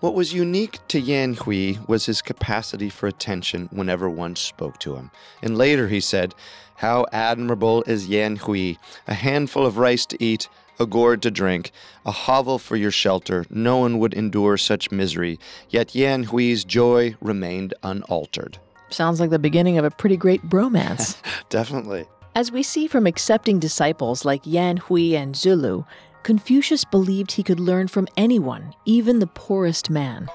what 0.00 0.14
was 0.14 0.32
unique 0.32 0.78
to 0.88 1.00
Yan 1.00 1.34
Hui 1.34 1.74
was 1.86 2.06
his 2.06 2.22
capacity 2.22 2.88
for 2.88 3.06
attention 3.06 3.68
whenever 3.72 4.08
one 4.08 4.36
spoke 4.36 4.78
to 4.80 4.96
him. 4.96 5.10
And 5.42 5.58
later 5.58 5.88
he 5.88 6.00
said, 6.00 6.34
How 6.76 7.06
admirable 7.12 7.82
is 7.82 8.08
Yan 8.08 8.36
Hui, 8.36 8.74
a 9.06 9.14
handful 9.14 9.66
of 9.66 9.78
rice 9.78 10.06
to 10.06 10.22
eat, 10.22 10.48
a 10.78 10.86
gourd 10.86 11.22
to 11.22 11.30
drink, 11.30 11.72
a 12.06 12.12
hovel 12.12 12.58
for 12.58 12.76
your 12.76 12.90
shelter. 12.92 13.44
No 13.50 13.78
one 13.78 13.98
would 13.98 14.14
endure 14.14 14.56
such 14.56 14.92
misery, 14.92 15.38
yet 15.68 15.94
Yan 15.94 16.24
Hui's 16.24 16.64
joy 16.64 17.16
remained 17.20 17.74
unaltered. 17.82 18.58
Sounds 18.90 19.20
like 19.20 19.30
the 19.30 19.38
beginning 19.38 19.78
of 19.78 19.84
a 19.84 19.90
pretty 19.90 20.16
great 20.16 20.42
bromance. 20.48 21.20
Definitely. 21.48 22.06
As 22.34 22.52
we 22.52 22.62
see 22.62 22.86
from 22.86 23.06
accepting 23.06 23.58
disciples 23.58 24.24
like 24.24 24.42
Yan 24.44 24.76
Hui 24.76 25.16
and 25.16 25.34
Zulu, 25.34 25.84
Confucius 26.22 26.84
believed 26.84 27.32
he 27.32 27.42
could 27.42 27.60
learn 27.60 27.88
from 27.88 28.08
anyone, 28.16 28.74
even 28.84 29.18
the 29.18 29.26
poorest 29.26 29.90
man. 29.90 30.28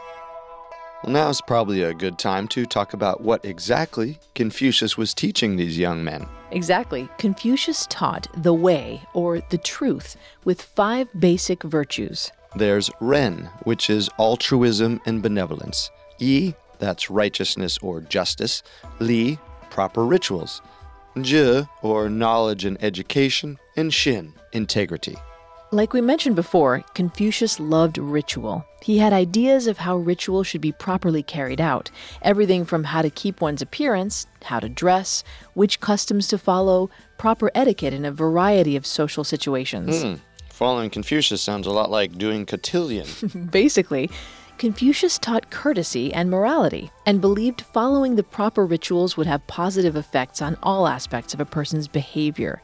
Well, 1.03 1.11
now 1.11 1.29
is 1.29 1.41
probably 1.41 1.83
a 1.83 1.93
good 1.93 2.17
time 2.17 2.47
to 2.49 2.65
talk 2.65 2.93
about 2.93 3.21
what 3.21 3.43
exactly 3.43 4.19
Confucius 4.35 4.97
was 4.97 5.13
teaching 5.13 5.57
these 5.57 5.77
young 5.77 6.03
men. 6.03 6.25
Exactly. 6.51 7.09
Confucius 7.17 7.85
taught 7.89 8.27
the 8.41 8.53
way, 8.53 9.01
or 9.13 9.41
the 9.49 9.57
truth, 9.57 10.15
with 10.45 10.61
five 10.61 11.09
basic 11.19 11.61
virtues. 11.63 12.31
There's 12.55 12.89
Ren, 13.01 13.49
which 13.63 13.89
is 13.89 14.09
altruism 14.17 15.01
and 15.05 15.21
benevolence. 15.21 15.91
Yi, 16.19 16.55
that's 16.79 17.09
righteousness 17.09 17.77
or 17.79 17.99
justice. 17.99 18.63
Li, 18.99 19.39
proper 19.69 20.05
rituals. 20.05 20.61
Zhi, 21.17 21.67
or 21.81 22.09
knowledge 22.09 22.63
and 22.63 22.81
education. 22.81 23.59
And 23.75 23.91
Xin, 23.91 24.33
integrity. 24.53 25.17
Like 25.73 25.91
we 25.91 26.01
mentioned 26.01 26.35
before, 26.35 26.83
Confucius 26.93 27.59
loved 27.59 27.97
ritual. 27.97 28.63
He 28.83 28.99
had 28.99 29.11
ideas 29.11 29.65
of 29.65 29.79
how 29.79 29.97
ritual 29.97 30.43
should 30.43 30.61
be 30.61 30.71
properly 30.71 31.23
carried 31.23 31.59
out 31.59 31.89
everything 32.21 32.63
from 32.63 32.83
how 32.83 33.01
to 33.01 33.09
keep 33.09 33.41
one's 33.41 33.63
appearance, 33.63 34.27
how 34.43 34.59
to 34.59 34.69
dress, 34.69 35.23
which 35.55 35.79
customs 35.79 36.27
to 36.27 36.37
follow, 36.37 36.91
proper 37.17 37.49
etiquette 37.55 37.91
in 37.91 38.05
a 38.05 38.11
variety 38.11 38.75
of 38.75 38.85
social 38.85 39.23
situations. 39.23 40.03
Mm. 40.03 40.19
Following 40.49 40.91
Confucius 40.91 41.41
sounds 41.41 41.65
a 41.65 41.71
lot 41.71 41.89
like 41.89 42.19
doing 42.19 42.45
cotillion. 42.45 43.07
Basically, 43.51 44.11
Confucius 44.59 45.17
taught 45.17 45.49
courtesy 45.49 46.13
and 46.13 46.29
morality 46.29 46.91
and 47.07 47.19
believed 47.19 47.61
following 47.61 48.15
the 48.15 48.21
proper 48.21 48.63
rituals 48.63 49.17
would 49.17 49.25
have 49.25 49.47
positive 49.47 49.95
effects 49.95 50.39
on 50.39 50.55
all 50.61 50.87
aspects 50.87 51.33
of 51.33 51.39
a 51.39 51.45
person's 51.45 51.87
behavior. 51.87 52.61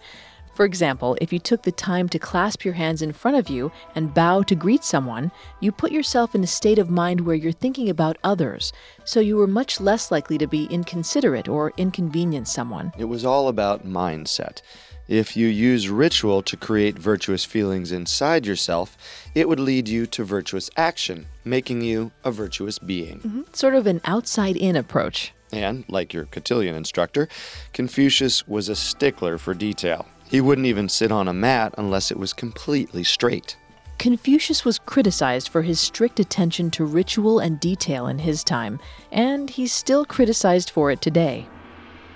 For 0.59 0.65
example, 0.65 1.17
if 1.21 1.31
you 1.31 1.39
took 1.39 1.63
the 1.63 1.71
time 1.71 2.09
to 2.09 2.19
clasp 2.19 2.65
your 2.65 2.73
hands 2.73 3.01
in 3.01 3.13
front 3.13 3.37
of 3.37 3.47
you 3.47 3.71
and 3.95 4.13
bow 4.13 4.43
to 4.43 4.55
greet 4.55 4.83
someone, 4.83 5.31
you 5.61 5.71
put 5.71 5.93
yourself 5.93 6.35
in 6.35 6.43
a 6.43 6.47
state 6.47 6.77
of 6.77 6.89
mind 6.89 7.21
where 7.21 7.37
you're 7.37 7.53
thinking 7.53 7.89
about 7.89 8.17
others, 8.25 8.73
so 9.05 9.21
you 9.21 9.37
were 9.37 9.47
much 9.47 9.79
less 9.79 10.11
likely 10.11 10.37
to 10.37 10.47
be 10.47 10.65
inconsiderate 10.65 11.47
or 11.47 11.71
inconvenience 11.77 12.51
someone. 12.51 12.91
It 12.97 13.05
was 13.05 13.23
all 13.23 13.47
about 13.47 13.87
mindset. 13.87 14.61
If 15.07 15.37
you 15.37 15.47
use 15.47 15.87
ritual 15.87 16.41
to 16.41 16.57
create 16.57 16.99
virtuous 16.99 17.45
feelings 17.45 17.93
inside 17.93 18.45
yourself, 18.45 18.97
it 19.33 19.47
would 19.47 19.61
lead 19.61 19.87
you 19.87 20.05
to 20.07 20.25
virtuous 20.25 20.69
action, 20.75 21.27
making 21.45 21.83
you 21.83 22.11
a 22.25 22.31
virtuous 22.31 22.79
being. 22.79 23.19
Mm-hmm. 23.19 23.41
Sort 23.53 23.75
of 23.75 23.87
an 23.87 24.01
outside 24.03 24.57
in 24.57 24.75
approach. 24.75 25.31
And, 25.53 25.85
like 25.87 26.13
your 26.13 26.25
cotillion 26.25 26.75
instructor, 26.75 27.29
Confucius 27.71 28.45
was 28.45 28.67
a 28.67 28.75
stickler 28.75 29.37
for 29.37 29.53
detail. 29.53 30.05
He 30.29 30.41
wouldn't 30.41 30.67
even 30.67 30.89
sit 30.89 31.11
on 31.11 31.27
a 31.27 31.33
mat 31.33 31.73
unless 31.77 32.11
it 32.11 32.19
was 32.19 32.33
completely 32.33 33.03
straight. 33.03 33.57
Confucius 33.97 34.63
was 34.63 34.77
criticized 34.77 35.49
for 35.49 35.63
his 35.63 35.79
strict 35.79 36.19
attention 36.19 36.69
to 36.71 36.85
ritual 36.85 37.39
and 37.39 37.59
detail 37.59 38.07
in 38.07 38.19
his 38.19 38.43
time, 38.43 38.79
and 39.11 39.49
he's 39.49 39.73
still 39.73 40.05
criticized 40.05 40.69
for 40.69 40.91
it 40.91 41.01
today. 41.01 41.47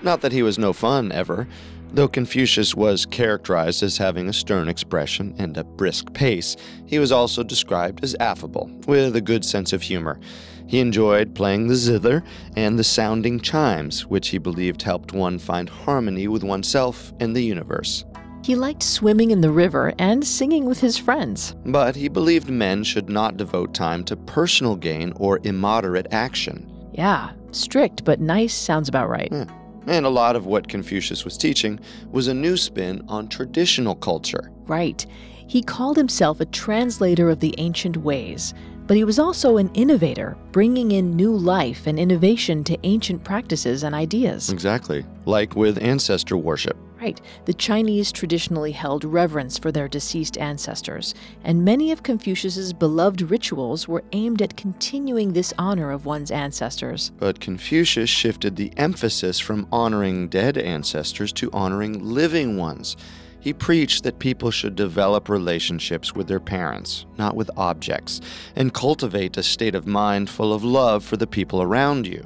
Not 0.00 0.20
that 0.20 0.32
he 0.32 0.42
was 0.42 0.58
no 0.58 0.72
fun 0.72 1.10
ever, 1.10 1.48
though 1.92 2.08
Confucius 2.08 2.74
was 2.74 3.04
characterized 3.04 3.82
as 3.82 3.98
having 3.98 4.28
a 4.28 4.32
stern 4.32 4.68
expression 4.68 5.34
and 5.38 5.56
a 5.56 5.64
brisk 5.64 6.12
pace, 6.14 6.56
he 6.86 7.00
was 7.00 7.10
also 7.10 7.42
described 7.42 8.04
as 8.04 8.16
affable, 8.20 8.70
with 8.86 9.16
a 9.16 9.20
good 9.20 9.44
sense 9.44 9.72
of 9.72 9.82
humor. 9.82 10.20
He 10.66 10.80
enjoyed 10.80 11.34
playing 11.34 11.66
the 11.66 11.76
zither 11.76 12.24
and 12.56 12.78
the 12.78 12.84
sounding 12.84 13.40
chimes, 13.40 14.06
which 14.06 14.28
he 14.28 14.38
believed 14.38 14.82
helped 14.82 15.12
one 15.12 15.38
find 15.38 15.68
harmony 15.68 16.28
with 16.28 16.42
oneself 16.42 17.12
and 17.20 17.34
the 17.34 17.42
universe. 17.42 18.04
He 18.44 18.56
liked 18.56 18.82
swimming 18.82 19.30
in 19.30 19.40
the 19.40 19.50
river 19.50 19.94
and 19.98 20.26
singing 20.26 20.66
with 20.66 20.80
his 20.80 20.98
friends. 20.98 21.54
But 21.64 21.96
he 21.96 22.08
believed 22.08 22.50
men 22.50 22.84
should 22.84 23.08
not 23.08 23.38
devote 23.38 23.72
time 23.72 24.04
to 24.04 24.16
personal 24.16 24.76
gain 24.76 25.14
or 25.16 25.40
immoderate 25.44 26.08
action. 26.12 26.70
Yeah, 26.92 27.30
strict 27.52 28.04
but 28.04 28.20
nice 28.20 28.54
sounds 28.54 28.88
about 28.88 29.08
right. 29.08 29.30
Yeah. 29.32 29.46
And 29.86 30.06
a 30.06 30.10
lot 30.10 30.36
of 30.36 30.46
what 30.46 30.68
Confucius 30.68 31.24
was 31.24 31.38
teaching 31.38 31.80
was 32.10 32.28
a 32.28 32.34
new 32.34 32.56
spin 32.56 33.02
on 33.08 33.28
traditional 33.28 33.94
culture. 33.94 34.50
Right. 34.66 35.04
He 35.46 35.62
called 35.62 35.96
himself 35.96 36.40
a 36.40 36.46
translator 36.46 37.28
of 37.30 37.40
the 37.40 37.54
ancient 37.58 37.98
ways, 37.98 38.54
but 38.86 38.96
he 38.96 39.04
was 39.04 39.18
also 39.18 39.56
an 39.56 39.70
innovator, 39.74 40.36
bringing 40.52 40.92
in 40.92 41.16
new 41.16 41.34
life 41.34 41.86
and 41.86 41.98
innovation 41.98 42.64
to 42.64 42.78
ancient 42.84 43.24
practices 43.24 43.82
and 43.82 43.94
ideas. 43.94 44.50
Exactly, 44.50 45.04
like 45.24 45.56
with 45.56 45.82
ancestor 45.82 46.36
worship. 46.36 46.76
Right. 47.00 47.20
The 47.44 47.52
Chinese 47.52 48.10
traditionally 48.12 48.72
held 48.72 49.04
reverence 49.04 49.58
for 49.58 49.70
their 49.70 49.88
deceased 49.88 50.38
ancestors, 50.38 51.14
and 51.42 51.62
many 51.62 51.92
of 51.92 52.02
Confucius's 52.02 52.72
beloved 52.72 53.20
rituals 53.20 53.86
were 53.86 54.04
aimed 54.12 54.40
at 54.40 54.56
continuing 54.56 55.32
this 55.32 55.52
honor 55.58 55.90
of 55.90 56.06
one's 56.06 56.30
ancestors. 56.30 57.12
But 57.18 57.40
Confucius 57.40 58.08
shifted 58.08 58.56
the 58.56 58.72
emphasis 58.78 59.38
from 59.38 59.68
honoring 59.70 60.28
dead 60.28 60.56
ancestors 60.56 61.30
to 61.34 61.50
honoring 61.52 62.02
living 62.02 62.56
ones. 62.56 62.96
He 63.44 63.52
preached 63.52 64.04
that 64.04 64.18
people 64.18 64.50
should 64.50 64.74
develop 64.74 65.28
relationships 65.28 66.14
with 66.14 66.28
their 66.28 66.40
parents, 66.40 67.04
not 67.18 67.36
with 67.36 67.50
objects, 67.58 68.22
and 68.56 68.72
cultivate 68.72 69.36
a 69.36 69.42
state 69.42 69.74
of 69.74 69.86
mind 69.86 70.30
full 70.30 70.54
of 70.54 70.64
love 70.64 71.04
for 71.04 71.18
the 71.18 71.26
people 71.26 71.60
around 71.60 72.06
you. 72.06 72.24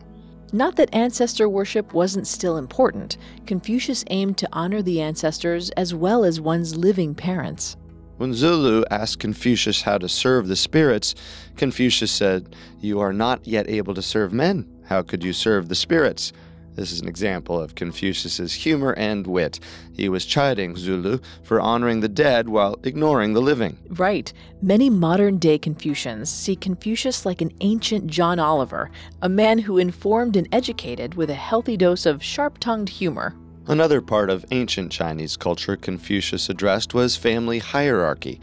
Not 0.53 0.77
that 0.77 0.95
ancestor 0.95 1.49
worship 1.49 1.93
wasn't 1.93 2.29
still 2.29 2.57
important. 2.57 3.17
Confucius 3.47 4.05
aimed 4.11 4.39
to 4.39 4.49
honor 4.53 4.81
the 4.81 5.01
ancestors 5.01 5.71
as 5.71 5.93
well 5.93 6.23
as 6.23 6.41
one's 6.41 6.77
living 6.77 7.17
parents. 7.17 7.77
When 8.19 8.33
Zulu 8.33 8.85
asked 8.89 9.19
Confucius 9.19 9.83
how 9.83 9.99
to 9.99 10.09
serve 10.09 10.47
the 10.47 10.55
spirits, 10.55 11.17
Confucius 11.57 12.13
said, 12.13 12.55
You 12.79 13.01
are 13.01 13.13
not 13.13 13.45
yet 13.45 13.69
able 13.69 13.95
to 13.95 14.03
serve 14.03 14.33
men. 14.33 14.69
How 14.85 15.03
could 15.03 15.25
you 15.25 15.33
serve 15.33 15.69
the 15.69 15.75
spirits? 15.75 16.33
This 16.79 16.93
is 16.93 17.01
an 17.01 17.09
example 17.09 17.61
of 17.61 17.75
Confucius's 17.75 18.55
humor 18.55 18.95
and 18.97 19.27
wit. 19.27 19.59
He 19.93 20.09
was 20.09 20.25
chiding 20.25 20.77
Zulu 20.77 21.19
for 21.43 21.61
honoring 21.61 21.99
the 21.99 22.09
dead 22.09 22.49
while 22.49 22.79
ignoring 22.85 23.33
the 23.33 23.43
living. 23.43 23.79
Right. 23.89 24.33
Many 24.63 24.89
modern 24.89 25.39
day 25.39 25.59
Confucians 25.59 26.31
see 26.31 26.55
Confucius 26.55 27.27
like 27.27 27.41
an 27.41 27.51
ancient 27.63 28.07
John 28.07 28.39
Oliver, 28.39 28.93
a 29.21 29.29
man 29.29 29.59
who 29.59 29.77
informed 29.77 30.37
and 30.37 30.49
educated 30.53 31.17
with 31.17 31.31
a 31.31 31.35
healthy 31.35 31.77
dose 31.77 32.07
of 32.07 32.23
sharp 32.23 32.59
tongued 32.59 32.91
humor. 32.91 33.35
Another 33.67 34.01
part 34.01 34.31
of 34.31 34.47
ancient 34.53 34.93
Chinese 34.93 35.37
culture 35.37 35.75
Confucius 35.75 36.49
addressed 36.49 36.95
was 36.95 37.17
family 37.17 37.59
hierarchy. 37.59 38.39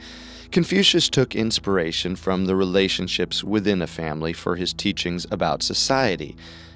Confucius 0.51 1.09
took 1.09 1.35
inspiration 1.35 2.17
from 2.17 2.47
the 2.47 2.55
relationships 2.57 3.45
within 3.45 3.81
a 3.81 3.87
family 3.87 4.33
for 4.33 4.57
his 4.57 4.73
teachings 4.73 5.25
about 5.31 5.63
society. 5.63 6.35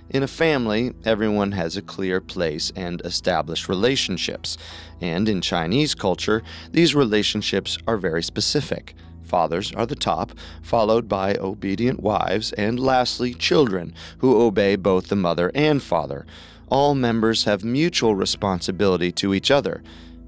In 0.10 0.24
a 0.24 0.28
family, 0.28 0.94
everyone 1.06 1.52
has 1.52 1.78
a 1.78 1.84
clear 1.84 2.20
place 2.20 2.72
and 2.76 3.00
established 3.06 3.70
relationships. 3.70 4.58
And 5.00 5.30
in 5.30 5.40
Chinese 5.40 5.94
culture, 5.94 6.42
these 6.72 6.96
relationships 6.96 7.78
are 7.86 7.98
very 7.98 8.24
specific. 8.24 8.96
Fathers 9.22 9.72
are 9.74 9.86
the 9.86 9.96
top, 9.96 10.32
followed 10.64 11.08
by 11.08 11.36
obedient 11.36 12.00
wives, 12.00 12.52
and 12.54 12.80
lastly, 12.80 13.36
children, 13.36 13.94
who 14.18 14.42
obey 14.42 14.76
both 14.76 15.10
the 15.10 15.16
mother 15.16 15.52
and 15.54 15.84
father. 15.84 16.26
All 16.70 16.96
members 16.96 17.44
have 17.44 17.64
mutual 17.64 18.16
responsibility 18.16 19.12
to 19.12 19.36
each 19.36 19.52
other. 19.52 19.84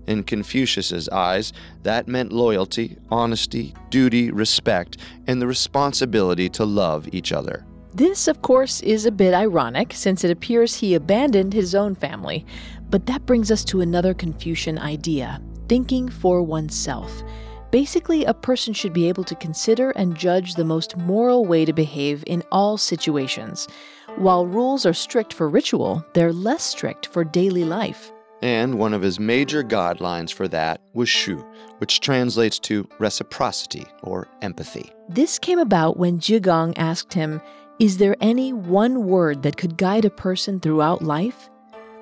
In 0.06 0.24
Confucius's 0.24 1.10
eyes, 1.10 1.54
that 1.82 2.08
meant 2.08 2.32
loyalty, 2.32 2.98
honesty, 3.10 3.74
duty, 3.90 4.30
respect, 4.30 4.98
and 5.26 5.42
the 5.42 5.48
responsibility 5.48 6.50
to 6.50 6.66
love 6.66 7.08
each 7.12 7.32
other. 7.32 7.66
This, 7.94 8.28
of 8.28 8.42
course, 8.42 8.82
is 8.82 9.06
a 9.06 9.12
bit 9.12 9.34
ironic 9.34 9.94
since 9.94 10.24
it 10.24 10.32
appears 10.32 10.76
he 10.76 10.96
abandoned 10.96 11.54
his 11.54 11.76
own 11.76 11.96
family. 11.96 12.46
But 12.90 13.06
that 13.06 13.26
brings 13.26 13.52
us 13.52 13.66
to 13.66 13.82
another 13.82 14.14
Confucian 14.14 14.78
idea 14.80 15.42
thinking 15.68 16.10
for 16.10 16.44
oneself. 16.44 17.24
Basically, 17.72 18.26
a 18.26 18.34
person 18.34 18.74
should 18.74 18.92
be 18.92 19.08
able 19.08 19.24
to 19.24 19.36
consider 19.36 19.92
and 19.92 20.18
judge 20.18 20.56
the 20.56 20.66
most 20.66 20.98
moral 20.98 21.46
way 21.46 21.64
to 21.64 21.72
behave 21.72 22.26
in 22.28 22.44
all 22.52 22.78
situations. 22.78 23.70
While 24.18 24.46
rules 24.46 24.86
are 24.86 24.94
strict 24.94 25.34
for 25.34 25.48
ritual, 25.48 26.06
they're 26.14 26.34
less 26.34 26.64
strict 26.64 27.06
for 27.08 27.24
daily 27.24 27.64
life. 27.64 28.12
And 28.42 28.78
one 28.78 28.94
of 28.94 29.02
his 29.02 29.20
major 29.20 29.64
guidelines 29.64 30.34
for 30.34 30.50
that 30.50 30.82
was 30.94 31.08
shu, 31.08 31.38
which 31.78 32.02
translates 32.02 32.60
to 32.60 32.86
reciprocity 33.00 33.86
or 34.04 34.28
empathy. 34.42 34.92
This 35.08 35.40
came 35.40 35.60
about 35.60 35.96
when 35.96 36.20
Zhigong 36.20 36.74
asked 36.76 37.14
him, 37.14 37.40
is 37.82 37.98
there 37.98 38.16
any 38.22 38.54
one 38.54 39.08
word 39.08 39.42
that 39.42 39.58
could 39.58 39.76
guide 39.76 40.06
a 40.06 40.12
person 40.12 40.60
throughout 40.60 41.02
life? 41.02 41.50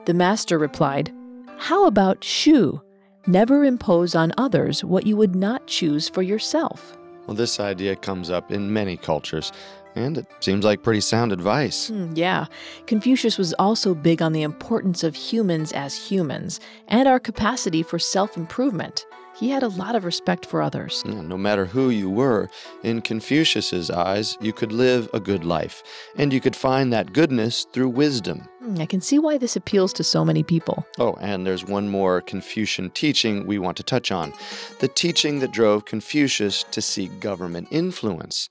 The 0.08 0.13
master 0.13 0.60
replied, 0.60 1.10
How 1.58 1.86
about 1.88 2.22
shu? 2.22 2.82
Never 3.28 3.63
impose 3.63 4.13
on 4.13 4.34
others 4.38 4.84
what 4.84 5.08
you 5.08 5.15
would 5.15 5.36
not 5.36 5.68
choose 5.68 6.10
for 6.10 6.22
yourself. 6.22 6.98
Well, 7.28 7.36
this 7.38 7.62
idea 7.62 7.96
comes 7.96 8.30
up 8.30 8.52
in 8.52 8.74
many 8.74 8.98
cultures, 8.98 9.54
and 9.96 10.18
it 10.18 10.28
seems 10.42 10.65
like 10.65 10.84
pretty 10.84 11.00
sound 11.00 11.32
advice. 11.32 11.89
Mm, 11.89 12.12
yeah. 12.18 12.48
Confucius 12.86 13.38
was 13.38 13.54
also 13.54 13.96
big 13.96 14.22
on 14.22 14.34
the 14.34 14.42
importance 14.42 15.02
of 15.02 15.15
humans 15.15 15.72
as 15.72 15.96
humans 15.96 16.60
and 16.89 17.08
our 17.08 17.22
capacity 17.22 17.84
for 17.84 18.00
self 18.00 18.36
improvement 18.36 19.06
he 19.39 19.49
had 19.49 19.63
a 19.63 19.69
lot 19.69 19.95
of 19.95 20.04
respect 20.04 20.45
for 20.45 20.62
others. 20.62 21.04
No 21.06 21.38
matter 21.38 21.65
who 21.65 21.89
you 21.89 22.10
were, 22.10 22.49
in 22.84 23.02
Confucius's 23.02 23.89
eyes, 23.89 24.38
you 24.41 24.52
could 24.52 24.73
live 24.73 25.10
a 25.13 25.19
good 25.19 25.45
life, 25.45 25.82
and 26.17 26.34
you 26.34 26.41
could 26.41 26.56
find 26.56 26.91
that 26.91 27.13
goodness 27.13 27.65
through 27.71 27.89
wisdom. 27.89 28.47
Hmm, 28.60 28.82
I 28.82 28.86
can 28.86 28.99
see 28.99 29.17
why 29.17 29.38
this 29.38 29.56
appeals 29.56 29.93
to 29.93 30.04
so 30.04 30.25
many 30.25 30.43
people. 30.43 30.86
Oh, 30.97 31.15
and 31.21 31.45
there's 31.45 31.63
one 31.63 31.88
more 31.88 32.21
Confucian 32.21 32.89
teaching 32.89 33.47
we 33.47 33.60
want 33.60 33.78
to 33.78 33.84
touch 33.84 34.12
on 34.12 34.34
the 34.80 34.89
teaching 34.89 35.39
that 35.39 35.52
drove 35.52 35.86
Confucius 35.86 36.63
to 36.71 36.82
seek 36.82 37.19
government 37.19 37.69
influence. 37.71 38.49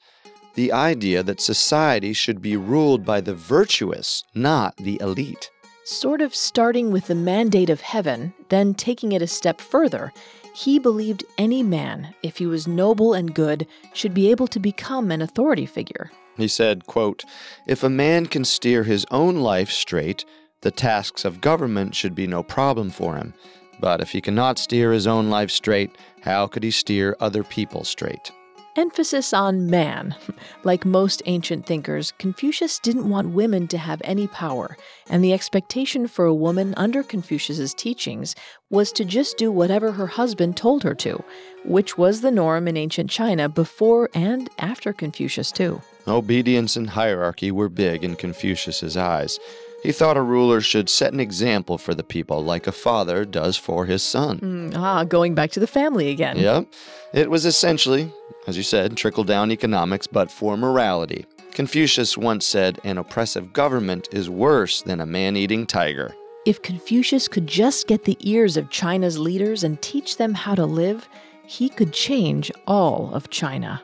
The 0.55 0.72
idea 0.72 1.22
that 1.22 1.40
society 1.40 2.12
should 2.12 2.42
be 2.42 2.57
ruled 2.57 3.05
by 3.05 3.20
the 3.20 3.35
virtuous, 3.35 4.24
not 4.35 4.77
the 4.77 4.98
elite. 5.01 5.51
Sort 5.90 6.20
of 6.20 6.35
starting 6.35 6.90
with 6.90 7.07
the 7.07 7.14
mandate 7.14 7.70
of 7.70 7.81
heaven, 7.81 8.35
then 8.51 8.74
taking 8.74 9.12
it 9.12 9.22
a 9.22 9.27
step 9.27 9.59
further 9.59 10.12
he 10.55 10.79
believed 10.79 11.24
any 11.38 11.62
man, 11.62 12.14
if 12.22 12.37
he 12.38 12.46
was 12.46 12.66
noble 12.66 13.14
and 13.14 13.33
good, 13.33 13.66
should 13.94 14.12
be 14.12 14.31
able 14.31 14.48
to 14.48 14.59
become 14.59 15.11
an 15.11 15.22
authority 15.22 15.64
figure. 15.64 16.11
He 16.37 16.46
said, 16.46 16.85
quote, 16.87 17.24
If 17.66 17.83
a 17.83 17.88
man 17.88 18.27
can 18.27 18.44
steer 18.44 18.83
his 18.83 19.07
own 19.11 19.37
life 19.37 19.70
straight, 19.70 20.27
the 20.61 20.70
tasks 20.70 21.24
of 21.24 21.40
government 21.40 21.94
should 21.94 22.14
be 22.14 22.27
no 22.27 22.42
problem 22.42 22.90
for 22.90 23.16
him. 23.16 23.33
But 23.81 24.03
if 24.03 24.11
he 24.11 24.20
cannot 24.20 24.59
steer 24.59 24.92
his 24.92 25.07
own 25.07 25.31
life 25.31 25.51
straight, 25.51 25.96
how 26.22 26.48
could 26.48 26.64
he 26.64 26.70
steer 26.70 27.16
other 27.18 27.44
people 27.44 27.85
straight? 27.85 28.31
Emphasis 28.79 29.33
on 29.33 29.69
man. 29.69 30.14
Like 30.62 30.85
most 30.85 31.21
ancient 31.27 31.67
thinkers, 31.67 32.12
Confucius 32.21 32.79
didn't 32.79 33.11
want 33.11 33.31
women 33.31 33.67
to 33.67 33.77
have 33.77 34.01
any 34.05 34.29
power, 34.29 34.77
and 35.11 35.23
the 35.23 35.33
expectation 35.33 36.07
for 36.07 36.27
a 36.27 36.35
woman 36.35 36.75
under 36.77 37.03
Confucius's 37.03 37.75
teachings 37.75 38.37
was 38.71 38.93
to 38.93 39.05
just 39.05 39.37
do 39.37 39.51
whatever 39.51 39.91
her 39.91 40.07
husband 40.07 40.57
told 40.57 40.85
her 40.85 40.95
to, 40.95 41.25
which 41.64 41.99
was 41.99 42.21
the 42.21 42.31
norm 42.31 42.69
in 42.69 42.77
ancient 42.77 43.11
China 43.11 43.49
before 43.49 44.11
and 44.14 44.49
after 44.61 44.93
Confucius, 44.93 45.51
too. 45.51 45.83
Obedience 46.07 46.77
and 46.77 46.91
hierarchy 46.91 47.51
were 47.51 47.69
big 47.69 48.05
in 48.05 48.14
Confucius's 48.14 48.97
eyes. 48.97 49.41
He 49.88 49.92
thought 49.92 50.18
a 50.18 50.22
ruler 50.22 50.61
should 50.61 50.90
set 50.90 51.14
an 51.14 51.18
example 51.18 51.79
for 51.79 51.94
the 51.94 52.03
people 52.03 52.44
like 52.44 52.66
a 52.66 52.72
father 52.72 53.24
does 53.24 53.57
for 53.57 53.87
his 53.87 54.03
son. 54.03 54.70
Ah, 54.77 55.03
going 55.05 55.35
back 55.35 55.51
to 55.53 55.61
the 55.61 55.66
family 55.66 56.11
again. 56.11 56.37
Yep. 56.37 56.66
It 57.14 57.31
was 57.31 57.46
essentially, 57.46 58.12
as 58.46 58.59
you 58.59 58.62
said, 58.62 58.98
trickle 58.98 59.24
down 59.24 59.51
economics, 59.51 60.07
but 60.07 60.31
for 60.31 60.59
morality. 60.59 61.24
Confucius 61.53 62.18
once 62.18 62.46
said, 62.46 62.79
An 62.85 62.98
oppressive 62.98 63.55
government 63.55 64.09
is 64.12 64.29
worse 64.29 64.83
than 64.83 65.01
a 65.01 65.07
man 65.07 65.38
eating 65.38 65.66
tiger. 65.66 66.14
If 66.44 66.61
Confucius 66.61 67.27
could 67.27 67.46
just 67.46 67.87
get 67.87 68.05
the 68.05 68.18
ears 68.20 68.59
of 68.59 68.68
China's 68.68 69.18
leaders 69.18 69.64
and 69.64 69.81
teach 69.81 70.18
them 70.18 70.35
how 70.35 70.55
to 70.55 70.66
live, 70.66 71.09
he 71.46 71.70
could 71.70 71.94
change 71.94 72.53
all 72.66 73.14
of 73.14 73.31
China. 73.31 73.81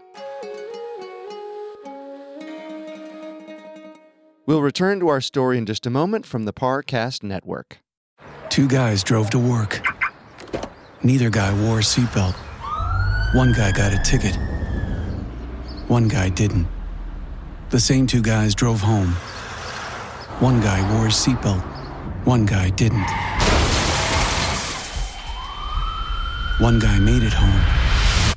We'll 4.47 4.61
return 4.61 5.01
to 5.01 5.09
our 5.09 5.23
story 5.23 5.57
in 5.57 5.65
just 5.65 5.87
a 5.87 5.91
moment 5.91 6.27
from 6.27 6.45
the 6.45 6.53
Parcast 6.53 7.23
Network. 7.23 7.79
Two 8.51 8.69
guys 8.69 9.03
drove 9.03 9.31
to 9.31 9.39
work. 9.39 9.81
Neither 11.03 11.31
guy 11.31 11.51
wore 11.63 11.79
a 11.79 11.83
seatbelt. 11.83 12.35
One 13.35 13.55
guy 13.55 13.73
got 13.73 13.95
a 13.95 14.03
ticket. 14.03 14.37
One 15.89 16.09
guy 16.09 16.29
didn't. 16.29 16.69
The 17.71 17.81
same 17.81 18.07
two 18.07 18.21
guys 18.21 18.55
drove 18.55 18.83
home. 18.83 19.13
One 20.41 20.61
guy 20.61 20.83
wore 20.93 21.07
a 21.07 21.09
seatbelt. 21.09 21.63
One 22.27 22.45
guy 22.45 22.69
didn't. 22.69 23.09
One 26.61 26.79
guy 26.79 26.99
made 26.99 27.23
it 27.23 27.33
home. 27.33 28.35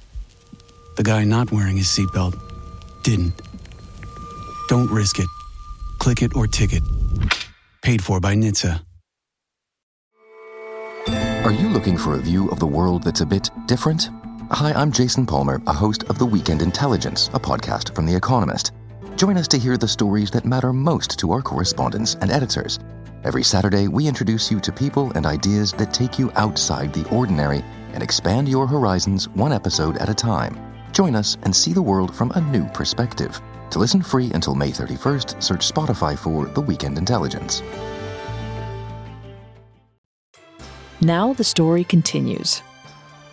The 0.95 1.03
guy 1.03 1.25
not 1.25 1.51
wearing 1.51 1.75
his 1.75 1.87
seatbelt 1.87 2.39
didn't. 3.03 3.33
Don't 4.69 4.89
risk 4.89 5.19
it. 5.19 5.27
Click 5.99 6.21
it 6.21 6.35
or 6.35 6.47
ticket. 6.47 6.83
Paid 7.81 8.03
for 8.03 8.19
by 8.19 8.35
NHTSA. 8.35 8.81
Are 11.43 11.51
you 11.51 11.69
looking 11.69 11.97
for 11.97 12.15
a 12.15 12.19
view 12.19 12.49
of 12.49 12.59
the 12.59 12.67
world 12.67 13.03
that's 13.03 13.21
a 13.21 13.25
bit 13.25 13.49
different? 13.67 14.09
Hi, 14.51 14.73
I'm 14.73 14.91
Jason 14.91 15.25
Palmer, 15.25 15.61
a 15.65 15.73
host 15.73 16.03
of 16.09 16.19
The 16.19 16.25
Weekend 16.25 16.61
Intelligence, 16.61 17.29
a 17.33 17.39
podcast 17.39 17.95
from 17.95 18.05
The 18.05 18.15
Economist. 18.15 18.73
Join 19.15 19.37
us 19.37 19.47
to 19.49 19.57
hear 19.57 19.77
the 19.77 19.87
stories 19.87 20.29
that 20.31 20.45
matter 20.45 20.73
most 20.73 21.17
to 21.19 21.31
our 21.31 21.41
correspondents 21.41 22.15
and 22.15 22.31
editors. 22.31 22.79
Every 23.23 23.43
Saturday, 23.43 23.87
we 23.87 24.07
introduce 24.07 24.51
you 24.51 24.59
to 24.59 24.71
people 24.71 25.11
and 25.15 25.25
ideas 25.25 25.71
that 25.73 25.93
take 25.93 26.19
you 26.19 26.31
outside 26.35 26.93
the 26.93 27.07
ordinary 27.09 27.63
and 27.93 28.03
expand 28.03 28.47
your 28.49 28.67
horizons 28.67 29.29
one 29.29 29.53
episode 29.53 29.97
at 29.97 30.09
a 30.09 30.13
time. 30.13 30.59
Join 30.91 31.15
us 31.15 31.37
and 31.43 31.55
see 31.55 31.73
the 31.73 31.81
world 31.81 32.13
from 32.15 32.31
a 32.31 32.41
new 32.41 32.65
perspective. 32.69 33.41
To 33.71 33.79
listen 33.79 34.01
free 34.01 34.31
until 34.33 34.55
May 34.55 34.71
31st, 34.71 35.43
search 35.43 35.69
Spotify 35.71 36.17
for 36.17 36.45
The 36.45 36.61
Weekend 36.61 36.97
Intelligence. 36.97 37.61
Now 41.01 41.33
the 41.33 41.43
story 41.43 41.83
continues. 41.83 42.63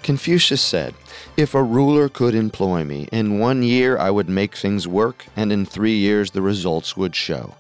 Confucius 0.03 0.61
said, 0.61 0.95
If 1.37 1.55
a 1.55 1.63
ruler 1.63 2.11
could 2.11 2.35
employ 2.35 2.85
me, 2.85 3.09
in 3.11 3.39
one 3.39 3.63
year 3.63 3.97
I 3.97 4.11
would 4.11 4.29
make 4.29 4.55
things 4.55 4.87
work, 4.87 5.25
and 5.35 5.51
in 5.51 5.65
three 5.65 5.97
years 5.97 6.33
the 6.33 6.43
results 6.43 6.95
would 6.97 7.17
show. 7.17 7.55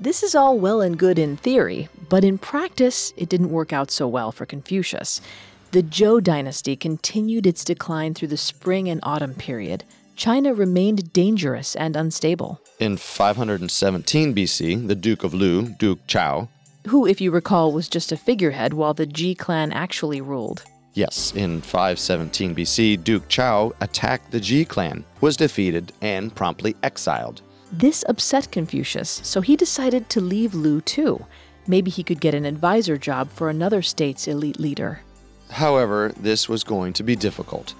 This 0.00 0.24
is 0.24 0.34
all 0.34 0.58
well 0.58 0.80
and 0.80 0.98
good 0.98 1.20
in 1.20 1.36
theory, 1.36 1.88
but 2.08 2.24
in 2.24 2.36
practice, 2.36 3.14
it 3.16 3.28
didn't 3.28 3.50
work 3.50 3.72
out 3.72 3.92
so 3.92 4.08
well 4.08 4.32
for 4.32 4.44
Confucius. 4.44 5.20
The 5.70 5.84
Zhou 5.84 6.22
dynasty 6.22 6.74
continued 6.74 7.46
its 7.46 7.64
decline 7.64 8.14
through 8.14 8.28
the 8.28 8.36
spring 8.36 8.88
and 8.88 9.00
autumn 9.04 9.34
period. 9.34 9.84
China 10.16 10.54
remained 10.54 11.12
dangerous 11.12 11.74
and 11.74 11.96
unstable. 11.96 12.60
In 12.78 12.96
517 12.96 14.34
BC, 14.34 14.86
the 14.88 14.94
Duke 14.94 15.24
of 15.24 15.34
Lu, 15.34 15.68
Duke 15.68 16.06
Zhao, 16.06 16.48
Who, 16.88 17.06
if 17.06 17.20
you 17.20 17.30
recall, 17.30 17.72
was 17.72 17.88
just 17.88 18.12
a 18.12 18.16
figurehead 18.16 18.74
while 18.74 18.94
the 18.94 19.06
Ji 19.06 19.34
clan 19.34 19.72
actually 19.72 20.20
ruled. 20.20 20.62
yes, 20.94 21.32
in 21.34 21.60
517 21.60 22.54
BC, 22.54 23.02
Duke 23.02 23.28
Zhao 23.28 23.72
attacked 23.80 24.30
the 24.30 24.38
Ji 24.40 24.64
clan, 24.64 25.04
was 25.20 25.36
defeated, 25.36 25.92
and 26.00 26.34
promptly 26.34 26.76
exiled. 26.84 27.42
This 27.72 28.04
upset 28.08 28.52
Confucius, 28.52 29.20
so 29.24 29.40
he 29.40 29.56
decided 29.56 30.08
to 30.10 30.20
leave 30.20 30.54
Lu 30.54 30.80
too. 30.80 31.24
Maybe 31.66 31.90
he 31.90 32.04
could 32.04 32.20
get 32.20 32.34
an 32.34 32.44
advisor 32.44 32.96
job 32.96 33.30
for 33.30 33.50
another 33.50 33.82
state's 33.82 34.28
elite 34.28 34.60
leader. 34.60 35.00
However, 35.50 36.12
this 36.16 36.48
was 36.48 36.62
going 36.62 36.92
to 36.94 37.02
be 37.02 37.16
difficult. 37.16 37.74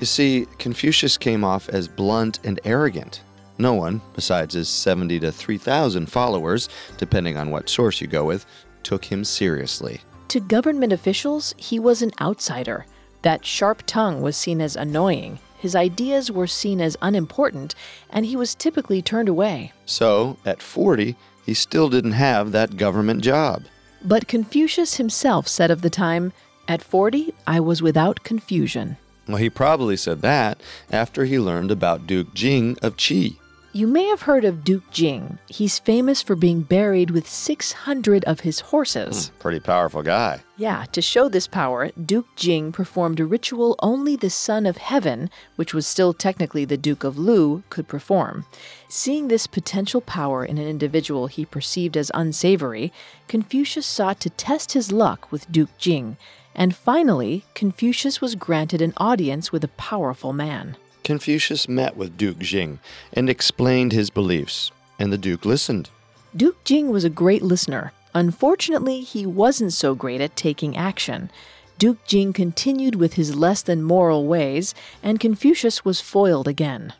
You 0.00 0.06
see, 0.06 0.46
Confucius 0.58 1.16
came 1.16 1.44
off 1.44 1.68
as 1.68 1.88
blunt 1.88 2.40
and 2.44 2.60
arrogant. 2.64 3.22
No 3.58 3.74
one, 3.74 4.02
besides 4.14 4.54
his 4.54 4.68
70 4.68 5.20
to 5.20 5.32
3,000 5.32 6.06
followers, 6.06 6.68
depending 6.98 7.36
on 7.36 7.50
what 7.50 7.68
source 7.68 8.00
you 8.00 8.06
go 8.06 8.24
with, 8.24 8.44
took 8.82 9.06
him 9.06 9.24
seriously. 9.24 10.00
To 10.28 10.40
government 10.40 10.92
officials, 10.92 11.54
he 11.56 11.78
was 11.78 12.02
an 12.02 12.12
outsider. 12.20 12.84
That 13.22 13.46
sharp 13.46 13.82
tongue 13.86 14.20
was 14.20 14.36
seen 14.36 14.60
as 14.60 14.76
annoying, 14.76 15.38
his 15.58 15.74
ideas 15.74 16.30
were 16.30 16.46
seen 16.46 16.80
as 16.80 16.96
unimportant, 17.00 17.74
and 18.10 18.26
he 18.26 18.36
was 18.36 18.54
typically 18.54 19.02
turned 19.02 19.28
away. 19.28 19.72
So, 19.86 20.36
at 20.44 20.62
40, 20.62 21.16
he 21.44 21.54
still 21.54 21.88
didn't 21.88 22.12
have 22.12 22.52
that 22.52 22.76
government 22.76 23.24
job. 23.24 23.64
But 24.02 24.28
Confucius 24.28 24.96
himself 24.96 25.48
said 25.48 25.70
of 25.70 25.82
the 25.82 25.90
time, 25.90 26.32
At 26.68 26.82
40, 26.82 27.32
I 27.46 27.60
was 27.60 27.82
without 27.82 28.22
confusion. 28.22 28.96
Well, 29.28 29.38
he 29.38 29.50
probably 29.50 29.96
said 29.96 30.22
that 30.22 30.60
after 30.90 31.24
he 31.24 31.38
learned 31.38 31.70
about 31.70 32.06
Duke 32.06 32.32
Jing 32.34 32.76
of 32.82 32.96
Qi. 32.96 33.36
You 33.76 33.86
may 33.86 34.06
have 34.06 34.22
heard 34.22 34.46
of 34.46 34.64
Duke 34.64 34.90
Jing. 34.90 35.38
He's 35.48 35.78
famous 35.78 36.22
for 36.22 36.34
being 36.34 36.62
buried 36.62 37.10
with 37.10 37.28
600 37.28 38.24
of 38.24 38.40
his 38.40 38.60
horses. 38.60 39.28
Hmm, 39.28 39.38
pretty 39.38 39.60
powerful 39.60 40.02
guy. 40.02 40.40
Yeah, 40.56 40.86
to 40.92 41.02
show 41.02 41.28
this 41.28 41.46
power, 41.46 41.90
Duke 41.90 42.34
Jing 42.36 42.72
performed 42.72 43.20
a 43.20 43.26
ritual 43.26 43.76
only 43.82 44.16
the 44.16 44.30
Son 44.30 44.64
of 44.64 44.78
Heaven, 44.78 45.28
which 45.56 45.74
was 45.74 45.86
still 45.86 46.14
technically 46.14 46.64
the 46.64 46.78
Duke 46.78 47.04
of 47.04 47.18
Lu, 47.18 47.64
could 47.68 47.86
perform. 47.86 48.46
Seeing 48.88 49.28
this 49.28 49.46
potential 49.46 50.00
power 50.00 50.42
in 50.42 50.56
an 50.56 50.66
individual 50.66 51.26
he 51.26 51.44
perceived 51.44 51.98
as 51.98 52.10
unsavory, 52.14 52.94
Confucius 53.28 53.84
sought 53.84 54.20
to 54.20 54.30
test 54.30 54.72
his 54.72 54.90
luck 54.90 55.30
with 55.30 55.52
Duke 55.52 55.76
Jing, 55.76 56.16
and 56.56 56.74
finally, 56.74 57.44
Confucius 57.54 58.20
was 58.20 58.34
granted 58.34 58.80
an 58.82 58.94
audience 58.96 59.52
with 59.52 59.62
a 59.62 59.68
powerful 59.68 60.32
man. 60.32 60.76
Confucius 61.04 61.68
met 61.68 61.96
with 61.96 62.16
Duke 62.16 62.38
Jing 62.38 62.80
and 63.12 63.30
explained 63.30 63.92
his 63.92 64.10
beliefs, 64.10 64.72
and 64.98 65.12
the 65.12 65.18
Duke 65.18 65.44
listened. 65.44 65.90
Duke 66.34 66.64
Jing 66.64 66.90
was 66.90 67.04
a 67.04 67.10
great 67.10 67.42
listener. 67.42 67.92
Unfortunately, 68.14 69.02
he 69.02 69.26
wasn't 69.26 69.74
so 69.74 69.94
great 69.94 70.22
at 70.22 70.34
taking 70.34 70.76
action. 70.76 71.30
Duke 71.78 72.04
Jing 72.06 72.32
continued 72.32 72.94
with 72.94 73.14
his 73.14 73.36
less 73.36 73.62
than 73.62 73.82
moral 73.82 74.26
ways, 74.26 74.74
and 75.02 75.20
Confucius 75.20 75.84
was 75.84 76.00
foiled 76.00 76.48
again. 76.48 76.94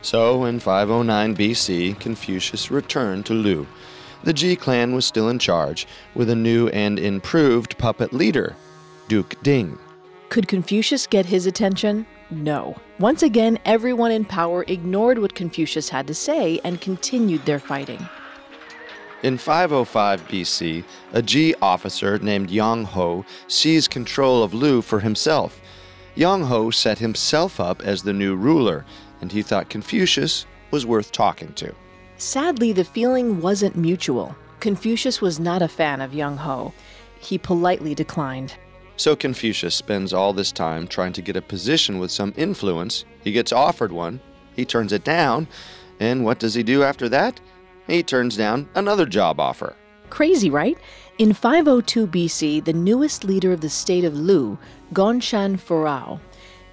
So, 0.00 0.44
in 0.44 0.60
509 0.60 1.36
BC, 1.36 1.98
Confucius 1.98 2.70
returned 2.70 3.26
to 3.26 3.34
Lu. 3.34 3.66
The 4.22 4.32
Ji 4.32 4.54
clan 4.54 4.94
was 4.94 5.04
still 5.04 5.28
in 5.28 5.40
charge, 5.40 5.86
with 6.14 6.30
a 6.30 6.36
new 6.36 6.68
and 6.68 6.98
improved 6.98 7.76
puppet 7.78 8.12
leader, 8.12 8.54
Duke 9.08 9.42
Ding. 9.42 9.78
Could 10.28 10.48
Confucius 10.48 11.06
get 11.06 11.26
his 11.26 11.46
attention? 11.46 12.06
No. 12.30 12.76
Once 12.98 13.22
again, 13.22 13.58
everyone 13.64 14.12
in 14.12 14.26
power 14.26 14.64
ignored 14.68 15.18
what 15.18 15.34
Confucius 15.34 15.88
had 15.88 16.06
to 16.06 16.14
say 16.14 16.60
and 16.62 16.80
continued 16.80 17.46
their 17.46 17.58
fighting. 17.58 18.06
In 19.22 19.38
505 19.38 20.28
BC, 20.28 20.84
a 21.12 21.22
Ji 21.22 21.54
officer 21.62 22.18
named 22.18 22.50
Yang 22.50 22.84
Ho 22.84 23.24
seized 23.48 23.90
control 23.90 24.42
of 24.42 24.52
Lu 24.52 24.82
for 24.82 25.00
himself. 25.00 25.60
Yang 26.14 26.44
Ho 26.44 26.70
set 26.70 26.98
himself 26.98 27.58
up 27.58 27.80
as 27.80 28.02
the 28.02 28.12
new 28.12 28.36
ruler, 28.36 28.84
and 29.20 29.32
he 29.32 29.42
thought 29.42 29.70
Confucius 29.70 30.44
was 30.70 30.84
worth 30.84 31.10
talking 31.10 31.52
to. 31.54 31.74
Sadly, 32.18 32.72
the 32.72 32.84
feeling 32.84 33.40
wasn't 33.40 33.74
mutual. 33.74 34.36
Confucius 34.60 35.20
was 35.20 35.40
not 35.40 35.62
a 35.62 35.68
fan 35.68 36.00
of 36.00 36.12
Yang 36.12 36.36
Ho. 36.38 36.74
He 37.18 37.38
politely 37.38 37.94
declined. 37.94 38.54
So 38.98 39.14
Confucius 39.14 39.76
spends 39.76 40.12
all 40.12 40.32
this 40.32 40.50
time 40.50 40.88
trying 40.88 41.12
to 41.12 41.22
get 41.22 41.36
a 41.36 41.40
position 41.40 42.00
with 42.00 42.10
some 42.10 42.34
influence. 42.36 43.04
He 43.22 43.30
gets 43.30 43.52
offered 43.52 43.92
one, 43.92 44.18
he 44.56 44.64
turns 44.64 44.92
it 44.92 45.04
down, 45.04 45.46
and 46.00 46.24
what 46.24 46.40
does 46.40 46.54
he 46.54 46.64
do 46.64 46.82
after 46.82 47.08
that? 47.10 47.40
He 47.86 48.02
turns 48.02 48.36
down 48.36 48.68
another 48.74 49.06
job 49.06 49.38
offer. 49.38 49.76
Crazy, 50.10 50.50
right? 50.50 50.76
In 51.18 51.32
502 51.32 52.08
BC, 52.08 52.64
the 52.64 52.72
newest 52.72 53.22
leader 53.22 53.52
of 53.52 53.60
the 53.60 53.70
state 53.70 54.04
of 54.04 54.16
Lu, 54.16 54.58
Gongshan 54.92 55.60
Furao, 55.60 56.18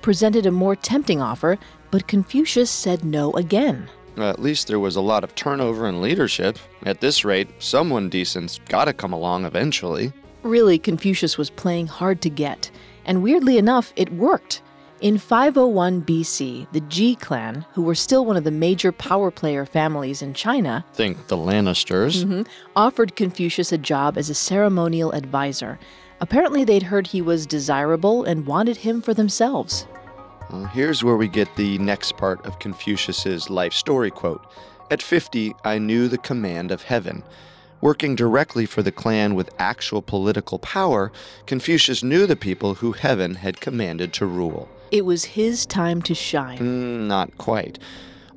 presented 0.01 0.47
a 0.47 0.51
more 0.51 0.75
tempting 0.75 1.21
offer, 1.21 1.59
but 1.91 2.07
Confucius 2.07 2.71
said 2.71 3.05
no 3.05 3.33
again. 3.33 3.87
At 4.17 4.41
least 4.41 4.67
there 4.67 4.79
was 4.79 4.95
a 4.95 5.01
lot 5.01 5.23
of 5.23 5.35
turnover 5.35 5.87
in 5.87 6.01
leadership. 6.01 6.57
At 6.83 7.01
this 7.01 7.23
rate, 7.23 7.49
someone 7.59 8.09
decent's 8.09 8.59
gotta 8.67 8.93
come 8.93 9.13
along 9.13 9.45
eventually. 9.45 10.11
Really, 10.45 10.77
Confucius 10.77 11.39
was 11.39 11.49
playing 11.49 11.87
hard 11.87 12.21
to 12.21 12.29
get, 12.29 12.69
and 13.03 13.23
weirdly 13.23 13.57
enough, 13.57 13.91
it 13.95 14.13
worked. 14.13 14.61
In 15.01 15.17
501 15.17 16.03
BC, 16.03 16.67
the 16.71 16.81
Ji 16.81 17.15
clan, 17.15 17.65
who 17.73 17.81
were 17.81 17.95
still 17.95 18.23
one 18.27 18.37
of 18.37 18.43
the 18.43 18.51
major 18.51 18.91
power 18.91 19.31
player 19.31 19.65
families 19.65 20.21
in 20.21 20.35
China, 20.35 20.85
Think 20.93 21.29
the 21.29 21.35
Lannisters. 21.35 22.23
mhm, 22.23 22.45
offered 22.75 23.15
Confucius 23.15 23.71
a 23.71 23.77
job 23.79 24.19
as 24.19 24.29
a 24.29 24.35
ceremonial 24.35 25.11
advisor. 25.13 25.79
Apparently, 26.21 26.63
they'd 26.63 26.83
heard 26.83 27.07
he 27.07 27.23
was 27.23 27.47
desirable 27.47 28.23
and 28.23 28.45
wanted 28.45 28.77
him 28.77 29.01
for 29.01 29.15
themselves. 29.15 29.87
Uh, 30.51 30.65
here's 30.65 31.03
where 31.03 31.17
we 31.17 31.27
get 31.27 31.53
the 31.55 31.79
next 31.79 32.17
part 32.17 32.45
of 32.45 32.59
Confucius's 32.59 33.49
life 33.49 33.73
story 33.73 34.11
quote. 34.11 34.45
At 34.91 35.01
50, 35.01 35.55
I 35.63 35.79
knew 35.79 36.07
the 36.07 36.19
command 36.19 36.71
of 36.71 36.83
heaven. 36.83 37.23
Working 37.81 38.15
directly 38.15 38.65
for 38.65 38.81
the 38.81 38.91
clan 38.91 39.35
with 39.35 39.53
actual 39.59 40.01
political 40.01 40.59
power, 40.59 41.11
Confucius 41.45 42.03
knew 42.03 42.25
the 42.25 42.35
people 42.35 42.75
who 42.75 42.93
heaven 42.93 43.35
had 43.35 43.61
commanded 43.61 44.13
to 44.13 44.25
rule. 44.25 44.69
It 44.91 45.05
was 45.05 45.25
his 45.25 45.65
time 45.65 46.01
to 46.03 46.15
shine. 46.15 46.57
Mm, 46.57 47.07
not 47.07 47.37
quite. 47.37 47.79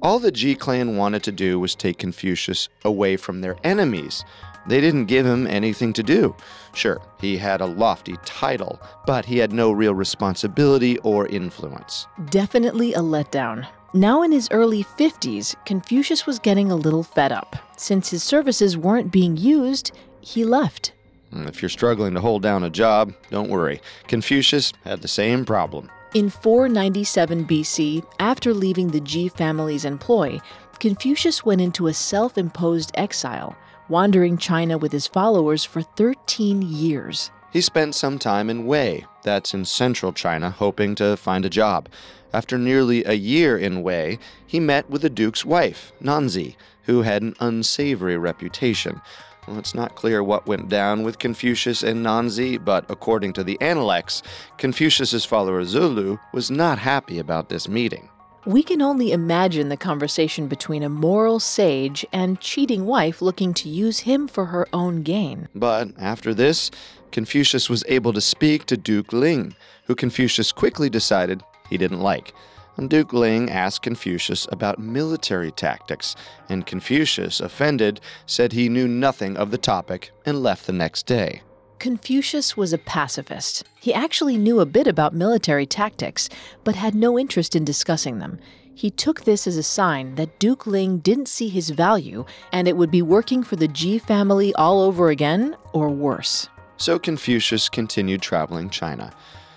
All 0.01 0.19
the 0.19 0.31
Ji 0.31 0.55
clan 0.55 0.97
wanted 0.97 1.23
to 1.25 1.33
do 1.33 1.59
was 1.59 1.75
take 1.75 1.99
Confucius 1.99 2.69
away 2.85 3.17
from 3.17 3.41
their 3.41 3.57
enemies. 3.65 4.25
They 4.69 4.81
didn't 4.81 5.07
give 5.07 5.25
him 5.25 5.47
anything 5.47 5.93
to 5.95 6.03
do. 6.03 6.37
Sure, 6.75 7.01
he 7.21 7.39
had 7.39 7.61
a 7.61 7.67
lofty 7.67 8.17
title, 8.25 8.81
but 9.07 9.25
he 9.25 9.39
had 9.39 9.53
no 9.53 9.73
real 9.73 9.95
responsibility 9.95 10.99
or 10.99 11.27
influence. 11.27 12.07
Definitely 12.31 12.93
a 12.93 13.01
letdown. 13.01 13.67
Now 13.95 14.23
in 14.23 14.33
his 14.33 14.49
early 14.51 14.85
50s, 14.85 15.55
Confucius 15.65 16.27
was 16.27 16.39
getting 16.39 16.71
a 16.71 16.77
little 16.77 17.03
fed 17.03 17.33
up. 17.33 17.57
Since 17.77 18.11
his 18.11 18.23
services 18.23 18.77
weren't 18.77 19.11
being 19.11 19.37
used, 19.37 19.93
he 20.21 20.45
left. 20.45 20.93
Mm, 21.33 21.49
If 21.49 21.63
you're 21.63 21.69
struggling 21.71 22.15
to 22.15 22.21
hold 22.21 22.43
down 22.43 22.65
a 22.65 22.71
job, 22.71 23.15
don't 23.31 23.49
worry. 23.49 23.81
Confucius 24.07 24.73
had 24.85 25.01
the 25.01 25.09
same 25.09 25.45
problem. 25.45 25.89
In 26.15 26.31
497 26.31 27.47
BC, 27.47 28.05
after 28.19 28.53
leaving 28.55 28.89
the 28.89 29.01
Ji 29.01 29.29
family's 29.29 29.85
employ, 29.85 30.41
Confucius 30.81 31.45
went 31.45 31.61
into 31.61 31.87
a 31.87 31.95
self 31.95 32.39
imposed 32.39 32.91
exile, 32.95 33.57
wandering 33.89 34.37
China 34.39 34.79
with 34.79 34.93
his 34.93 35.07
followers 35.07 35.65
for 35.65 35.83
13 35.83 36.63
years. 36.63 37.31
He 37.51 37.63
spent 37.63 37.95
some 37.95 38.19
time 38.19 38.51
in 38.51 38.67
Wei, 38.67 39.07
that's 39.23 39.55
in 39.55 39.65
central 39.65 40.13
China, 40.13 40.51
hoping 40.51 40.95
to 40.97 41.17
find 41.17 41.47
a 41.47 41.51
job. 41.51 41.89
After 42.33 42.59
nearly 42.59 43.05
a 43.05 43.15
year 43.15 43.57
in 43.57 43.83
Wei, 43.83 44.19
he 44.47 44.61
met 44.61 44.91
with 44.91 45.01
the 45.01 45.09
Duke's 45.09 45.47
wife, 45.47 45.93
Nanzi, 46.03 46.57
who 46.85 47.03
had 47.03 47.23
an 47.23 47.35
unsavory 47.41 48.19
reputation. 48.19 49.01
Well, 49.47 49.59
it's 49.59 49.75
not 49.75 49.95
clear 49.95 50.23
what 50.23 50.47
went 50.47 50.69
down 50.69 51.05
with 51.05 51.19
Confucius 51.19 51.83
and 51.83 52.05
Nanzi, 52.05 52.63
but 52.63 52.85
according 52.91 53.33
to 53.35 53.45
the 53.45 53.59
Analects, 53.63 54.23
Confucius's 54.59 55.25
follower 55.25 55.63
Zilu 55.65 56.21
was 56.35 56.51
not 56.51 56.79
happy 56.79 57.19
about 57.19 57.49
this 57.49 57.67
meeting. 57.67 58.11
We 58.45 58.63
can 58.63 58.81
only 58.81 59.13
imagine 59.13 59.69
the 59.69 59.77
conversation 59.77 60.47
between 60.47 60.83
a 60.83 60.89
moral 60.89 61.41
sage 61.41 62.07
and 62.13 62.41
cheating 62.41 62.87
wife 62.87 63.21
looking 63.21 63.53
to 63.55 63.69
use 63.69 64.01
him 64.01 64.29
for 64.29 64.47
her 64.47 64.67
own 64.73 65.03
gain. 65.03 65.49
But 65.55 65.89
after 65.99 66.33
this, 66.33 66.71
Confucius 67.11 67.69
was 67.69 67.85
able 67.89 68.13
to 68.13 68.21
speak 68.21 68.65
to 68.67 68.77
Duke 68.77 69.13
Ling, 69.13 69.55
who 69.87 69.95
Confucius 69.95 70.53
quickly 70.53 70.89
decided 70.89 71.43
he 71.69 71.77
didn't 71.77 72.01
like. 72.01 72.33
And 72.77 72.89
Duke 72.89 73.13
Ling 73.13 73.51
asked 73.51 73.83
Confucius 73.83 74.47
about 74.53 74.79
military 74.79 75.51
tactics, 75.51 76.15
and 76.49 76.65
Confucius, 76.65 77.41
offended, 77.41 78.01
said 78.27 78.53
he 78.53 78.69
knew 78.69 78.87
nothing 78.87 79.37
of 79.37 79.51
the 79.51 79.59
topic 79.59 80.13
and 80.25 80.43
left 80.43 80.67
the 80.67 80.73
next 80.73 81.05
day. 81.07 81.43
Confucius 81.79 82.57
was 82.57 82.73
a 82.73 82.79
pacifist. 82.79 83.65
He 83.81 83.95
actually 83.95 84.37
knew 84.37 84.59
a 84.59 84.67
bit 84.67 84.89
about 84.89 85.15
military 85.15 85.65
tactics, 85.65 86.29
but 86.65 86.75
had 86.75 86.95
no 86.95 87.17
interest 87.17 87.55
in 87.55 87.65
discussing 87.65 88.19
them. 88.19 88.39
He 88.75 88.91
took 88.91 89.23
this 89.23 89.47
as 89.47 89.57
a 89.57 89.63
sign 89.63 90.17
that 90.17 90.39
Duke 90.41 90.67
Ling 90.67 90.99
didn't 90.99 91.29
see 91.29 91.49
his 91.49 91.71
value, 91.71 92.25
and 92.53 92.67
it 92.67 92.77
would 92.77 92.91
be 92.91 93.03
working 93.03 93.45
for 93.45 93.57
the 93.57 93.69
Ji 93.69 93.99
family 93.99 94.53
all 94.55 94.81
over 94.81 95.09
again, 95.09 95.57
or 95.73 95.89
worse. 95.89 96.49
So 96.79 96.99
Confucius 96.99 97.69
continued 97.69 98.23
traveling 98.23 98.71
China. 98.71 99.13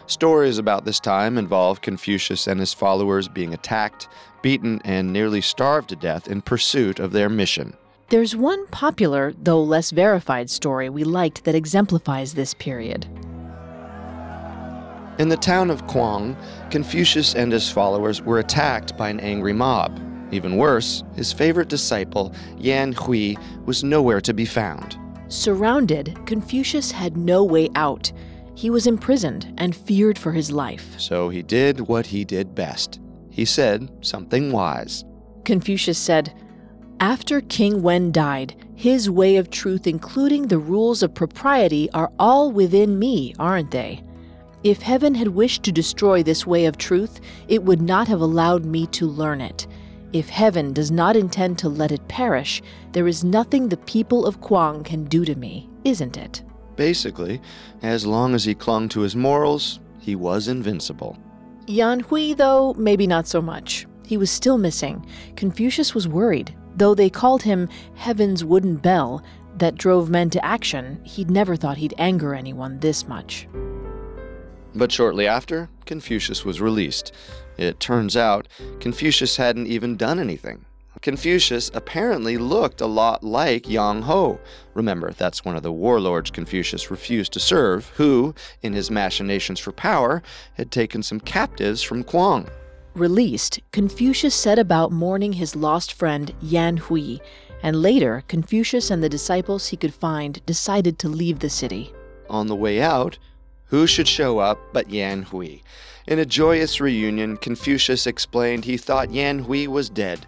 Stories 0.06 0.58
about 0.58 0.86
this 0.86 1.00
time 1.00 1.38
involve 1.38 1.82
Confucius 1.82 2.48
and 2.48 2.60
his 2.60 2.74
followers 2.74 3.28
being 3.28 3.54
attacked, 3.54 4.08
beaten, 4.42 4.82
and 4.84 5.14
nearly 5.14 5.42
starved 5.42 5.90
to 5.90 5.96
death 5.96 6.28
in 6.28 6.42
pursuit 6.42 7.00
of 7.00 7.14
their 7.14 7.30
mission. 7.30 7.76
There's 8.12 8.36
one 8.36 8.68
popular, 8.68 9.34
though 9.42 9.64
less 9.64 9.92
verified, 9.92 10.50
story 10.50 10.90
we 10.90 11.06
liked 11.06 11.46
that 11.46 11.56
exemplifies 11.56 12.34
this 12.34 12.54
period. 12.54 13.06
In 15.18 15.30
the 15.30 15.38
town 15.38 15.70
of 15.70 15.88
Kuang, 15.88 16.36
Confucius 16.70 17.36
and 17.36 17.54
his 17.54 17.72
followers 17.72 18.22
were 18.22 18.40
attacked 18.40 18.98
by 18.98 19.08
an 19.08 19.22
angry 19.22 19.54
mob. 19.54 19.98
Even 20.30 20.58
worse, 20.58 21.06
his 21.16 21.32
favorite 21.32 21.70
disciple, 21.70 22.36
Yan 22.58 22.92
Hui, 22.92 23.36
was 23.64 23.82
nowhere 23.82 24.20
to 24.20 24.34
be 24.34 24.44
found. 24.44 24.98
Surrounded, 25.30 26.20
Confucius 26.26 26.92
had 26.92 27.16
no 27.16 27.46
way 27.46 27.70
out. 27.76 28.12
He 28.56 28.70
was 28.70 28.88
imprisoned 28.88 29.54
and 29.58 29.74
feared 29.74 30.20
for 30.20 30.34
his 30.34 30.52
life. 30.52 31.00
So 31.00 31.30
he 31.30 31.44
did 31.44 31.80
what 31.80 32.08
he 32.08 32.26
did 32.26 32.56
best. 32.56 33.00
He 33.30 33.46
said 33.46 33.90
something 34.02 34.52
wise. 34.52 35.06
Confucius 35.46 35.98
said, 35.98 36.34
After 37.02 37.42
King 37.42 37.82
Wen 37.82 38.12
died, 38.12 38.54
his 38.76 39.10
way 39.10 39.38
of 39.38 39.50
truth, 39.50 39.88
including 39.88 40.44
the 40.48 40.60
rules 40.60 41.02
of 41.02 41.16
propriety, 41.16 41.90
are 41.96 42.12
all 42.20 42.52
within 42.52 43.00
me, 43.00 43.34
aren't 43.40 43.72
they? 43.72 44.04
If 44.64 44.84
heaven 44.84 45.16
had 45.16 45.30
wished 45.30 45.64
to 45.64 45.72
destroy 45.72 46.22
this 46.22 46.46
way 46.46 46.66
of 46.66 46.78
truth, 46.78 47.20
it 47.48 47.64
would 47.64 47.82
not 47.82 48.08
have 48.08 48.22
allowed 48.22 48.66
me 48.66 48.86
to 48.88 49.08
learn 49.08 49.42
it. 49.42 49.66
If 50.14 50.30
heaven 50.30 50.74
does 50.74 50.92
not 50.92 51.16
intend 51.16 51.58
to 51.60 51.70
let 51.70 51.92
it 51.92 52.08
perish, 52.08 52.62
there 52.92 53.08
is 53.08 53.24
nothing 53.24 53.70
the 53.70 53.78
people 53.78 54.28
of 54.28 54.40
Kuang 54.40 54.86
can 54.86 55.06
do 55.06 55.26
to 55.26 55.34
me, 55.34 55.68
isn't 55.84 56.18
it? 56.18 56.44
Basically, 56.76 57.42
as 57.82 58.06
long 58.06 58.36
as 58.36 58.44
he 58.44 58.54
clung 58.54 58.88
to 58.90 59.00
his 59.00 59.16
morals, 59.16 59.80
he 60.00 60.16
was 60.16 60.48
invincible. 60.48 61.18
Yan 61.66 62.02
Hui, 62.02 62.36
though, 62.36 62.76
maybe 62.76 63.08
not 63.08 63.28
so 63.28 63.42
much. 63.42 63.88
He 64.06 64.18
was 64.18 64.30
still 64.30 64.60
missing. 64.60 65.04
Confucius 65.36 65.96
was 65.96 66.08
worried. 66.08 66.54
Though 66.76 66.96
they 66.96 67.10
called 67.10 67.44
him 67.44 67.70
Heaven's 67.96 68.44
Wooden 68.44 68.78
Bell 68.78 69.24
that 69.58 69.78
drove 69.78 70.10
men 70.10 70.30
to 70.32 70.46
action, 70.46 71.00
he'd 71.04 71.30
never 71.30 71.56
thought 71.56 71.78
he'd 71.78 71.94
anger 71.98 72.34
anyone 72.34 72.80
this 72.80 73.08
much. 73.08 73.48
But 74.74 74.92
shortly 74.92 75.28
after, 75.28 75.70
Confucius 75.86 76.46
was 76.46 76.62
released. 76.62 77.12
It 77.58 77.80
turns 77.80 78.16
out 78.16 78.48
Confucius 78.80 79.38
hadn't 79.38 79.68
even 79.68 79.98
done 79.98 80.20
anything. 80.20 80.66
Confucius 81.02 81.72
apparently 81.74 82.38
looked 82.38 82.80
a 82.80 82.86
lot 82.86 83.24
like 83.24 83.68
Yang 83.68 84.04
Ho. 84.04 84.40
Remember, 84.76 85.12
that's 85.12 85.44
one 85.44 85.56
of 85.56 85.64
the 85.64 85.72
warlords 85.72 86.30
Confucius 86.30 86.92
refused 86.92 87.34
to 87.34 87.40
serve, 87.40 87.88
who, 87.96 88.36
in 88.62 88.74
his 88.74 88.92
machinations 88.92 89.60
for 89.60 89.72
power, 89.72 90.22
had 90.54 90.70
taken 90.70 91.02
some 91.02 91.20
captives 91.20 91.82
from 91.82 92.04
Kuang. 92.04 92.48
Released, 92.96 93.62
Confucius 93.72 94.36
set 94.36 94.60
about 94.60 94.92
mourning 94.92 95.34
his 95.34 95.56
lost 95.56 95.94
friend 95.94 96.34
Yan 96.42 96.76
Hui, 96.78 97.20
and 97.64 97.82
later, 97.82 98.24
Confucius 98.28 98.92
and 98.92 99.02
the 99.02 99.08
disciples 99.08 99.68
he 99.68 99.78
could 99.78 99.94
find 99.94 100.46
decided 100.46 101.00
to 101.00 101.08
leave 101.08 101.40
the 101.40 101.50
city. 101.50 101.94
On 102.30 102.48
the 102.48 102.56
way 102.56 102.82
out, 102.82 103.18
who 103.66 103.88
should 103.88 104.08
show 104.08 104.40
up 104.40 104.60
but 104.74 104.90
Yan 104.90 105.24
Hui? 105.24 105.62
In 106.06 106.20
a 106.20 106.26
joyous 106.26 106.82
reunion, 106.82 107.38
Confucius 107.38 108.08
explained 108.08 108.66
he 108.66 108.76
thought 108.76 109.12
Yan 109.12 109.40
Hui 109.40 109.68
was 109.68 109.90
dead. 109.90 110.26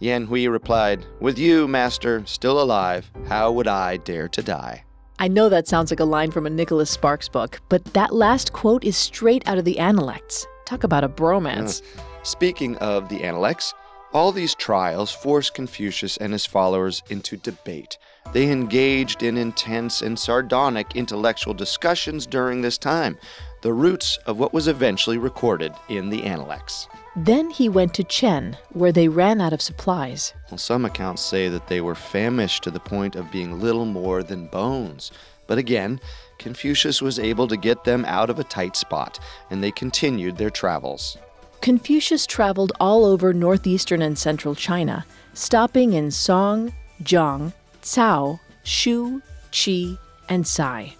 Yan 0.00 0.26
Hui 0.26 0.48
replied, 0.48 1.06
With 1.20 1.38
you, 1.38 1.68
master, 1.68 2.24
still 2.26 2.60
alive, 2.60 3.08
how 3.28 3.52
would 3.52 3.68
I 3.68 3.98
dare 3.98 4.26
to 4.28 4.42
die? 4.42 4.84
I 5.20 5.28
know 5.28 5.48
that 5.48 5.68
sounds 5.68 5.92
like 5.92 6.00
a 6.00 6.04
line 6.04 6.32
from 6.32 6.46
a 6.46 6.50
Nicholas 6.50 6.90
Sparks 6.90 7.28
book, 7.28 7.60
but 7.68 7.84
that 7.92 8.12
last 8.12 8.52
quote 8.52 8.82
is 8.82 8.96
straight 8.96 9.46
out 9.46 9.58
of 9.58 9.64
the 9.64 9.78
Analects. 9.78 10.46
Talk 10.70 10.84
about 10.84 11.02
a 11.02 11.08
bromance. 11.08 11.82
Mm. 11.82 12.00
Speaking 12.22 12.76
of 12.76 13.08
the 13.08 13.24
Analects, 13.24 13.74
all 14.12 14.30
these 14.30 14.54
trials 14.54 15.10
forced 15.10 15.52
Confucius 15.52 16.16
and 16.18 16.32
his 16.32 16.46
followers 16.46 17.02
into 17.10 17.36
debate. 17.36 17.98
They 18.32 18.52
engaged 18.52 19.24
in 19.24 19.36
intense 19.36 20.00
and 20.00 20.16
sardonic 20.16 20.94
intellectual 20.94 21.54
discussions 21.54 22.24
during 22.24 22.62
this 22.62 22.78
time, 22.78 23.18
the 23.62 23.72
roots 23.72 24.16
of 24.26 24.38
what 24.38 24.52
was 24.52 24.68
eventually 24.68 25.18
recorded 25.18 25.72
in 25.88 26.08
the 26.08 26.22
Analects. 26.22 26.86
Then 27.16 27.50
he 27.50 27.68
went 27.68 27.92
to 27.94 28.04
Chen, 28.04 28.56
where 28.70 28.92
they 28.92 29.08
ran 29.08 29.40
out 29.40 29.52
of 29.52 29.60
supplies. 29.60 30.34
Well, 30.52 30.58
some 30.58 30.84
accounts 30.84 31.22
say 31.22 31.48
that 31.48 31.66
they 31.66 31.80
were 31.80 31.96
famished 31.96 32.62
to 32.62 32.70
the 32.70 32.78
point 32.78 33.16
of 33.16 33.32
being 33.32 33.58
little 33.58 33.86
more 33.86 34.22
than 34.22 34.46
bones. 34.46 35.10
But 35.48 35.58
again, 35.58 36.00
Confucius 36.40 37.02
was 37.02 37.18
able 37.18 37.46
to 37.46 37.56
get 37.56 37.84
them 37.84 38.04
out 38.06 38.30
of 38.30 38.38
a 38.38 38.44
tight 38.44 38.74
spot, 38.74 39.20
and 39.50 39.62
they 39.62 39.70
continued 39.70 40.38
their 40.38 40.50
travels. 40.50 41.18
Confucius 41.60 42.26
traveled 42.26 42.72
all 42.80 43.04
over 43.04 43.34
northeastern 43.34 44.00
and 44.00 44.18
central 44.18 44.54
China, 44.54 45.04
stopping 45.34 45.92
in 45.92 46.10
Song, 46.10 46.72
Jiang, 47.02 47.52
Cao, 47.82 48.40
Shu, 48.62 49.20
Qi, 49.52 49.98
and 50.30 50.46
Cai. 50.46 50.94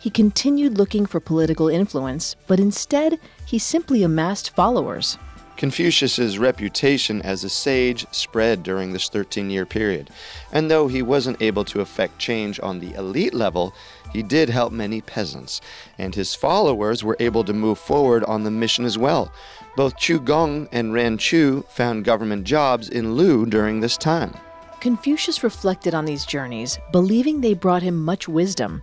He 0.00 0.10
continued 0.10 0.76
looking 0.76 1.06
for 1.06 1.20
political 1.20 1.68
influence, 1.68 2.34
but 2.48 2.58
instead, 2.58 3.20
he 3.46 3.60
simply 3.60 4.02
amassed 4.02 4.50
followers. 4.50 5.16
Confucius's 5.56 6.40
reputation 6.40 7.22
as 7.22 7.44
a 7.44 7.48
sage 7.48 8.04
spread 8.10 8.64
during 8.64 8.92
this 8.92 9.08
13 9.08 9.48
year 9.48 9.64
period, 9.64 10.10
and 10.50 10.68
though 10.68 10.88
he 10.88 11.02
wasn't 11.02 11.40
able 11.40 11.64
to 11.66 11.80
effect 11.80 12.18
change 12.18 12.58
on 12.60 12.80
the 12.80 12.94
elite 12.94 13.32
level, 13.32 13.72
he 14.12 14.22
did 14.22 14.48
help 14.48 14.72
many 14.72 15.00
peasants, 15.00 15.60
and 15.98 16.14
his 16.14 16.34
followers 16.34 17.02
were 17.02 17.16
able 17.18 17.44
to 17.44 17.52
move 17.52 17.78
forward 17.78 18.24
on 18.24 18.44
the 18.44 18.50
mission 18.50 18.84
as 18.84 18.98
well. 18.98 19.32
Both 19.76 19.96
Chu 19.96 20.20
Gong 20.20 20.68
and 20.70 20.92
Ran 20.92 21.18
Qiu 21.18 21.66
found 21.68 22.04
government 22.04 22.44
jobs 22.44 22.88
in 22.88 23.14
Lu 23.14 23.46
during 23.46 23.80
this 23.80 23.96
time. 23.96 24.34
Confucius 24.80 25.42
reflected 25.42 25.94
on 25.94 26.04
these 26.04 26.26
journeys, 26.26 26.78
believing 26.90 27.40
they 27.40 27.54
brought 27.54 27.82
him 27.82 28.04
much 28.04 28.28
wisdom. 28.28 28.82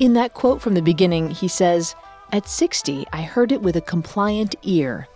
In 0.00 0.14
that 0.14 0.34
quote 0.34 0.62
from 0.62 0.74
the 0.74 0.82
beginning, 0.82 1.30
he 1.30 1.48
says, 1.48 1.94
At 2.32 2.48
60, 2.48 3.06
I 3.12 3.22
heard 3.22 3.52
it 3.52 3.60
with 3.60 3.76
a 3.76 3.80
compliant 3.80 4.54
ear, 4.62 5.08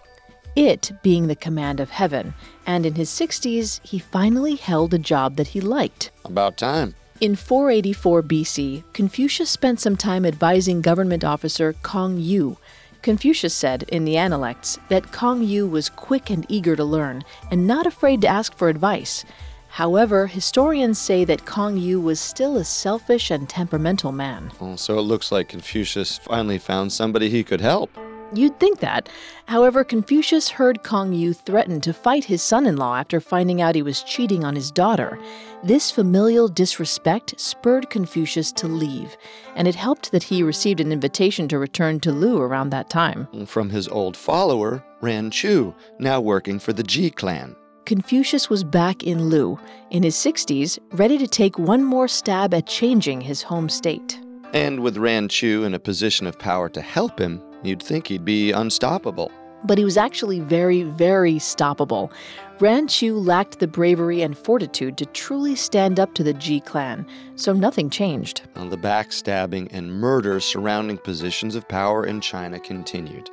it 0.57 0.91
being 1.03 1.27
the 1.27 1.37
command 1.37 1.81
of 1.81 1.91
heaven, 1.91 2.35
and 2.67 2.87
in 2.87 2.95
his 2.95 3.11
60s, 3.11 3.81
he 3.87 3.99
finally 3.99 4.57
held 4.57 4.95
a 4.95 4.99
job 4.99 5.37
that 5.37 5.49
he 5.49 5.61
liked. 5.61 6.11
About 6.25 6.57
time. 6.57 6.95
In 7.19 7.35
484 7.35 8.23
BC, 8.25 8.85
Confucius 8.93 9.49
spent 9.49 9.81
some 9.81 9.97
time 9.97 10.27
advising 10.27 10.83
government 10.83 11.25
officer 11.25 11.73
Kong 11.83 12.19
Yu. 12.19 12.59
Confucius 13.01 13.55
said 13.55 13.85
in 13.85 14.05
the 14.05 14.19
Analects 14.19 14.79
that 14.91 15.13
Kong 15.13 15.43
Yu 15.43 15.67
was 15.67 15.89
quick 15.89 16.29
and 16.29 16.45
eager 16.51 16.77
to 16.77 16.85
learn, 16.85 17.25
and 17.51 17.67
not 17.67 17.87
afraid 17.87 18.21
to 18.21 18.29
ask 18.29 18.55
for 18.55 18.69
advice. 18.69 19.25
However, 19.69 20.27
historians 20.27 20.99
say 20.99 21.25
that 21.25 21.47
Kong 21.47 21.79
Yu 21.79 21.99
was 21.99 22.21
still 22.21 22.59
a 22.59 22.65
selfish 22.65 23.31
and 23.31 23.49
temperamental 23.49 24.13
man. 24.13 24.53
Oh, 24.61 24.77
so 24.77 24.99
it 24.99 25.03
looks 25.03 25.33
like 25.33 25.49
Confucius 25.49 26.19
finally 26.19 26.59
found 26.59 26.93
somebody 26.93 27.31
he 27.31 27.43
could 27.43 27.63
help. 27.63 27.91
You'd 28.33 28.59
think 28.59 28.81
that. 28.81 29.09
However, 29.47 29.85
Confucius 29.85 30.49
heard 30.49 30.83
Kong 30.83 31.13
Yu 31.13 31.33
threaten 31.33 31.81
to 31.83 31.93
fight 31.93 32.25
his 32.25 32.43
son 32.43 32.67
in 32.67 32.77
law 32.77 32.97
after 32.97 33.21
finding 33.21 33.63
out 33.63 33.75
he 33.75 33.83
was 33.83 34.03
cheating 34.03 34.45
on 34.45 34.57
his 34.57 34.71
daughter. 34.71 35.19
This 35.63 35.91
familial 35.91 36.49
disrespect 36.49 37.39
spurred 37.41 37.89
Confucius 37.89 38.53
to 38.53 38.67
leave, 38.67 39.17
and 39.55 39.69
it 39.69 39.75
helped 39.75 40.11
that 40.13 40.25
he 40.25 40.43
received 40.43 40.81
an 40.81 40.93
invitation 40.93 41.49
to 41.49 41.59
return 41.59 42.01
to 42.01 42.13
Lu 42.13 42.39
around 42.39 42.71
that 42.71 42.91
time. 42.91 43.29
From 43.47 43.71
his 43.71 43.89
old 43.89 44.17
follower, 44.17 44.85
Ran 45.01 45.31
Qiu, 45.31 45.75
now 45.99 46.21
working 46.21 46.59
for 46.59 46.73
the 46.73 46.83
Ji 46.83 47.11
clan. 47.11 47.55
Confucius 47.85 48.51
was 48.51 48.65
back 48.65 49.05
in 49.05 49.29
Lu, 49.29 49.59
in 49.91 50.03
his 50.03 50.17
60s, 50.17 50.79
ready 50.93 51.17
to 51.19 51.29
take 51.29 51.57
one 51.57 51.85
more 51.85 52.09
stab 52.09 52.53
at 52.53 52.67
changing 52.67 53.21
his 53.21 53.43
home 53.43 53.69
state. 53.69 54.21
And 54.53 54.81
with 54.81 54.97
Ran 54.97 55.29
Qiu 55.29 55.65
in 55.65 55.75
a 55.75 55.79
position 55.79 56.27
of 56.27 56.39
power 56.39 56.69
to 56.71 56.81
help 56.81 57.19
him, 57.21 57.41
you'd 57.67 57.83
think 57.83 58.07
he'd 58.07 58.25
be 58.25 58.53
unstoppable. 58.53 59.31
But 59.65 59.79
he 59.79 59.85
was 59.85 59.97
actually 59.97 60.41
very, 60.41 60.83
very 60.83 61.35
stoppable. 61.35 62.13
Ran 62.61 62.87
Qiu 62.87 63.25
lacked 63.25 63.59
the 63.59 63.67
bravery 63.67 64.23
and 64.23 64.37
fortitude 64.37 64.97
to 64.99 65.07
truly 65.07 65.57
stand 65.57 65.99
up 65.99 66.15
to 66.15 66.23
the 66.23 66.35
Ji 66.35 66.61
clan, 66.61 67.07
so 67.35 67.53
nothing 67.53 67.91
changed. 67.91 68.43
And 68.55 68.71
the 68.71 68.79
backstabbing 68.79 69.69
and 69.73 69.93
murder 69.93 70.41
surrounding 70.41 70.99
positions 70.99 71.55
of 71.55 71.69
power 71.69 72.07
in 72.07 72.21
China 72.21 72.61
continued. 72.61 73.29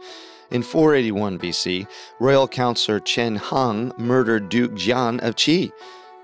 In 0.51 0.61
481 0.61 1.39
BC, 1.39 1.87
royal 2.19 2.47
counselor 2.47 2.99
Chen 2.99 3.35
Heng 3.35 3.91
murdered 3.97 4.49
Duke 4.49 4.73
Jian 4.73 5.21
of 5.21 5.35
Qi. 5.35 5.71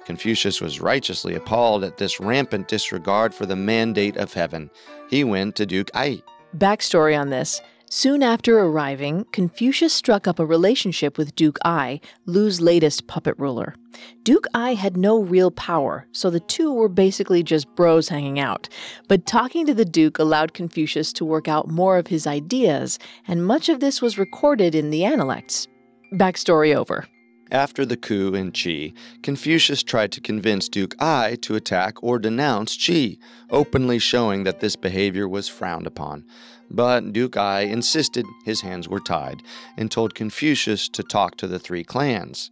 Confucius 0.05 0.59
was 0.59 0.81
righteously 0.81 1.35
appalled 1.35 1.83
at 1.83 1.97
this 1.97 2.19
rampant 2.19 2.67
disregard 2.67 3.33
for 3.33 3.45
the 3.45 3.55
mandate 3.55 4.17
of 4.17 4.33
heaven. 4.33 4.71
He 5.09 5.23
went 5.23 5.55
to 5.55 5.65
Duke 5.65 5.91
Ai. 5.95 6.23
Backstory 6.57 7.19
on 7.19 7.29
this 7.29 7.61
Soon 7.91 8.21
after 8.21 8.59
arriving, 8.59 9.25
Confucius 9.31 9.91
struck 9.91 10.27
up 10.27 10.37
a 10.37 10.45
relationship 10.45 11.17
with 11.17 11.35
Duke 11.35 11.57
Ai, 11.65 11.99
Lu's 12.27 12.61
latest 12.61 13.07
puppet 13.07 13.33
ruler. 13.39 13.73
Duke 14.21 14.45
Ai 14.53 14.75
had 14.75 14.95
no 14.95 15.19
real 15.19 15.49
power, 15.49 16.05
so 16.11 16.29
the 16.29 16.39
two 16.39 16.71
were 16.71 16.87
basically 16.87 17.41
just 17.41 17.67
bros 17.75 18.07
hanging 18.07 18.39
out. 18.39 18.69
But 19.07 19.25
talking 19.25 19.65
to 19.65 19.73
the 19.73 19.85
Duke 19.85 20.19
allowed 20.19 20.53
Confucius 20.53 21.11
to 21.13 21.25
work 21.25 21.47
out 21.47 21.67
more 21.67 21.97
of 21.97 22.07
his 22.07 22.27
ideas, 22.27 22.99
and 23.27 23.43
much 23.43 23.69
of 23.69 23.79
this 23.79 24.03
was 24.03 24.19
recorded 24.19 24.75
in 24.75 24.91
the 24.91 25.03
Analects. 25.03 25.67
Backstory 26.13 26.75
over. 26.75 27.07
After 27.51 27.83
the 27.83 27.97
coup 27.97 28.35
in 28.35 28.51
Qi, 28.51 28.93
Confucius 29.23 29.81
tried 29.81 30.11
to 30.11 30.21
convince 30.21 30.69
Duke 30.69 30.95
Ai 30.99 31.35
to 31.41 31.55
attack 31.55 32.03
or 32.03 32.19
denounce 32.19 32.77
Qi, 32.77 33.17
openly 33.49 33.97
showing 33.97 34.43
that 34.43 34.59
this 34.59 34.75
behavior 34.75 35.27
was 35.27 35.47
frowned 35.47 35.87
upon. 35.87 36.25
But 36.69 37.11
Duke 37.11 37.37
Ai 37.37 37.61
insisted 37.61 38.27
his 38.45 38.61
hands 38.61 38.87
were 38.87 38.99
tied 38.99 39.41
and 39.75 39.89
told 39.89 40.13
Confucius 40.13 40.87
to 40.89 41.01
talk 41.01 41.37
to 41.37 41.47
the 41.47 41.57
three 41.57 41.83
clans. 41.83 42.51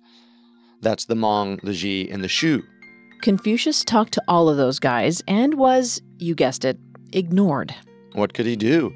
That's 0.81 1.05
the 1.05 1.15
Meng, 1.15 1.59
the 1.61 1.73
Ji, 1.73 2.09
and 2.09 2.23
the 2.23 2.27
Shu. 2.27 2.63
Confucius 3.21 3.83
talked 3.83 4.13
to 4.13 4.23
all 4.27 4.49
of 4.49 4.57
those 4.57 4.79
guys 4.79 5.21
and 5.27 5.55
was, 5.55 6.01
you 6.17 6.33
guessed 6.33 6.65
it, 6.65 6.79
ignored. 7.13 7.75
What 8.13 8.33
could 8.33 8.47
he 8.47 8.55
do? 8.55 8.95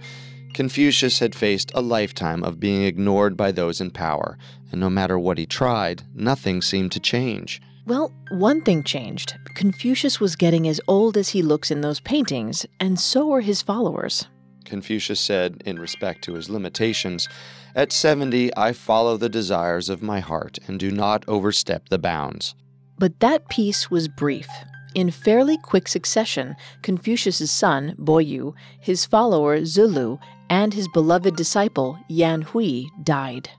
Confucius 0.54 1.20
had 1.20 1.34
faced 1.34 1.72
a 1.74 1.82
lifetime 1.82 2.44
of 2.44 2.60
being 2.60 2.84
ignored 2.84 3.38
by 3.38 3.52
those 3.52 3.80
in 3.80 3.90
power, 3.90 4.38
and 4.72 4.80
no 4.80 4.90
matter 4.90 5.18
what 5.18 5.38
he 5.38 5.46
tried, 5.46 6.04
nothing 6.14 6.62
seemed 6.62 6.92
to 6.94 7.00
change. 7.00 7.62
Well, 7.86 8.14
one 8.30 8.62
thing 8.62 8.84
changed. 8.84 9.36
Confucius 9.56 10.20
was 10.20 10.36
getting 10.36 10.68
as 10.68 10.80
old 10.88 11.18
as 11.18 11.30
he 11.30 11.42
looks 11.42 11.72
in 11.72 11.82
those 11.82 12.00
paintings, 12.00 12.66
and 12.80 13.00
so 13.00 13.28
were 13.28 13.42
his 13.42 13.62
followers. 13.62 14.28
Confucius 14.66 15.20
said, 15.20 15.62
in 15.66 15.80
respect 15.80 16.24
to 16.24 16.34
his 16.34 16.50
limitations, 16.50 17.28
At 17.76 17.92
70, 17.92 18.56
I 18.56 18.74
follow 18.74 19.18
the 19.18 19.30
desires 19.30 19.90
of 19.90 20.02
my 20.02 20.20
heart 20.20 20.60
and 20.68 20.80
do 20.80 20.92
not 20.92 21.28
overstep 21.28 21.90
the 21.90 22.00
bounds. 22.00 22.56
But 22.98 23.20
that 23.20 23.50
peace 23.50 23.90
was 23.90 24.08
brief. 24.08 24.48
In 24.94 25.10
fairly 25.10 25.58
quick 25.58 25.88
succession, 25.88 26.56
Confucius's 26.84 27.52
son, 27.52 27.96
Boyu, 27.98 28.54
his 28.80 29.06
follower, 29.06 29.60
Zilu, 29.62 30.20
and 30.50 30.74
his 30.74 30.88
beloved 30.90 31.36
disciple, 31.36 31.98
Yan 32.10 32.42
Hui, 32.42 32.84
died. 33.04 33.50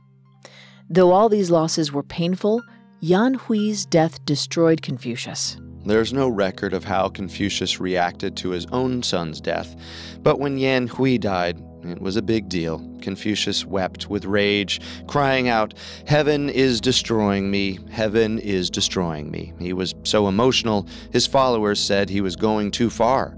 Though 0.92 1.12
all 1.12 1.30
these 1.30 1.50
losses 1.50 1.90
were 1.90 2.02
painful, 2.02 2.62
Yan 3.00 3.32
Hui's 3.32 3.86
death 3.86 4.22
destroyed 4.26 4.82
Confucius. 4.82 5.56
There's 5.86 6.12
no 6.12 6.28
record 6.28 6.74
of 6.74 6.84
how 6.84 7.08
Confucius 7.08 7.80
reacted 7.80 8.36
to 8.36 8.50
his 8.50 8.66
own 8.72 9.02
son's 9.02 9.40
death, 9.40 9.74
but 10.20 10.38
when 10.38 10.58
Yan 10.58 10.88
Hui 10.88 11.16
died, 11.16 11.64
it 11.82 12.02
was 12.02 12.16
a 12.16 12.22
big 12.22 12.50
deal. 12.50 12.78
Confucius 13.00 13.64
wept 13.64 14.10
with 14.10 14.26
rage, 14.26 14.82
crying 15.06 15.48
out, 15.48 15.72
Heaven 16.06 16.50
is 16.50 16.78
destroying 16.78 17.50
me, 17.50 17.78
heaven 17.90 18.38
is 18.40 18.68
destroying 18.68 19.30
me. 19.30 19.54
He 19.58 19.72
was 19.72 19.94
so 20.04 20.28
emotional, 20.28 20.86
his 21.10 21.26
followers 21.26 21.80
said 21.80 22.10
he 22.10 22.20
was 22.20 22.36
going 22.36 22.70
too 22.70 22.90
far. 22.90 23.34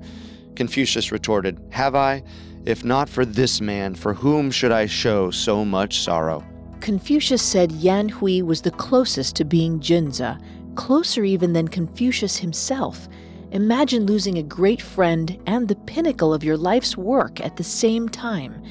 Confucius 0.56 1.12
retorted, 1.12 1.60
Have 1.70 1.94
I? 1.94 2.24
If 2.66 2.82
not 2.82 3.08
for 3.08 3.24
this 3.24 3.60
man, 3.60 3.94
for 3.94 4.12
whom 4.12 4.50
should 4.50 4.72
I 4.72 4.86
show 4.86 5.30
so 5.30 5.64
much 5.64 6.00
sorrow? 6.00 6.44
Confucius 6.84 7.40
said 7.40 7.72
Yan 7.72 8.10
Hui 8.10 8.42
was 8.42 8.60
the 8.60 8.70
closest 8.70 9.36
to 9.36 9.44
being 9.46 9.80
Junzi, 9.80 10.38
closer 10.74 11.24
even 11.24 11.54
than 11.54 11.66
Confucius 11.66 12.36
himself. 12.36 13.08
Imagine 13.52 14.04
losing 14.04 14.36
a 14.36 14.42
great 14.42 14.82
friend 14.82 15.40
and 15.46 15.66
the 15.66 15.76
pinnacle 15.76 16.34
of 16.34 16.44
your 16.44 16.58
life's 16.58 16.94
work 16.94 17.40
at 17.40 17.56
the 17.56 17.64
same 17.64 18.06
time. 18.06 18.62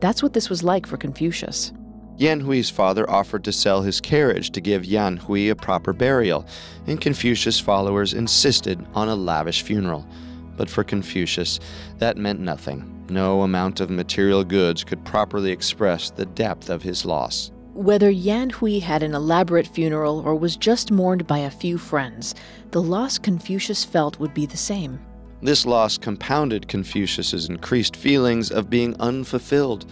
That's 0.00 0.20
what 0.20 0.32
this 0.32 0.50
was 0.50 0.64
like 0.64 0.84
for 0.84 0.96
Confucius. 0.96 1.72
Yan 2.16 2.40
Hui's 2.40 2.70
father 2.70 3.08
offered 3.08 3.44
to 3.44 3.52
sell 3.52 3.82
his 3.82 4.00
carriage 4.00 4.50
to 4.50 4.60
give 4.60 4.84
Yan 4.84 5.18
Hui 5.18 5.48
a 5.50 5.54
proper 5.54 5.92
burial, 5.92 6.48
and 6.88 7.00
Confucius' 7.00 7.60
followers 7.60 8.14
insisted 8.14 8.84
on 8.94 9.08
a 9.08 9.14
lavish 9.14 9.62
funeral. 9.62 10.04
But 10.56 10.68
for 10.68 10.82
Confucius, 10.82 11.60
that 11.98 12.16
meant 12.16 12.40
nothing. 12.40 13.06
No 13.08 13.42
amount 13.42 13.78
of 13.78 13.90
material 13.90 14.42
goods 14.42 14.82
could 14.82 15.04
properly 15.04 15.52
express 15.52 16.10
the 16.10 16.26
depth 16.26 16.68
of 16.68 16.82
his 16.82 17.04
loss. 17.04 17.52
Whether 17.74 18.10
Yan 18.10 18.50
Hui 18.50 18.80
had 18.80 19.04
an 19.04 19.14
elaborate 19.14 19.66
funeral 19.66 20.18
or 20.18 20.34
was 20.34 20.56
just 20.56 20.90
mourned 20.90 21.28
by 21.28 21.38
a 21.38 21.50
few 21.50 21.78
friends, 21.78 22.34
the 22.72 22.82
loss 22.82 23.16
Confucius 23.16 23.84
felt 23.84 24.18
would 24.18 24.34
be 24.34 24.44
the 24.44 24.56
same. 24.56 24.98
This 25.40 25.64
loss 25.64 25.96
compounded 25.96 26.66
Confucius's 26.66 27.48
increased 27.48 27.94
feelings 27.94 28.50
of 28.50 28.70
being 28.70 28.96
unfulfilled. 28.98 29.86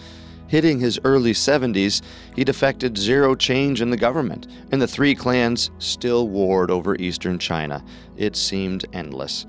Hitting 0.48 0.80
his 0.80 0.98
early 1.04 1.32
70s, 1.32 2.02
he'd 2.34 2.48
effected 2.48 2.98
zero 2.98 3.36
change 3.36 3.80
in 3.80 3.90
the 3.90 3.96
government, 3.96 4.48
and 4.72 4.82
the 4.82 4.88
three 4.88 5.14
clans 5.14 5.70
still 5.78 6.28
warred 6.28 6.72
over 6.72 6.96
eastern 6.96 7.38
China. 7.38 7.84
It 8.16 8.34
seemed 8.34 8.86
endless. 8.92 9.46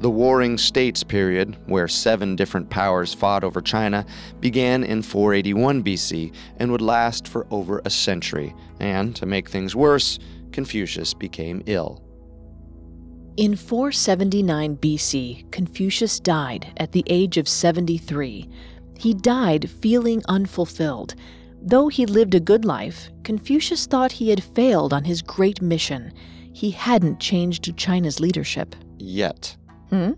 The 0.00 0.08
Warring 0.08 0.56
States 0.56 1.04
period, 1.04 1.58
where 1.66 1.86
seven 1.86 2.34
different 2.34 2.70
powers 2.70 3.12
fought 3.12 3.44
over 3.44 3.60
China, 3.60 4.06
began 4.40 4.82
in 4.82 5.02
481 5.02 5.84
BC 5.84 6.34
and 6.56 6.72
would 6.72 6.80
last 6.80 7.28
for 7.28 7.46
over 7.50 7.82
a 7.84 7.90
century. 7.90 8.54
And 8.80 9.14
to 9.16 9.26
make 9.26 9.50
things 9.50 9.76
worse, 9.76 10.18
Confucius 10.52 11.12
became 11.12 11.62
ill. 11.66 12.02
In 13.36 13.54
479 13.54 14.78
BC, 14.78 15.50
Confucius 15.52 16.18
died 16.18 16.72
at 16.78 16.92
the 16.92 17.04
age 17.06 17.36
of 17.36 17.46
73. 17.46 18.48
He 18.96 19.12
died 19.12 19.68
feeling 19.68 20.22
unfulfilled. 20.28 21.14
Though 21.60 21.88
he 21.88 22.06
lived 22.06 22.34
a 22.34 22.40
good 22.40 22.64
life, 22.64 23.10
Confucius 23.22 23.84
thought 23.84 24.12
he 24.12 24.30
had 24.30 24.42
failed 24.42 24.94
on 24.94 25.04
his 25.04 25.20
great 25.20 25.60
mission. 25.60 26.14
He 26.54 26.70
hadn't 26.70 27.20
changed 27.20 27.76
China's 27.76 28.18
leadership. 28.18 28.74
Yet. 28.98 29.56
Hmm? 29.90 30.12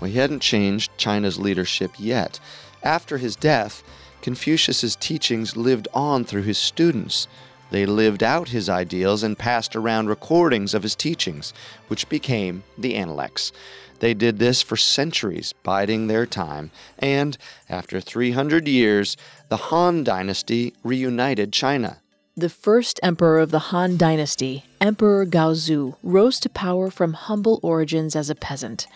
Well, 0.00 0.10
he 0.10 0.16
hadn't 0.16 0.40
changed 0.40 0.90
China's 0.96 1.38
leadership 1.38 1.92
yet. 1.98 2.38
After 2.82 3.18
his 3.18 3.36
death, 3.36 3.82
Confucius's 4.22 4.96
teachings 4.96 5.56
lived 5.56 5.88
on 5.92 6.24
through 6.24 6.42
his 6.42 6.58
students. 6.58 7.26
They 7.70 7.84
lived 7.84 8.22
out 8.22 8.48
his 8.48 8.68
ideals 8.68 9.22
and 9.22 9.38
passed 9.38 9.76
around 9.76 10.08
recordings 10.08 10.72
of 10.72 10.82
his 10.82 10.94
teachings, 10.94 11.52
which 11.88 12.08
became 12.08 12.62
the 12.78 12.94
Analects. 12.94 13.52
They 13.98 14.14
did 14.14 14.38
this 14.38 14.62
for 14.62 14.76
centuries, 14.76 15.52
biding 15.64 16.06
their 16.06 16.24
time, 16.24 16.70
and 16.98 17.36
after 17.68 18.00
300 18.00 18.68
years, 18.68 19.16
the 19.48 19.56
Han 19.56 20.04
Dynasty 20.04 20.72
reunited 20.84 21.52
China. 21.52 21.98
The 22.38 22.48
first 22.48 23.00
emperor 23.02 23.40
of 23.40 23.50
the 23.50 23.58
Han 23.58 23.96
Dynasty, 23.96 24.64
Emperor 24.80 25.26
Gaozu, 25.26 25.96
rose 26.04 26.38
to 26.38 26.48
power 26.48 26.88
from 26.88 27.14
humble 27.14 27.58
origins 27.64 28.14
as 28.14 28.30
a 28.30 28.36
peasant. 28.36 28.86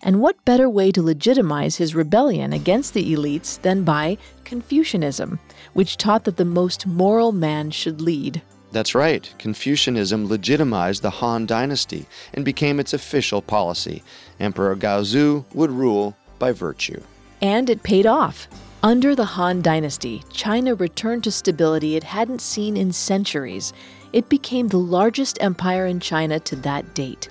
And 0.00 0.20
what 0.20 0.44
better 0.44 0.70
way 0.70 0.92
to 0.92 1.02
legitimize 1.02 1.78
his 1.78 1.96
rebellion 1.96 2.52
against 2.52 2.94
the 2.94 3.12
elites 3.12 3.60
than 3.60 3.82
by 3.82 4.18
Confucianism, 4.44 5.40
which 5.72 5.96
taught 5.96 6.22
that 6.26 6.36
the 6.36 6.44
most 6.44 6.86
moral 6.86 7.32
man 7.32 7.72
should 7.72 8.00
lead? 8.00 8.40
That's 8.70 8.94
right. 8.94 9.28
Confucianism 9.36 10.28
legitimized 10.28 11.02
the 11.02 11.10
Han 11.10 11.44
Dynasty 11.44 12.06
and 12.34 12.44
became 12.44 12.78
its 12.78 12.92
official 12.92 13.42
policy. 13.42 14.04
Emperor 14.38 14.76
Gaozu 14.76 15.44
would 15.54 15.72
rule 15.72 16.16
by 16.38 16.52
virtue. 16.52 17.02
And 17.40 17.68
it 17.68 17.82
paid 17.82 18.06
off. 18.06 18.46
Under 18.84 19.14
the 19.14 19.24
Han 19.24 19.62
Dynasty, 19.62 20.24
China 20.32 20.74
returned 20.74 21.22
to 21.22 21.30
stability 21.30 21.94
it 21.94 22.02
hadn't 22.02 22.40
seen 22.40 22.76
in 22.76 22.92
centuries. 22.92 23.72
It 24.12 24.28
became 24.28 24.66
the 24.66 24.78
largest 24.78 25.38
empire 25.40 25.86
in 25.86 26.00
China 26.00 26.40
to 26.40 26.56
that 26.56 26.92
date. 26.92 27.28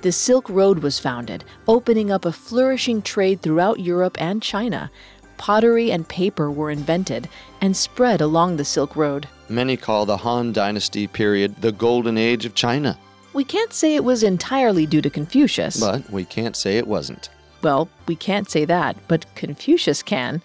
The 0.00 0.12
Silk 0.12 0.48
Road 0.48 0.78
was 0.78 0.98
founded, 0.98 1.44
opening 1.68 2.10
up 2.10 2.24
a 2.24 2.32
flourishing 2.32 3.02
trade 3.02 3.42
throughout 3.42 3.80
Europe 3.80 4.16
and 4.18 4.42
China. 4.42 4.90
Pottery 5.36 5.92
and 5.92 6.08
paper 6.08 6.50
were 6.50 6.70
invented 6.70 7.28
and 7.60 7.76
spread 7.76 8.22
along 8.22 8.56
the 8.56 8.64
Silk 8.64 8.96
Road. 8.96 9.28
Many 9.50 9.76
call 9.76 10.06
the 10.06 10.16
Han 10.16 10.54
Dynasty 10.54 11.06
period 11.06 11.56
the 11.60 11.72
Golden 11.72 12.16
Age 12.16 12.46
of 12.46 12.54
China. 12.54 12.98
We 13.34 13.44
can't 13.44 13.74
say 13.74 13.94
it 13.94 14.04
was 14.04 14.22
entirely 14.22 14.86
due 14.86 15.02
to 15.02 15.10
Confucius. 15.10 15.78
But 15.78 16.08
we 16.08 16.24
can't 16.24 16.56
say 16.56 16.78
it 16.78 16.86
wasn't. 16.86 17.28
Well, 17.60 17.90
we 18.06 18.16
can't 18.16 18.48
say 18.48 18.64
that, 18.64 18.96
but 19.06 19.26
Confucius 19.34 20.02
can. 20.02 20.40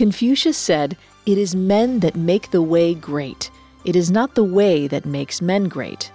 Confucius 0.00 0.56
said, 0.56 0.96
It 1.26 1.36
is 1.36 1.54
men 1.54 2.00
that 2.00 2.16
make 2.16 2.52
the 2.52 2.62
way 2.62 2.94
great. 2.94 3.50
It 3.84 3.94
is 3.94 4.10
not 4.10 4.34
the 4.34 4.42
way 4.42 4.88
that 4.88 5.04
makes 5.04 5.42
men 5.42 5.64
great. 5.64 6.10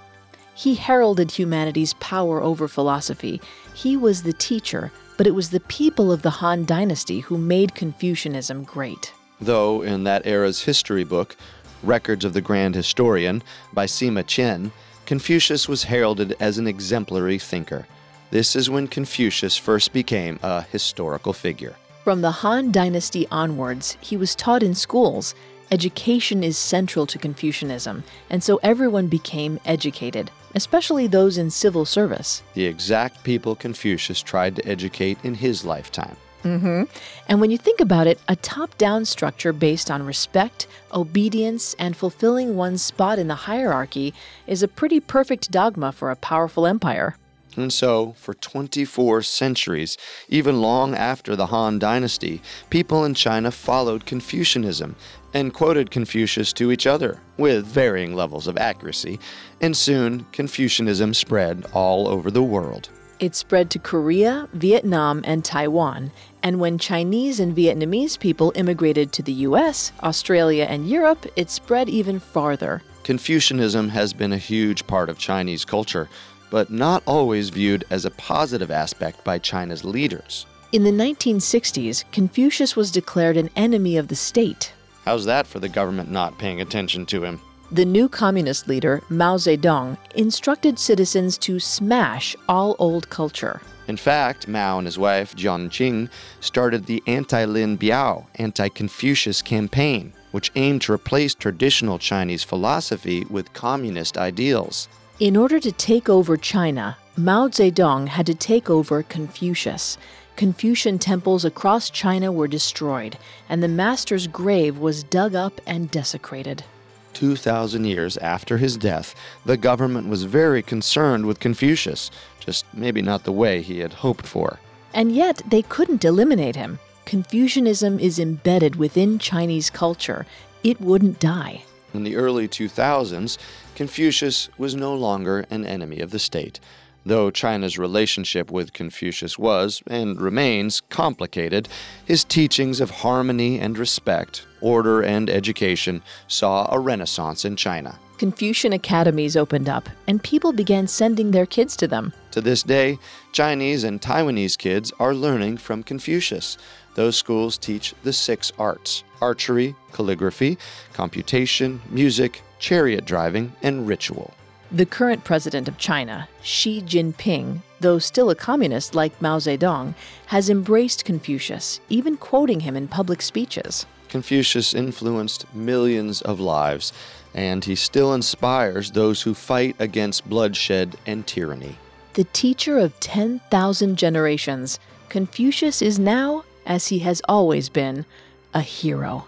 He 0.56 0.74
heralded 0.74 1.30
humanity's 1.30 1.94
power 1.94 2.42
over 2.42 2.68
philosophy. 2.68 3.40
He 3.76 3.96
was 3.96 4.24
the 4.24 4.34
teacher, 4.34 4.92
but 5.18 5.28
it 5.28 5.36
was 5.36 5.52
the 5.52 5.60
people 5.60 6.12
of 6.12 6.24
the 6.24 6.32
Han 6.32 6.66
Dynasty 6.66 7.20
who 7.20 7.38
made 7.38 7.76
Confucianism 7.76 8.64
great. 8.64 9.14
Though 9.40 9.84
in 9.84 10.04
that 10.06 10.26
era's 10.26 10.64
history 10.64 11.04
book, 11.04 11.36
Records 11.84 12.26
of 12.26 12.34
the 12.34 12.42
Grand 12.42 12.74
Historian 12.74 13.44
by 13.72 13.86
Sima 13.86 14.24
Qian, 14.24 14.72
Confucius 15.06 15.70
was 15.70 15.84
heralded 15.84 16.36
as 16.40 16.58
an 16.58 16.66
exemplary 16.66 17.38
thinker. 17.38 17.86
This 18.32 18.56
is 18.56 18.68
when 18.68 18.88
Confucius 18.88 19.58
first 19.58 19.94
became 19.94 20.40
a 20.42 20.64
historical 20.64 21.34
figure. 21.34 21.76
From 22.06 22.22
the 22.22 22.30
Han 22.30 22.72
Dynasty 22.72 23.28
onwards, 23.32 23.97
he 23.99 24.16
was 24.16 24.36
taught 24.36 24.62
in 24.62 24.76
schools. 24.76 25.34
Education 25.72 26.43
is 26.43 26.56
central 26.56 27.08
to 27.08 27.18
Confucianism, 27.18 28.03
and 28.30 28.43
so 28.43 28.60
everyone 28.62 29.08
became 29.08 29.60
educated, 29.66 30.30
especially 30.53 31.08
those 31.08 31.39
in 31.39 31.49
civil 31.49 31.84
service. 31.84 32.43
The 32.53 32.68
exact 32.68 33.24
people 33.24 33.56
Confucius 33.56 34.22
tried 34.22 34.56
to 34.58 34.68
educate 34.68 35.18
in 35.24 35.34
his 35.34 35.66
lifetime. 35.66 36.16
Mm-hmm. 36.43 36.84
And 37.28 37.41
when 37.41 37.49
you 37.49 37.58
think 37.58 37.80
about 37.80 38.06
it, 38.06 38.20
a 38.28 38.36
top 38.36 38.78
down 38.78 39.06
structure 39.06 39.51
based 39.51 39.89
on 39.89 40.06
respect, 40.06 40.68
obedience, 40.93 41.74
and 41.80 41.97
fulfilling 41.97 42.56
one's 42.56 42.84
spot 42.84 43.18
in 43.18 43.30
the 43.30 43.34
hierarchy 43.49 44.14
is 44.45 44.62
a 44.62 44.68
pretty 44.68 44.99
perfect 44.99 45.49
dogma 45.49 45.91
for 45.91 46.12
a 46.12 46.16
powerful 46.16 46.68
empire. 46.68 47.16
And 47.56 47.72
so, 47.72 48.14
for 48.18 48.34
24 48.34 49.22
centuries, 49.22 49.97
even 50.28 50.62
long 50.62 50.93
after 50.93 51.36
the 51.36 51.47
Han 51.47 51.80
Dynasty, 51.80 52.41
people 52.70 53.06
in 53.06 53.14
China 53.14 53.51
followed 53.51 54.06
Confucianism 54.06 54.95
and 55.34 55.53
quoted 55.53 55.91
Confucius 55.91 56.53
to 56.53 56.72
each 56.72 56.88
other 56.88 57.20
with 57.38 57.66
varying 57.66 58.16
levels 58.16 58.47
of 58.47 58.58
accuracy, 58.58 59.20
and 59.62 59.76
soon 59.76 60.26
Confucianism 60.32 61.14
spread 61.14 61.66
all 61.74 62.08
over 62.08 62.32
the 62.32 62.43
world. 62.43 62.89
It 63.20 63.36
spread 63.36 63.70
to 63.72 63.80
Korea, 63.80 64.49
Vietnam, 64.53 65.22
and 65.24 65.43
Taiwan, 65.43 66.12
and 66.43 66.60
when 66.60 66.78
Chinese 66.78 67.39
and 67.39 67.56
Vietnamese 67.56 68.20
people 68.20 68.51
immigrated 68.56 69.14
to 69.14 69.24
the 69.24 69.32
US, 69.47 69.93
Australia, 70.03 70.66
and 70.66 70.89
Europe, 70.89 71.26
it 71.38 71.49
spread 71.49 71.88
even 71.89 72.20
farther. 72.20 72.82
Confucianism 73.03 73.89
has 73.89 74.14
been 74.14 74.34
a 74.34 74.38
huge 74.38 74.86
part 74.88 75.10
of 75.10 75.18
Chinese 75.18 75.64
culture, 75.64 76.10
but 76.50 76.70
not 76.70 77.04
always 77.06 77.50
viewed 77.50 77.86
as 77.89 78.06
a 78.06 78.12
positive 78.12 78.72
aspect 78.72 79.24
by 79.24 79.39
China's 79.39 79.84
leaders. 79.84 80.46
In 80.72 80.84
the 80.84 80.91
1960s, 80.91 82.04
Confucius 82.12 82.76
was 82.76 82.91
declared 82.91 83.38
an 83.38 83.50
enemy 83.56 83.98
of 83.98 84.08
the 84.08 84.16
state. 84.16 84.74
How's 85.06 85.26
that 85.26 85.48
for 85.48 85.60
the 85.60 85.70
government 85.70 86.12
not 86.12 86.38
paying 86.38 86.62
attention 86.62 87.06
to 87.08 87.24
him? 87.24 87.39
The 87.72 87.86
new 87.86 88.10
communist 88.10 88.68
leader, 88.68 89.02
Mao 89.10 89.38
Zedong, 89.38 89.98
instructed 90.16 90.78
citizens 90.78 91.38
to 91.39 91.60
smash 91.60 92.36
all 92.48 92.76
old 92.78 93.10
culture. 93.10 93.62
In 93.88 93.98
fact, 93.98 94.48
Mao 94.48 94.78
and 94.78 94.88
his 94.88 94.98
wife, 94.98 95.36
Jiang 95.36 95.70
Qing, 95.70 96.10
started 96.39 96.86
the 96.86 97.04
Anti 97.08 97.46
Lin 97.46 97.78
Biao, 97.78 98.26
anti 98.36 98.70
Confucius 98.70 99.41
campaign, 99.41 100.14
which 100.32 100.52
aimed 100.56 100.82
to 100.84 100.93
replace 100.93 101.36
traditional 101.36 102.00
Chinese 102.00 102.43
philosophy 102.43 103.26
with 103.30 103.54
communist 103.54 104.18
ideals. 104.18 104.88
In 105.22 105.38
order 105.38 105.61
to 105.61 105.72
take 105.72 106.09
over 106.09 106.36
China, 106.36 106.97
Mao 107.16 107.47
Zedong 107.47 108.09
had 108.09 108.26
to 108.26 108.36
take 108.36 108.70
over 108.70 109.01
Confucius. 109.01 109.97
Confucian 110.36 110.99
temples 110.99 111.45
across 111.45 111.89
China 111.89 112.34
were 112.34 112.49
destroyed, 112.49 113.18
and 113.47 113.63
the 113.63 113.70
master's 113.70 114.28
grave 114.28 114.78
was 114.78 115.03
dug 115.03 115.34
up 115.34 115.61
and 115.66 115.89
desecrated. 115.89 116.66
2,000 117.13 117.86
years 117.86 118.18
after 118.18 118.57
his 118.57 118.76
death, 118.76 119.16
the 119.45 119.55
government 119.55 120.09
was 120.09 120.26
very 120.26 120.61
concerned 120.61 121.26
with 121.26 121.39
Confucius, 121.39 122.11
just 122.41 122.66
maybe 122.74 123.01
not 123.01 123.24
the 123.24 123.32
way 123.32 123.61
he 123.61 123.80
had 123.80 123.93
hoped 123.93 124.28
for. 124.28 124.59
And 124.93 125.16
yet, 125.16 125.41
they 125.47 125.61
couldn't 125.61 126.03
eliminate 126.03 126.57
him. 126.57 126.78
Confucianism 127.05 127.99
is 127.99 128.20
embedded 128.20 128.76
within 128.76 129.18
Chinese 129.18 129.70
culture. 129.70 130.26
It 130.61 130.82
wouldn't 130.82 131.22
die. 131.22 131.63
In 131.93 132.03
the 132.03 132.18
early 132.18 132.49
2000s, 132.49 133.38
Confucius 133.76 134.49
was 134.57 134.73
no 134.73 134.95
longer 134.95 135.45
an 135.49 135.65
enemy 135.65 135.99
of 135.99 136.11
the 136.11 136.19
state. 136.19 136.61
Though 137.05 137.30
China's 137.30 137.78
relationship 137.78 138.49
with 138.49 138.73
Confucius 138.73 139.38
was, 139.38 139.84
and 139.86 140.19
remains, 140.19 140.82
complicated, 140.89 141.67
his 142.05 142.23
teachings 142.23 142.82
of 142.82 142.89
harmony 142.89 143.59
and 143.59 143.78
respect, 143.78 144.47
order 144.61 145.03
and 145.03 145.30
education 145.30 146.01
saw 146.28 146.67
a 146.71 146.80
renaissance 146.80 147.45
in 147.45 147.57
China. 147.57 147.99
Confucian 148.17 148.71
academies 148.71 149.36
opened 149.36 149.67
up, 149.67 149.89
and 150.07 150.23
people 150.23 150.53
began 150.53 150.88
sending 150.88 151.32
their 151.32 151.45
kids 151.45 151.76
to 151.76 151.88
them. 151.88 152.13
To 152.32 152.41
this 152.41 152.63
day, 152.63 152.97
Chinese 153.34 153.84
and 153.84 154.01
Taiwanese 154.01 154.57
kids 154.57 154.93
are 154.97 155.13
learning 155.13 155.57
from 155.57 155.84
Confucius. 155.84 156.57
Those 156.96 157.18
schools 157.18 157.58
teach 157.58 157.93
the 158.04 158.14
six 158.14 158.52
arts 158.58 159.04
archery, 159.22 159.76
calligraphy, 159.91 160.58
computation, 160.93 161.82
music, 161.89 162.41
chariot 162.60 163.06
driving, 163.06 163.54
and 163.62 163.88
ritual. 163.88 164.34
The 164.72 164.86
current 164.86 165.24
president 165.24 165.68
of 165.68 165.78
China, 165.78 166.28
Xi 166.41 166.82
Jinping, 166.82 167.62
though 167.80 168.00
still 168.00 168.30
a 168.30 168.36
communist 168.36 168.96
like 168.96 169.22
Mao 169.22 169.38
Zedong, 169.38 169.93
has 170.28 170.50
embraced 170.50 171.06
Confucius, 171.06 171.80
even 171.89 172.18
quoting 172.18 172.62
him 172.62 172.76
in 172.76 172.88
public 172.88 173.22
speeches. 173.22 173.86
Confucius 174.10 174.74
influenced 174.74 175.54
millions 175.54 176.22
of 176.22 176.39
lives, 176.39 176.93
and 177.34 177.64
he 177.64 177.76
still 177.76 178.14
inspires 178.14 178.91
those 178.91 179.22
who 179.22 179.34
fight 179.34 179.76
against 179.80 180.28
bloodshed 180.28 180.96
and 181.06 181.28
tyranny. 181.28 181.78
The 182.14 182.24
teacher 182.26 182.78
of 182.78 182.98
10,000 183.02 183.98
generations, 183.98 184.80
Confucius 185.10 185.82
is 185.82 186.00
now, 186.00 186.43
as 186.66 186.88
he 186.88 186.99
has 186.99 187.22
always 187.28 187.70
been, 187.70 188.05
a 188.53 188.61
hero. 188.61 189.26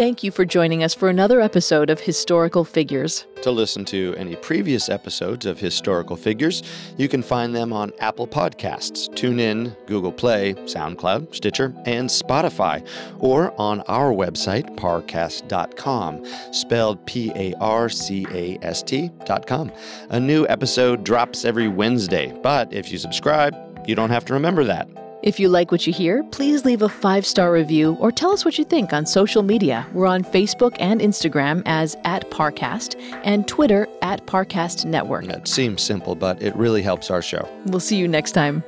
Thank 0.00 0.22
you 0.22 0.30
for 0.30 0.46
joining 0.46 0.82
us 0.82 0.94
for 0.94 1.10
another 1.10 1.42
episode 1.42 1.90
of 1.90 2.00
Historical 2.00 2.64
Figures. 2.64 3.26
To 3.42 3.50
listen 3.50 3.84
to 3.84 4.14
any 4.16 4.34
previous 4.34 4.88
episodes 4.88 5.44
of 5.44 5.60
Historical 5.60 6.16
Figures, 6.16 6.62
you 6.96 7.06
can 7.06 7.22
find 7.22 7.54
them 7.54 7.70
on 7.70 7.92
Apple 7.98 8.26
Podcasts, 8.26 9.10
TuneIn, 9.10 9.76
Google 9.86 10.10
Play, 10.10 10.54
SoundCloud, 10.54 11.34
Stitcher, 11.34 11.74
and 11.84 12.08
Spotify, 12.08 12.82
or 13.18 13.52
on 13.60 13.82
our 13.88 14.10
website, 14.10 14.74
parcast.com, 14.74 16.24
spelled 16.50 17.04
P 17.04 17.30
A 17.34 17.52
R 17.60 17.90
C 17.90 18.26
A 18.30 18.58
S 18.62 18.82
T.com. 18.82 19.70
A 20.08 20.18
new 20.18 20.46
episode 20.48 21.04
drops 21.04 21.44
every 21.44 21.68
Wednesday, 21.68 22.32
but 22.42 22.72
if 22.72 22.90
you 22.90 22.96
subscribe, 22.96 23.54
you 23.86 23.94
don't 23.94 24.08
have 24.08 24.24
to 24.24 24.32
remember 24.32 24.64
that. 24.64 24.88
If 25.22 25.38
you 25.38 25.50
like 25.50 25.70
what 25.70 25.86
you 25.86 25.92
hear, 25.92 26.24
please 26.24 26.64
leave 26.64 26.80
a 26.80 26.88
five 26.88 27.26
star 27.26 27.52
review 27.52 27.98
or 28.00 28.10
tell 28.10 28.32
us 28.32 28.42
what 28.42 28.56
you 28.56 28.64
think 28.64 28.94
on 28.94 29.04
social 29.04 29.42
media. 29.42 29.86
We're 29.92 30.06
on 30.06 30.24
Facebook 30.24 30.74
and 30.80 30.98
Instagram 30.98 31.62
as 31.66 31.94
at 32.04 32.30
Parcast 32.30 32.98
and 33.22 33.46
Twitter 33.46 33.86
at 34.00 34.24
Parcast 34.24 34.86
Network. 34.86 35.26
It 35.26 35.46
seems 35.46 35.82
simple, 35.82 36.14
but 36.14 36.40
it 36.42 36.56
really 36.56 36.80
helps 36.80 37.10
our 37.10 37.20
show. 37.20 37.46
We'll 37.66 37.80
see 37.80 37.96
you 37.96 38.08
next 38.08 38.32
time. 38.32 38.64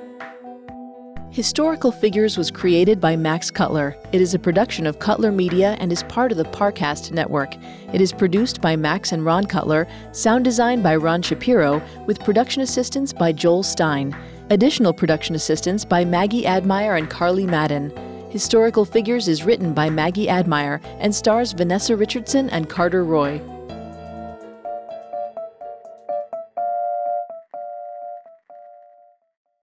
Historical 1.31 1.91
Figures 1.91 2.37
was 2.37 2.51
created 2.51 3.01
by 3.01 3.17
Max 3.17 3.51
Cutler. 3.51 3.97
It 4.13 4.21
is 4.21 4.35
a 4.35 4.39
production 4.39 4.87
of 4.87 4.99
Cutler 4.99 5.33
Media 5.33 5.79
and 5.81 5.91
is 5.91 6.03
part 6.03 6.31
of 6.31 6.37
the 6.37 6.45
Parcast 6.45 7.13
network. 7.13 7.55
It 7.95 8.03
is 8.03 8.13
produced 8.13 8.61
by 8.61 8.77
Max 8.77 9.13
and 9.13 9.25
Ron 9.25 9.47
Cutler, 9.47 9.89
sound 10.13 10.45
design 10.45 10.83
by 10.83 10.97
Ron 10.97 11.23
Shapiro, 11.23 11.81
with 12.07 12.21
production 12.21 12.61
assistance 12.61 13.15
by 13.15 13.33
Joel 13.33 13.63
Stein. 13.63 14.15
Additional 14.53 14.93
production 14.93 15.35
assistance 15.35 15.83
by 15.83 16.05
Maggie 16.05 16.47
Admire 16.47 16.97
and 16.97 17.09
Carly 17.09 17.47
Madden. 17.47 17.91
Historical 18.29 18.85
Figures 18.85 19.27
is 19.27 19.45
written 19.45 19.73
by 19.73 19.89
Maggie 19.89 20.29
Admire 20.29 20.79
and 20.99 21.15
stars 21.15 21.53
Vanessa 21.53 21.97
Richardson 21.97 22.51
and 22.51 22.69
Carter 22.69 23.03
Roy. 23.03 23.41